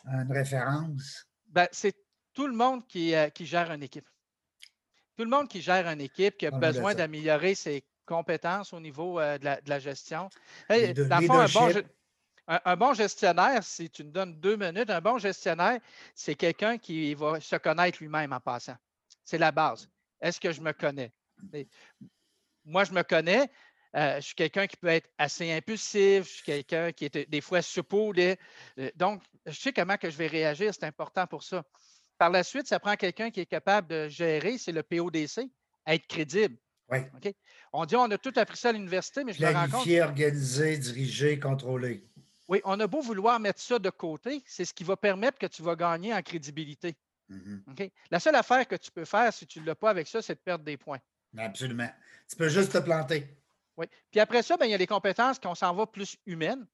une 0.04 0.32
référence? 0.32 1.26
Ben, 1.46 1.68
c'est 1.72 1.94
tout 2.34 2.46
le 2.46 2.54
monde 2.54 2.86
qui, 2.86 3.14
euh, 3.14 3.28
qui, 3.28 3.46
gère 3.46 3.70
une 3.70 3.82
équipe. 3.82 4.08
Tout 5.16 5.24
le 5.24 5.30
monde 5.30 5.48
qui 5.48 5.60
gère 5.60 5.86
une 5.86 6.00
équipe, 6.00 6.36
qui 6.36 6.46
a 6.46 6.50
besoin 6.50 6.94
d'améliorer 6.94 7.54
ses 7.54 7.84
compétences 8.10 8.72
au 8.72 8.80
niveau 8.80 9.20
euh, 9.20 9.38
de, 9.38 9.56
la, 9.66 9.78
gestion. 9.78 10.28
un 10.68 10.92
bon, 12.76 12.92
gestionnaire, 12.92 13.62
si 13.62 13.88
tu 13.88 14.02
me 14.02 14.10
donnes 14.10 14.34
deux 14.40 14.56
minutes, 14.56 14.90
un 14.90 15.00
bon 15.00 15.18
gestionnaire, 15.18 15.78
c'est 16.14 16.34
quelqu'un 16.34 16.76
qui 16.76 17.14
va 17.14 17.40
se 17.40 17.56
connaître 17.56 17.98
lui-même 18.00 18.32
en 18.32 18.40
passant. 18.40 18.76
C'est 19.24 19.38
la 19.38 19.52
base. 19.52 19.88
Est-ce 20.20 20.40
que 20.40 20.50
je 20.50 20.60
me 20.60 20.72
connais? 20.72 21.12
moi, 22.64 22.84
je 22.84 22.92
me 22.92 23.02
connais. 23.02 23.48
Euh, 23.96 24.16
je 24.16 24.26
suis 24.26 24.34
quelqu'un 24.34 24.66
qui 24.66 24.76
peut 24.76 24.88
être 24.88 25.10
assez 25.18 25.50
impulsif, 25.52 26.24
je 26.24 26.32
suis 26.34 26.44
quelqu'un 26.44 26.92
qui 26.92 27.06
est 27.06 27.28
des 27.28 27.40
fois 27.40 27.62
supposé. 27.62 28.38
Euh, 28.78 28.90
donc, 28.96 29.22
je 29.46 29.58
sais 29.58 29.72
comment 29.72 29.96
que 29.96 30.10
je 30.10 30.16
vais 30.16 30.28
réagir, 30.28 30.72
c'est 30.74 30.84
important 30.84 31.26
pour 31.26 31.42
ça. 31.42 31.64
Par 32.18 32.30
la 32.30 32.42
suite, 32.42 32.66
ça 32.66 32.78
prend 32.78 32.96
quelqu'un 32.96 33.30
qui 33.30 33.40
est 33.40 33.46
capable 33.46 33.88
de 33.88 34.08
gérer, 34.08 34.58
c'est 34.58 34.72
le 34.72 34.82
PODC, 34.82 35.48
être 35.86 36.06
crédible. 36.06 36.56
Oui. 36.90 36.98
On 37.72 37.84
dit 37.84 37.96
on 37.96 38.10
a 38.10 38.18
tout 38.18 38.32
appris 38.36 38.56
ça 38.56 38.70
à 38.70 38.72
l'université, 38.72 39.24
mais 39.24 39.32
je 39.32 39.42
me 39.42 39.52
rends 39.52 39.68
compte. 39.68 39.88
organiser, 39.88 40.76
diriger, 40.76 41.38
contrôler. 41.38 42.04
Oui, 42.48 42.60
on 42.64 42.80
a 42.80 42.86
beau 42.86 43.00
vouloir 43.00 43.38
mettre 43.38 43.60
ça 43.60 43.78
de 43.78 43.90
côté, 43.90 44.42
c'est 44.44 44.64
ce 44.64 44.74
qui 44.74 44.82
va 44.82 44.96
permettre 44.96 45.38
que 45.38 45.46
tu 45.46 45.62
vas 45.62 45.76
gagner 45.76 46.12
en 46.12 46.20
crédibilité. 46.20 46.96
Mm-hmm. 47.30 47.90
La 48.10 48.18
seule 48.18 48.34
affaire 48.34 48.66
que 48.66 48.74
tu 48.74 48.90
peux 48.90 49.04
faire 49.04 49.32
si 49.32 49.46
tu 49.46 49.60
ne 49.60 49.66
l'as 49.66 49.76
pas 49.76 49.90
avec 49.90 50.08
ça, 50.08 50.20
c'est 50.20 50.34
de 50.34 50.40
perdre 50.40 50.64
des 50.64 50.76
points. 50.76 50.98
Absolument. 51.38 51.88
Tu 52.28 52.34
peux 52.34 52.48
juste 52.48 52.72
te 52.72 52.78
planter. 52.78 53.36
Oui. 53.76 53.86
Puis 54.10 54.18
après 54.18 54.42
ça, 54.42 54.56
ben, 54.56 54.66
il 54.66 54.72
y 54.72 54.74
a 54.74 54.78
des 54.78 54.86
compétences 54.86 55.38
qu'on 55.38 55.54
s'en 55.54 55.72
va 55.74 55.86
plus 55.86 56.16
humaines. 56.26 56.66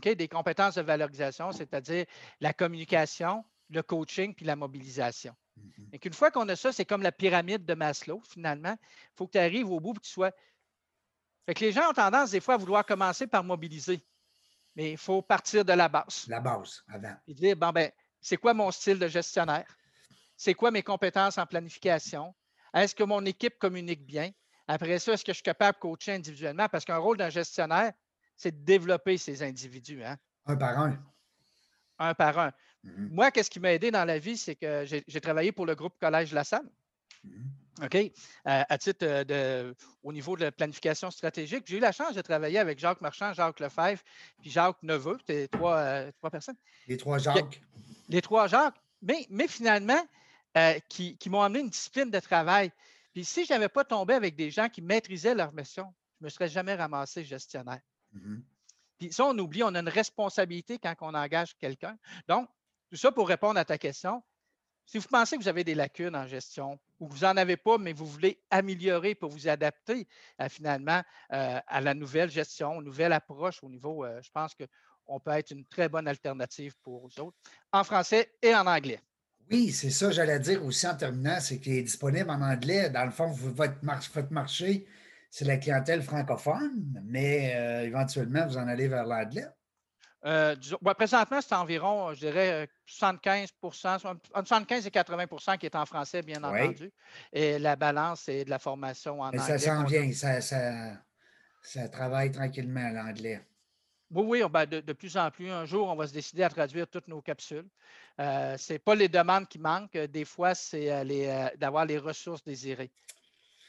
Des 0.00 0.28
compétences 0.28 0.76
de 0.76 0.82
valorisation, 0.82 1.52
c'est-à-dire 1.52 2.06
la 2.40 2.54
communication, 2.54 3.44
le 3.68 3.82
coaching 3.82 4.34
puis 4.34 4.46
la 4.46 4.56
mobilisation. 4.56 5.34
Mhm. 5.56 5.88
Et 5.92 5.98
qu'une 5.98 6.12
fois 6.12 6.30
qu'on 6.30 6.48
a 6.48 6.56
ça, 6.56 6.72
c'est 6.72 6.84
comme 6.84 7.02
la 7.02 7.12
pyramide 7.12 7.64
de 7.64 7.74
Maslow, 7.74 8.22
finalement. 8.28 8.76
Il 8.80 9.16
faut 9.16 9.26
que 9.26 9.32
tu 9.32 9.38
arrives 9.38 9.70
au 9.70 9.80
bout 9.80 9.92
et 9.92 9.98
que 9.98 10.04
tu 10.04 10.10
sois. 10.10 10.32
Fait 11.46 11.54
que 11.54 11.60
les 11.60 11.72
gens 11.72 11.90
ont 11.90 11.94
tendance, 11.94 12.30
des 12.30 12.40
fois, 12.40 12.54
à 12.54 12.56
vouloir 12.56 12.86
commencer 12.86 13.26
par 13.26 13.44
mobiliser. 13.44 14.06
Mais 14.74 14.92
il 14.92 14.98
faut 14.98 15.20
partir 15.22 15.64
de 15.64 15.72
la 15.72 15.88
base. 15.88 16.26
La 16.28 16.40
base, 16.40 16.82
avant. 16.88 17.16
Et 17.26 17.34
dire, 17.34 17.56
bon, 17.56 17.70
ben, 17.70 17.90
c'est 18.20 18.36
quoi 18.36 18.54
mon 18.54 18.70
style 18.70 18.98
de 18.98 19.08
gestionnaire? 19.08 19.66
C'est 20.36 20.54
quoi 20.54 20.70
mes 20.70 20.82
compétences 20.82 21.38
en 21.38 21.46
planification? 21.46 22.34
Est-ce 22.72 22.94
que 22.94 23.04
mon 23.04 23.24
équipe 23.26 23.58
communique 23.58 24.06
bien? 24.06 24.30
Après 24.66 24.98
ça, 24.98 25.12
est-ce 25.12 25.24
que 25.24 25.32
je 25.32 25.36
suis 25.36 25.42
capable 25.42 25.76
de 25.76 25.80
coacher 25.80 26.12
individuellement? 26.12 26.68
Parce 26.68 26.84
qu'un 26.84 26.96
rôle 26.96 27.18
d'un 27.18 27.28
gestionnaire, 27.28 27.92
c'est 28.36 28.52
de 28.52 28.64
développer 28.64 29.18
ces 29.18 29.42
individus. 29.42 30.02
Hein? 30.02 30.16
Un 30.46 30.56
par 30.56 30.78
un. 30.78 30.98
Un 31.98 32.14
par 32.14 32.38
un. 32.38 32.52
Mmh 32.84 33.08
Moi, 33.10 33.30
qu'est-ce 33.30 33.50
qui 33.50 33.60
m'a 33.60 33.72
aidé 33.72 33.90
dans 33.90 34.04
la 34.04 34.18
vie, 34.18 34.36
c'est 34.36 34.56
que 34.56 34.84
j'ai 34.84 35.20
travaillé 35.20 35.52
pour 35.52 35.66
le 35.66 35.74
groupe 35.74 35.94
Collège 36.00 36.32
La 36.32 36.44
Salle. 36.44 36.68
Mmh 37.24 37.30
OK? 37.82 37.94
Euh, 37.94 38.10
à 38.44 38.78
titre 38.78 39.06
euh, 39.06 39.24
de, 39.24 39.74
au 40.02 40.12
niveau 40.12 40.36
de 40.36 40.42
la 40.42 40.52
planification 40.52 41.10
stratégique. 41.10 41.64
J'ai 41.66 41.78
eu 41.78 41.80
la 41.80 41.92
chance 41.92 42.14
de 42.14 42.20
travailler 42.20 42.58
avec 42.58 42.78
Jacques 42.78 43.00
Marchand, 43.00 43.32
Jacques 43.32 43.60
Lefebvre, 43.60 44.02
puis 44.40 44.50
Jacques 44.50 44.82
Neveu. 44.82 45.16
C'était 45.20 45.48
trois, 45.48 45.76
euh, 45.78 46.12
trois 46.18 46.30
personnes. 46.30 46.56
Les 46.86 46.98
trois 46.98 47.16
Jacques? 47.16 47.62
Les 48.10 48.20
trois 48.20 48.46
Jacques. 48.46 48.76
Mais, 49.00 49.26
mais 49.30 49.48
finalement, 49.48 50.06
qui, 50.90 51.16
qui 51.16 51.30
m'ont 51.30 51.40
amené 51.40 51.60
une 51.60 51.70
discipline 51.70 52.10
de 52.10 52.20
travail. 52.20 52.70
Puis 53.14 53.24
si 53.24 53.46
je 53.46 53.54
n'avais 53.54 53.70
pas 53.70 53.84
tombé 53.84 54.12
avec 54.12 54.36
des 54.36 54.50
gens 54.50 54.68
qui 54.68 54.82
maîtrisaient 54.82 55.34
leur 55.34 55.52
mission, 55.54 55.86
je 56.20 56.24
ne 56.24 56.26
me 56.26 56.28
serais 56.28 56.48
jamais 56.48 56.74
ramassé 56.74 57.24
gestionnaire. 57.24 57.80
Mmh 58.12 58.40
puis 58.98 59.12
ça, 59.12 59.24
on 59.24 59.36
oublie, 59.36 59.64
on 59.64 59.74
a 59.74 59.80
une 59.80 59.88
responsabilité 59.88 60.78
quand 60.78 60.94
on 61.00 61.14
engage 61.14 61.56
quelqu'un. 61.58 61.98
Donc, 62.28 62.48
tout 62.92 62.98
ça 62.98 63.10
pour 63.10 63.26
répondre 63.26 63.58
à 63.58 63.64
ta 63.64 63.78
question. 63.78 64.22
Si 64.84 64.98
vous 64.98 65.08
pensez 65.08 65.38
que 65.38 65.42
vous 65.42 65.48
avez 65.48 65.64
des 65.64 65.74
lacunes 65.74 66.14
en 66.14 66.26
gestion 66.26 66.78
ou 67.00 67.08
que 67.08 67.14
vous 67.14 67.20
n'en 67.20 67.38
avez 67.38 67.56
pas, 67.56 67.78
mais 67.78 67.94
vous 67.94 68.04
voulez 68.04 68.38
améliorer 68.50 69.14
pour 69.14 69.30
vous 69.30 69.48
adapter 69.48 70.06
à, 70.36 70.50
finalement 70.50 71.00
euh, 71.32 71.58
à 71.66 71.80
la 71.80 71.94
nouvelle 71.94 72.30
gestion, 72.30 72.82
nouvelle 72.82 73.14
approche 73.14 73.62
au 73.62 73.70
niveau, 73.70 74.04
euh, 74.04 74.20
je 74.22 74.30
pense 74.30 74.54
qu'on 74.54 75.20
peut 75.20 75.30
être 75.30 75.52
une 75.52 75.64
très 75.64 75.88
bonne 75.88 76.06
alternative 76.06 76.74
pour 76.82 77.08
vous 77.08 77.18
autres, 77.22 77.38
en 77.72 77.82
français 77.82 78.34
et 78.42 78.54
en 78.54 78.66
anglais. 78.66 79.00
Oui, 79.50 79.70
c'est 79.70 79.88
ça, 79.88 80.10
j'allais 80.10 80.38
dire 80.38 80.62
aussi 80.62 80.86
en 80.86 80.94
terminant, 80.94 81.40
c'est 81.40 81.60
qu'il 81.60 81.72
est 81.72 81.84
disponible 81.84 82.28
en 82.28 82.42
anglais. 82.42 82.90
Dans 82.90 83.06
le 83.06 83.10
fond, 83.10 83.28
votre, 83.32 83.82
marché, 84.30 84.86
c'est 85.30 85.46
la 85.46 85.56
clientèle 85.56 86.02
francophone, 86.02 87.00
mais 87.04 87.54
euh, 87.56 87.86
éventuellement, 87.86 88.46
vous 88.46 88.58
en 88.58 88.68
allez 88.68 88.88
vers 88.88 89.06
l'anglais. 89.06 89.46
Euh, 90.24 90.54
présentement, 90.96 91.40
c'est 91.40 91.54
environ, 91.54 92.14
je 92.14 92.20
dirais, 92.20 92.68
75% 92.88 93.98
75 93.98 94.86
et 94.86 94.90
80% 94.90 95.58
qui 95.58 95.66
est 95.66 95.74
en 95.74 95.84
français, 95.84 96.22
bien 96.22 96.42
entendu. 96.44 96.92
Et 97.32 97.58
la 97.58 97.74
balance, 97.74 98.22
c'est 98.22 98.44
de 98.44 98.50
la 98.50 98.60
formation 98.60 99.20
en 99.20 99.26
anglais. 99.26 99.40
Ça 99.40 99.58
s'en 99.58 99.84
vient, 99.84 100.12
ça, 100.12 100.40
ça, 100.40 101.88
travaille 101.88 102.30
tranquillement 102.30 102.88
l'anglais. 102.90 103.40
Oui, 104.10 104.42
oui, 104.42 104.48
ben, 104.48 104.66
de, 104.66 104.92
plus 104.92 105.16
en 105.16 105.30
plus. 105.30 105.50
Un 105.50 105.64
jour, 105.64 105.88
on 105.88 105.96
va 105.96 106.06
se 106.06 106.12
décider 106.12 106.44
à 106.44 106.50
traduire 106.50 106.86
toutes 106.86 107.08
nos 107.08 107.22
capsules. 107.22 107.66
Euh, 108.20 108.56
ce 108.58 108.74
n'est 108.74 108.78
pas 108.78 108.94
les 108.94 109.08
demandes 109.08 109.48
qui 109.48 109.58
manquent. 109.58 109.96
Des 109.96 110.26
fois, 110.26 110.54
c'est 110.54 110.92
euh, 110.92 111.48
d'avoir 111.56 111.84
les 111.86 111.98
ressources 111.98 112.44
désirées. 112.44 112.92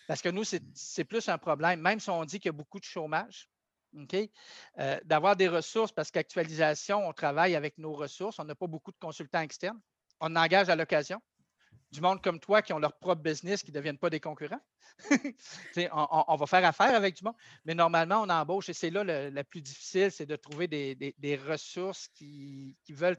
Parce 0.05 0.21
que 0.21 0.29
nous, 0.29 0.43
c'est 0.43 1.03
plus 1.05 1.29
un 1.29 1.37
problème. 1.37 1.79
Même 1.79 1.99
si 1.99 2.09
on 2.09 2.25
dit 2.25 2.39
qu'il 2.39 2.49
y 2.49 2.53
a 2.53 2.57
beaucoup 2.57 2.79
de 2.79 2.83
chômage, 2.83 3.47
euh, 4.79 4.99
d'avoir 5.05 5.35
des 5.35 5.47
ressources, 5.47 5.91
parce 5.91 6.11
qu'actualisation, 6.11 7.07
on 7.07 7.13
travaille 7.13 7.55
avec 7.55 7.77
nos 7.77 7.93
ressources. 7.93 8.39
On 8.39 8.45
n'a 8.45 8.55
pas 8.55 8.67
beaucoup 8.67 8.91
de 8.91 8.97
consultants 8.99 9.41
externes. 9.41 9.79
On 10.19 10.35
engage 10.35 10.69
à 10.69 10.75
l'occasion 10.75 11.21
du 11.91 12.01
monde 12.01 12.21
comme 12.21 12.39
toi 12.39 12.61
qui 12.61 12.73
ont 12.73 12.79
leur 12.79 12.97
propre 12.97 13.21
business, 13.21 13.61
qui 13.61 13.71
ne 13.71 13.75
deviennent 13.75 13.99
pas 13.99 14.09
des 14.09 14.19
concurrents. 14.19 14.59
on, 16.27 16.35
va 16.35 16.45
faire 16.47 16.65
affaire 16.65 16.95
avec 16.95 17.15
du 17.15 17.23
monde, 17.23 17.35
mais 17.65 17.75
normalement, 17.75 18.23
on 18.23 18.29
embauche 18.29 18.69
et 18.69 18.73
c'est 18.73 18.89
là 18.89 19.03
le, 19.03 19.43
plus 19.43 19.61
difficile, 19.61 20.11
c'est 20.11 20.25
de 20.25 20.35
trouver 20.35 20.67
des, 20.67 21.39
ressources 21.47 22.07
qui, 22.09 22.75
veulent 22.89 23.17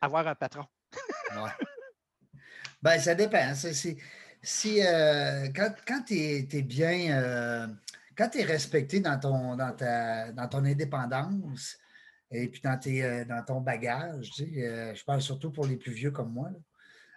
avoir 0.00 0.26
un 0.26 0.34
patron. 0.34 0.64
Ben, 2.82 2.98
ça 2.98 3.14
dépend. 3.14 3.54
Si, 4.42 4.80
euh, 4.82 5.48
quand, 5.54 6.02
tu 6.06 6.14
es, 6.14 6.62
bien, 6.62 7.12
euh, 7.12 7.66
quand 8.20 8.28
tu 8.28 8.40
es 8.40 8.44
respecté 8.44 9.00
dans 9.00 9.18
ton, 9.18 9.56
dans, 9.56 9.72
ta, 9.72 10.30
dans 10.32 10.46
ton 10.46 10.66
indépendance 10.66 11.78
et 12.30 12.48
puis 12.48 12.60
dans, 12.60 12.78
tes, 12.78 13.02
euh, 13.02 13.24
dans 13.24 13.42
ton 13.42 13.62
bagage, 13.62 14.30
euh, 14.40 14.94
je 14.94 15.04
parle 15.04 15.22
surtout 15.22 15.50
pour 15.50 15.66
les 15.66 15.76
plus 15.76 15.92
vieux 15.92 16.10
comme 16.10 16.30
moi, 16.30 16.50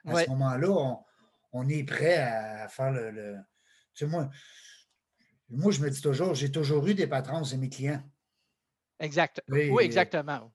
à 0.05 0.23
ce 0.23 0.29
moment-là, 0.29 1.03
on, 1.51 1.67
est 1.67 1.83
prêt 1.83 2.17
à 2.17 2.69
faire 2.69 2.91
le. 2.91 3.35
Tu 3.93 4.05
sais, 4.05 4.05
moi, 4.05 4.29
moi, 5.49 5.73
je 5.73 5.81
me 5.81 5.89
dis 5.89 6.01
toujours, 6.01 6.35
j'ai 6.35 6.51
toujours 6.51 6.87
eu 6.87 6.93
des 6.93 7.07
patrons, 7.07 7.43
c'est 7.43 7.57
mes 7.57 7.69
clients. 7.69 8.01
Exact. 8.97 9.41
Oui, 9.49 9.71
exactement. 9.81 10.53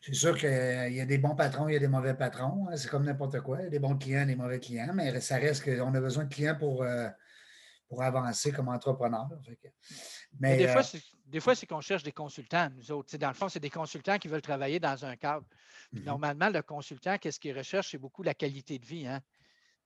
c'est 0.00 0.14
sûr 0.14 0.38
qu'il 0.38 0.48
y 0.48 1.00
a 1.00 1.06
des 1.06 1.18
bons 1.18 1.34
patrons, 1.34 1.68
il 1.68 1.72
y 1.72 1.76
a 1.76 1.80
des 1.80 1.88
mauvais 1.88 2.14
patrons. 2.14 2.68
Hein, 2.68 2.76
c'est 2.76 2.88
comme 2.88 3.04
n'importe 3.04 3.40
quoi. 3.40 3.58
Il 3.60 3.64
y 3.64 3.66
a 3.66 3.70
des 3.70 3.80
bons 3.80 3.98
clients, 3.98 4.24
des 4.24 4.36
mauvais 4.36 4.60
clients, 4.60 4.92
mais 4.94 5.20
ça 5.20 5.38
reste 5.38 5.64
qu'on 5.64 5.92
a 5.92 6.00
besoin 6.00 6.24
de 6.24 6.32
clients 6.32 6.56
pour, 6.56 6.84
euh, 6.84 7.08
pour 7.88 8.02
avancer 8.02 8.52
comme 8.52 8.68
entrepreneur. 8.68 9.26
Mais, 10.38 10.56
des, 10.56 10.68
fois, 10.68 10.82
euh, 10.82 10.98
des 11.26 11.40
fois, 11.40 11.54
c'est 11.54 11.66
qu'on 11.66 11.80
cherche 11.80 12.02
des 12.02 12.12
consultants, 12.12 12.68
nous 12.76 12.92
autres. 12.92 13.16
dans 13.16 13.28
le 13.28 13.34
fond, 13.34 13.48
c'est 13.48 13.60
des 13.60 13.70
consultants 13.70 14.18
qui 14.18 14.28
veulent 14.28 14.42
travailler 14.42 14.78
dans 14.78 15.04
un 15.04 15.16
cadre. 15.16 15.46
Mhm. 15.92 16.04
Normalement, 16.04 16.50
le 16.50 16.62
consultant, 16.62 17.16
qu'est-ce 17.18 17.40
qu'il 17.40 17.56
recherche? 17.56 17.90
C'est 17.90 17.98
beaucoup 17.98 18.22
la 18.22 18.34
qualité 18.34 18.78
de 18.78 18.86
vie. 18.86 19.06
Hein? 19.06 19.20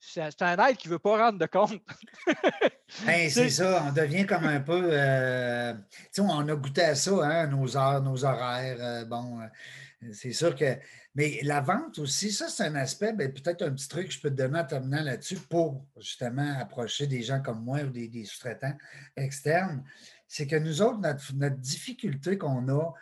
c'est 0.03 0.43
un 0.43 0.67
aide 0.67 0.77
qui 0.77 0.89
ne 0.89 0.95
veut 0.95 0.99
pas 0.99 1.17
rendre 1.17 1.39
de 1.39 1.47
compte. 1.47 1.81
Ben, 3.07 3.31
c'est 3.31 3.49
ça, 3.49 3.85
on 3.89 3.93
devient 3.93 4.27
comme 4.27 4.45
un 4.45 4.61
peu. 4.61 4.91
Euh, 4.93 5.73
on 6.19 6.47
a 6.47 6.55
goûté 6.55 6.83
à 6.83 6.95
ça, 6.95 7.11
hein, 7.23 7.47
nos 7.47 7.75
heures, 7.75 8.03
nos 8.03 8.23
horaires. 8.23 8.77
Euh, 8.81 9.05
bon, 9.07 9.41
euh, 9.41 10.09
c'est 10.13 10.35
sûr 10.35 10.55
que. 10.55 10.77
Mais 11.15 11.41
la 11.43 11.61
vente 11.61 11.99
aussi, 11.99 12.33
ça, 12.33 12.49
c'est 12.49 12.65
un 12.65 12.75
aspect, 12.75 13.13
ben, 13.13 13.33
peut-être 13.33 13.63
un 13.63 13.73
petit 13.73 13.89
truc 13.89 14.09
que 14.09 14.15
je 14.15 14.21
peux 14.21 14.31
te 14.31 14.35
donner 14.35 14.59
en 14.59 14.65
terminant 14.65 15.03
là-dessus 15.03 15.37
pour 15.37 15.85
justement 15.99 16.59
approcher 16.59 17.07
des 17.07 17.23
gens 17.23 17.43
comme 17.43 17.63
moi 17.63 17.81
ou 17.81 17.91
des, 17.91 18.25
sous-traitants 18.25 18.77
externes. 19.17 19.85
C'est 20.27 20.47
que 20.47 20.57
nous 20.57 20.81
autres, 20.81 20.99
notre, 20.99 21.57
difficulté 21.59 22.39
qu'on 22.39 22.67
a, 22.69 22.95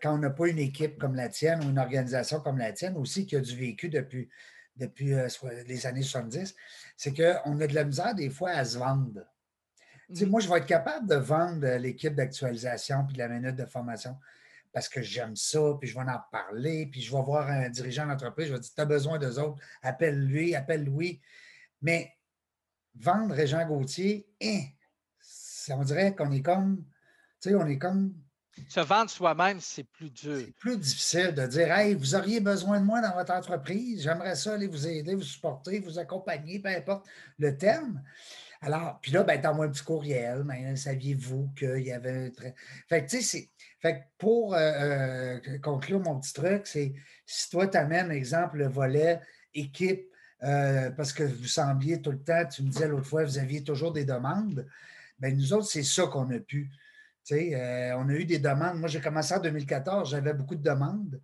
quand 0.00 0.14
on 0.14 0.18
n'a 0.18 0.30
pas 0.30 0.48
une 0.48 0.58
équipe 0.58 0.98
comme 0.98 1.14
la 1.14 1.28
tienne 1.28 1.62
ou 1.62 1.68
une 1.68 1.78
organisation 1.78 2.40
comme 2.40 2.56
la 2.56 2.72
tienne 2.72 2.96
aussi 2.96 3.26
qui 3.26 3.36
a 3.36 3.40
du 3.40 3.54
vécu 3.54 3.88
depuis 3.90 4.30
depuis 4.76 5.14
euh, 5.14 5.28
les 5.66 5.86
années 5.86 6.02
70, 6.02 6.54
c'est 6.96 7.14
qu'on 7.14 7.60
a 7.60 7.66
de 7.66 7.74
la 7.74 7.84
misère 7.84 8.14
des 8.14 8.30
fois 8.30 8.50
à 8.50 8.64
se 8.64 8.78
vendre. 8.78 9.22
Mmh. 10.08 10.26
Moi, 10.26 10.40
je 10.40 10.48
vais 10.48 10.58
être 10.58 10.66
capable 10.66 11.08
de 11.08 11.16
vendre 11.16 11.66
euh, 11.66 11.78
l'équipe 11.78 12.14
d'actualisation 12.14 13.04
puis 13.04 13.14
de 13.14 13.18
la 13.18 13.28
minute 13.28 13.56
de 13.56 13.64
formation 13.64 14.16
parce 14.76 14.90
que 14.90 15.00
j'aime 15.00 15.34
ça, 15.36 15.58
puis 15.80 15.88
je 15.88 15.94
vais 15.94 16.02
en 16.02 16.20
parler, 16.30 16.84
puis 16.84 17.00
je 17.00 17.10
vais 17.10 17.22
voir 17.22 17.48
un 17.48 17.70
dirigeant 17.70 18.06
d'entreprise, 18.06 18.48
je 18.48 18.52
vais 18.52 18.60
dire 18.60 18.70
Tu 18.74 18.78
as 18.82 18.84
besoin 18.84 19.18
d'eux 19.18 19.38
autres, 19.38 19.58
appelle-lui, 19.80 20.54
appelle-lui. 20.54 21.22
Mais 21.80 22.12
vendre 22.94 23.34
Régent 23.34 23.66
Gauthier, 23.66 24.28
hein, 24.42 24.64
on 25.70 25.82
dirait 25.82 26.14
qu'on 26.14 26.30
est 26.30 26.42
comme, 26.42 26.84
tu 27.40 27.48
sais, 27.48 27.54
on 27.54 27.66
est 27.66 27.78
comme 27.78 28.12
se 28.68 28.80
vendre 28.80 29.08
soi-même, 29.08 29.60
c'est 29.60 29.84
plus 29.84 30.10
dur. 30.10 30.42
C'est 30.44 30.52
plus 30.52 30.76
difficile 30.76 31.32
de 31.32 31.46
dire 31.46 31.72
Hey, 31.72 31.94
vous 31.94 32.14
auriez 32.14 32.40
besoin 32.40 32.78
de 32.78 32.84
moi 32.84 33.00
dans 33.00 33.14
votre 33.14 33.32
entreprise, 33.32 34.02
j'aimerais 34.02 34.34
ça 34.34 34.52
aller 34.52 34.66
vous 34.66 34.86
aider, 34.86 35.14
vous 35.14 35.22
supporter, 35.22 35.80
vous 35.80 35.98
accompagner, 35.98 36.58
peu 36.58 36.68
importe 36.68 37.06
le 37.38 37.56
terme. 37.56 38.02
Alors, 38.66 38.98
puis 39.00 39.12
là, 39.12 39.22
ben, 39.22 39.40
t'envoies 39.40 39.66
un 39.66 39.70
petit 39.70 39.84
courriel, 39.84 40.42
mais 40.44 40.74
saviez-vous 40.74 41.52
qu'il 41.56 41.84
y 41.84 41.92
avait 41.92 42.26
un 42.26 42.30
très. 42.30 42.54
Fait 42.88 43.04
que, 43.04 43.10
tu 43.10 43.22
sais. 43.22 43.48
Fait 43.80 44.00
que 44.00 44.04
pour 44.18 44.54
euh, 44.54 44.58
euh, 44.58 45.58
conclure 45.62 46.00
mon 46.00 46.18
petit 46.18 46.32
truc, 46.32 46.66
c'est 46.66 46.92
si 47.24 47.48
toi, 47.48 47.68
tu 47.68 47.78
amènes, 47.78 48.10
exemple, 48.10 48.58
le 48.58 48.66
volet 48.66 49.20
équipe, 49.54 50.06
euh, 50.42 50.90
parce 50.90 51.12
que 51.12 51.22
vous 51.22 51.46
sembliez 51.46 52.02
tout 52.02 52.10
le 52.10 52.22
temps, 52.22 52.44
tu 52.44 52.64
me 52.64 52.68
disais 52.68 52.88
l'autre 52.88 53.06
fois, 53.06 53.24
vous 53.24 53.38
aviez 53.38 53.62
toujours 53.62 53.92
des 53.92 54.04
demandes, 54.04 54.66
bien, 55.20 55.30
nous 55.30 55.52
autres, 55.52 55.68
c'est 55.68 55.84
ça 55.84 56.06
qu'on 56.08 56.28
a 56.30 56.40
pu 56.40 56.68
euh, 57.32 57.92
on 57.96 58.08
a 58.08 58.12
eu 58.12 58.24
des 58.24 58.38
demandes. 58.38 58.78
Moi, 58.78 58.88
j'ai 58.88 59.00
commencé 59.00 59.34
en 59.34 59.40
2014, 59.40 60.10
j'avais 60.10 60.34
beaucoup 60.34 60.54
de 60.54 60.62
demandes 60.62 61.20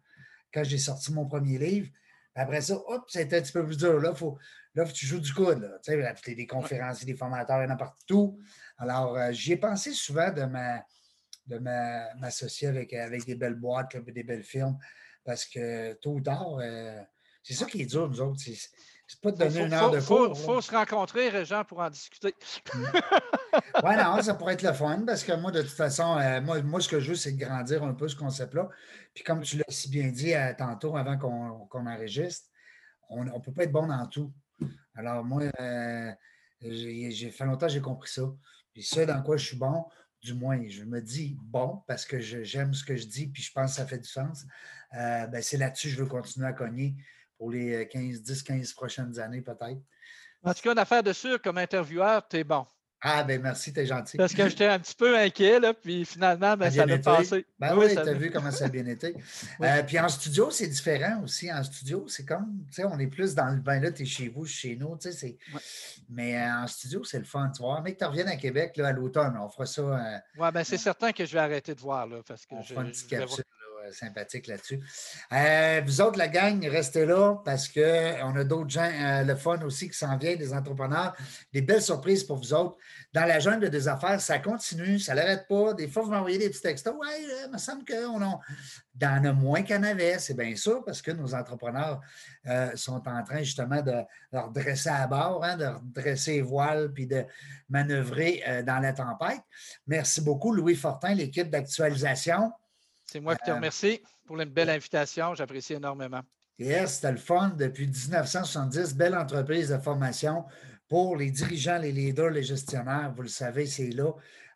quand 0.52 0.64
j'ai 0.64 0.78
sorti 0.78 1.12
mon 1.12 1.26
premier 1.26 1.58
livre. 1.58 1.88
Après 2.34 2.60
ça, 2.60 2.76
hop, 2.86 3.04
c'était 3.08 3.38
un 3.38 3.42
petit 3.42 3.52
peu 3.52 3.64
plus 3.64 3.76
dur. 3.76 4.00
Là, 4.00 4.14
faut, 4.14 4.38
là 4.74 4.84
tu 4.84 5.06
joues 5.06 5.20
du 5.20 5.32
coude. 5.32 5.60
Là. 5.60 5.78
Tu 5.84 5.92
sais, 5.92 6.34
des 6.34 6.46
conférenciers, 6.46 7.06
des 7.06 7.16
formateurs, 7.16 7.60
il 7.60 7.64
y 7.64 7.66
en 7.66 7.74
a 7.74 7.76
partout. 7.76 8.38
Alors, 8.78 9.16
euh, 9.16 9.32
j'y 9.32 9.52
ai 9.52 9.56
pensé 9.56 9.92
souvent 9.92 10.30
de 10.30 10.46
de 11.46 11.58
m'associer 11.58 12.68
avec, 12.68 12.92
avec 12.92 13.24
des 13.26 13.34
belles 13.34 13.56
boîtes, 13.56 13.96
des 13.96 14.22
belles 14.22 14.44
firmes, 14.44 14.78
parce 15.24 15.44
que 15.44 15.92
tôt 15.94 16.12
ou 16.12 16.20
tard, 16.20 16.58
euh, 16.60 17.00
c'est 17.42 17.54
ça 17.54 17.66
qui 17.66 17.82
est 17.82 17.86
dur, 17.86 18.08
nous 18.08 18.20
autres. 18.20 18.40
C'est 19.12 19.20
pas 19.20 19.32
de 19.32 19.36
donner 19.36 19.64
une 19.64 19.72
heure 19.72 19.90
de 19.90 20.00
cours. 20.00 20.32
Il 20.34 20.42
faut, 20.42 20.60
se 20.60 20.70
rencontrer, 20.70 21.44
Jean, 21.44 21.64
pour 21.64 21.80
en 21.80 21.90
discuter. 21.90 22.34
Mm. 22.72 22.84
oui, 23.84 23.96
non, 23.96 24.22
ça 24.22 24.34
pourrait 24.34 24.54
être 24.54 24.62
le 24.62 24.72
fun 24.72 25.02
parce 25.06 25.24
que 25.24 25.32
moi, 25.32 25.50
de 25.50 25.62
toute 25.62 25.70
façon, 25.70 26.16
euh, 26.18 26.40
moi, 26.40 26.62
moi, 26.62 26.80
ce 26.80 26.88
que 26.88 27.00
je 27.00 27.10
veux, 27.10 27.16
c'est 27.16 27.32
de 27.32 27.44
grandir 27.44 27.82
un 27.82 27.94
peu 27.94 28.08
ce 28.08 28.16
concept-là. 28.16 28.68
Puis 29.12 29.24
comme 29.24 29.42
tu 29.42 29.58
l'as 29.58 29.64
si 29.68 29.90
bien 29.90 30.08
dit 30.08 30.34
euh, 30.34 30.54
tantôt 30.56 30.96
avant 30.96 31.18
qu'on 31.18 31.86
enregistre, 31.86 32.48
on 33.10 33.24
ne 33.24 33.38
peut 33.40 33.52
pas 33.52 33.64
être 33.64 33.72
bon 33.72 33.86
dans 33.86 34.06
tout. 34.06 34.32
Alors, 34.94 35.24
moi, 35.24 35.42
euh, 35.60 36.12
j'ai 36.60 37.30
fait 37.30 37.44
longtemps 37.44 37.66
que 37.66 37.72
j'ai 37.72 37.80
compris 37.80 38.10
ça. 38.10 38.22
Puis 38.72 38.82
ça, 38.82 39.04
dans 39.04 39.22
quoi 39.22 39.36
je 39.36 39.46
suis 39.46 39.56
bon, 39.56 39.84
du 40.22 40.34
moins, 40.34 40.60
je 40.68 40.84
me 40.84 41.00
dis 41.00 41.36
bon 41.42 41.82
parce 41.86 42.04
que 42.04 42.20
j'aime 42.20 42.72
ce 42.74 42.84
que 42.84 42.96
je 42.96 43.06
dis, 43.06 43.26
puis 43.26 43.42
je 43.42 43.52
pense 43.52 43.72
que 43.72 43.76
ça 43.76 43.86
fait 43.86 43.98
du 43.98 44.08
sens. 44.08 44.46
Ben, 44.92 45.42
c'est 45.42 45.56
là-dessus 45.56 45.88
que 45.88 45.94
je 45.94 46.02
veux 46.02 46.08
continuer 46.08 46.46
à 46.46 46.52
cogner 46.52 46.94
pour 47.36 47.50
les 47.50 47.88
15, 47.88 48.22
10, 48.22 48.42
15 48.42 48.72
prochaines 48.72 49.18
années, 49.18 49.42
peut-être. 49.42 49.80
En 50.44 50.54
tout 50.54 50.62
cas, 50.62 50.72
une 50.72 50.78
affaire 50.78 51.02
de 51.02 51.12
sûr, 51.12 51.40
comme 51.42 51.58
intervieweur, 51.58 52.26
tu 52.26 52.36
es 52.36 52.44
bon. 52.44 52.66
Ah, 53.04 53.24
ben 53.24 53.42
merci, 53.42 53.72
t'es 53.72 53.84
gentil. 53.84 54.16
Parce 54.16 54.32
que 54.32 54.48
j'étais 54.48 54.66
un 54.66 54.78
petit 54.78 54.94
peu 54.94 55.18
inquiet, 55.18 55.58
là, 55.58 55.74
puis 55.74 56.04
finalement, 56.04 56.56
ben, 56.56 56.70
ça 56.70 56.84
a 56.84 56.98
passé. 56.98 57.44
Ben 57.58 57.76
oui, 57.76 57.92
tu 57.92 57.98
as 57.98 58.12
vu 58.12 58.30
comment 58.32 58.52
ça 58.52 58.66
a 58.66 58.68
bien 58.68 58.86
été. 58.86 59.16
Euh, 59.60 59.82
puis 59.82 59.98
en 59.98 60.08
studio, 60.08 60.52
c'est 60.52 60.68
différent 60.68 61.20
aussi. 61.24 61.52
En 61.52 61.64
studio, 61.64 62.06
c'est 62.06 62.24
comme, 62.24 62.64
tu 62.68 62.74
sais, 62.74 62.84
on 62.84 62.96
est 63.00 63.08
plus 63.08 63.34
dans 63.34 63.48
le 63.48 63.60
bain 63.60 63.80
là, 63.80 63.90
tu 63.90 64.02
es 64.02 64.06
chez 64.06 64.28
vous, 64.28 64.46
chez 64.46 64.76
nous, 64.76 64.96
tu 64.98 65.10
sais. 65.10 65.36
Mais 66.08 66.40
euh, 66.40 66.62
en 66.62 66.66
studio, 66.68 67.02
c'est 67.02 67.18
le 67.18 67.24
fun, 67.24 67.50
tu 67.50 67.60
vois. 67.60 67.80
Mais 67.80 67.94
que 67.94 67.98
tu 67.98 68.04
reviennes 68.04 68.28
à 68.28 68.36
Québec, 68.36 68.76
là, 68.76 68.88
à 68.88 68.92
l'automne, 68.92 69.36
on 69.36 69.48
fera 69.48 69.66
ça. 69.66 69.82
Euh, 69.82 70.18
oui, 70.38 70.48
ben 70.54 70.62
c'est 70.62 70.78
certain 70.78 71.10
que 71.10 71.26
je 71.26 71.32
vais 71.32 71.40
arrêter 71.40 71.74
de 71.74 71.80
voir, 71.80 72.06
là, 72.06 72.18
parce 72.24 72.46
que 72.46 72.54
on 72.54 72.62
fera 72.62 72.82
une 72.82 72.92
petite 72.92 73.08
capsule. 73.08 73.42
Sympathique 73.90 74.46
là-dessus. 74.46 74.80
vous 75.84 76.00
autres, 76.00 76.18
la 76.18 76.28
gang, 76.28 76.64
restez 76.68 77.06
là 77.06 77.36
parce 77.44 77.68
qu'on 77.68 78.36
a 78.36 78.44
d'autres 78.44 78.70
gens, 78.70 78.88
le 79.24 79.34
fun 79.34 79.60
aussi 79.62 79.88
qui 79.88 79.96
s'en 79.96 80.16
vient, 80.16 80.36
des 80.36 80.52
entrepreneurs, 80.52 81.14
des 81.52 81.62
belles 81.62 81.82
surprises 81.82 82.24
pour 82.24 82.36
vous 82.36 82.54
autres 82.54 82.76
dans 83.12 83.26
la 83.26 83.38
jungle 83.38 83.68
des 83.68 83.88
affaires, 83.88 84.20
ça 84.20 84.38
continue, 84.38 84.98
ça 84.98 85.14
n'arrête 85.14 85.46
pas. 85.46 85.74
Des 85.74 85.86
fois, 85.86 86.02
vous 86.02 86.10
m'envoyez 86.10 86.38
des 86.38 86.48
petits 86.48 86.62
textos. 86.62 86.94
Ouais, 86.94 87.22
il 87.44 87.52
me 87.52 87.58
semble 87.58 87.84
qu'on 87.84 88.22
en, 88.22 88.40
a 89.02 89.32
moins 89.32 89.62
qu'en 89.62 89.82
avait. 89.82 90.18
C'est 90.18 90.34
bien 90.34 90.56
sûr 90.56 90.82
parce 90.82 91.02
que 91.02 91.10
nos 91.10 91.34
entrepreneurs 91.34 92.00
euh, 92.46 92.74
sont 92.74 93.06
en 93.06 93.22
train 93.22 93.42
justement 93.42 93.82
de, 93.82 93.92
leur 94.32 94.50
dresser 94.50 94.88
à 94.88 95.06
bord, 95.06 95.44
hein, 95.44 95.58
de 95.58 95.66
redresser 95.66 96.36
les 96.36 96.42
voiles 96.42 96.90
puis 96.92 97.06
de 97.06 97.24
manœuvrer 97.68 98.42
euh, 98.48 98.62
dans 98.62 98.78
la 98.78 98.94
tempête. 98.94 99.42
Merci 99.86 100.22
beaucoup, 100.22 100.52
Louis 100.52 100.74
Fortin, 100.74 101.12
l'équipe 101.12 101.50
d'actualisation. 101.50 102.50
C'est 103.12 103.20
moi 103.20 103.36
qui 103.36 103.44
te 103.44 103.50
euh, 103.50 103.56
remercie 103.56 104.00
pour 104.24 104.40
une 104.40 104.48
belle 104.48 104.70
invitation. 104.70 105.34
J'apprécie 105.34 105.74
énormément. 105.74 106.22
Yes, 106.58 106.94
c'était 106.94 107.12
le 107.12 107.18
fun 107.18 107.50
depuis 107.50 107.86
1970. 107.86 108.94
Belle 108.94 109.14
entreprise 109.14 109.68
de 109.68 109.76
formation 109.76 110.46
pour 110.88 111.18
les 111.18 111.30
dirigeants, 111.30 111.76
les 111.76 111.92
leaders, 111.92 112.30
les 112.30 112.42
gestionnaires, 112.42 113.12
vous 113.14 113.20
le 113.20 113.28
savez, 113.28 113.66
c'est 113.66 113.90
là. 113.90 114.12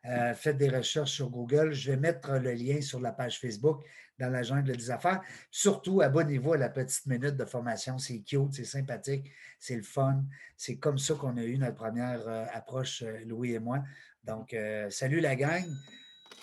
Euh, 0.06 0.32
faites 0.32 0.56
des 0.56 0.70
recherches 0.70 1.12
sur 1.12 1.28
Google. 1.28 1.74
Je 1.74 1.90
vais 1.90 1.98
mettre 1.98 2.32
le 2.32 2.54
lien 2.54 2.80
sur 2.80 2.98
la 2.98 3.12
page 3.12 3.38
Facebook 3.40 3.84
dans 4.18 4.30
la 4.30 4.42
jungle 4.42 4.74
des 4.74 4.90
affaires. 4.90 5.20
Surtout, 5.50 6.00
abonnez-vous 6.00 6.54
à 6.54 6.56
la 6.56 6.70
petite 6.70 7.04
minute 7.04 7.36
de 7.36 7.44
formation. 7.44 7.98
C'est 7.98 8.20
cute, 8.20 8.54
c'est 8.54 8.64
sympathique, 8.64 9.30
c'est 9.58 9.76
le 9.76 9.82
fun. 9.82 10.24
C'est 10.56 10.78
comme 10.78 10.96
ça 10.96 11.12
qu'on 11.12 11.36
a 11.36 11.42
eu 11.42 11.58
notre 11.58 11.74
première 11.74 12.26
euh, 12.26 12.46
approche, 12.54 13.04
Louis 13.26 13.52
et 13.52 13.58
moi. 13.58 13.82
Donc, 14.24 14.56
salut 14.88 15.20
la 15.20 15.36
gang. 15.36 15.64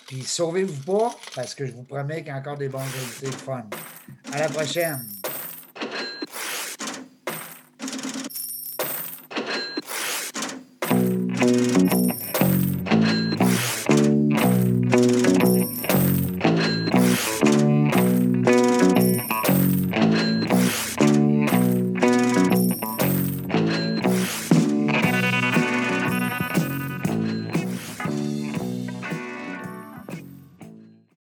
Puis 0.07 0.23
sauvez-vous 0.23 0.81
pas, 0.84 1.15
parce 1.36 1.55
que 1.55 1.65
je 1.65 1.71
vous 1.71 1.84
promets 1.84 2.17
qu'il 2.17 2.27
y 2.27 2.31
a 2.31 2.38
encore 2.38 2.57
des 2.57 2.69
bons 2.69 2.79
invités 2.79 3.27
de 3.27 3.36
fun. 3.36 3.65
À 4.31 4.39
la 4.39 4.49
prochaine. 4.49 5.05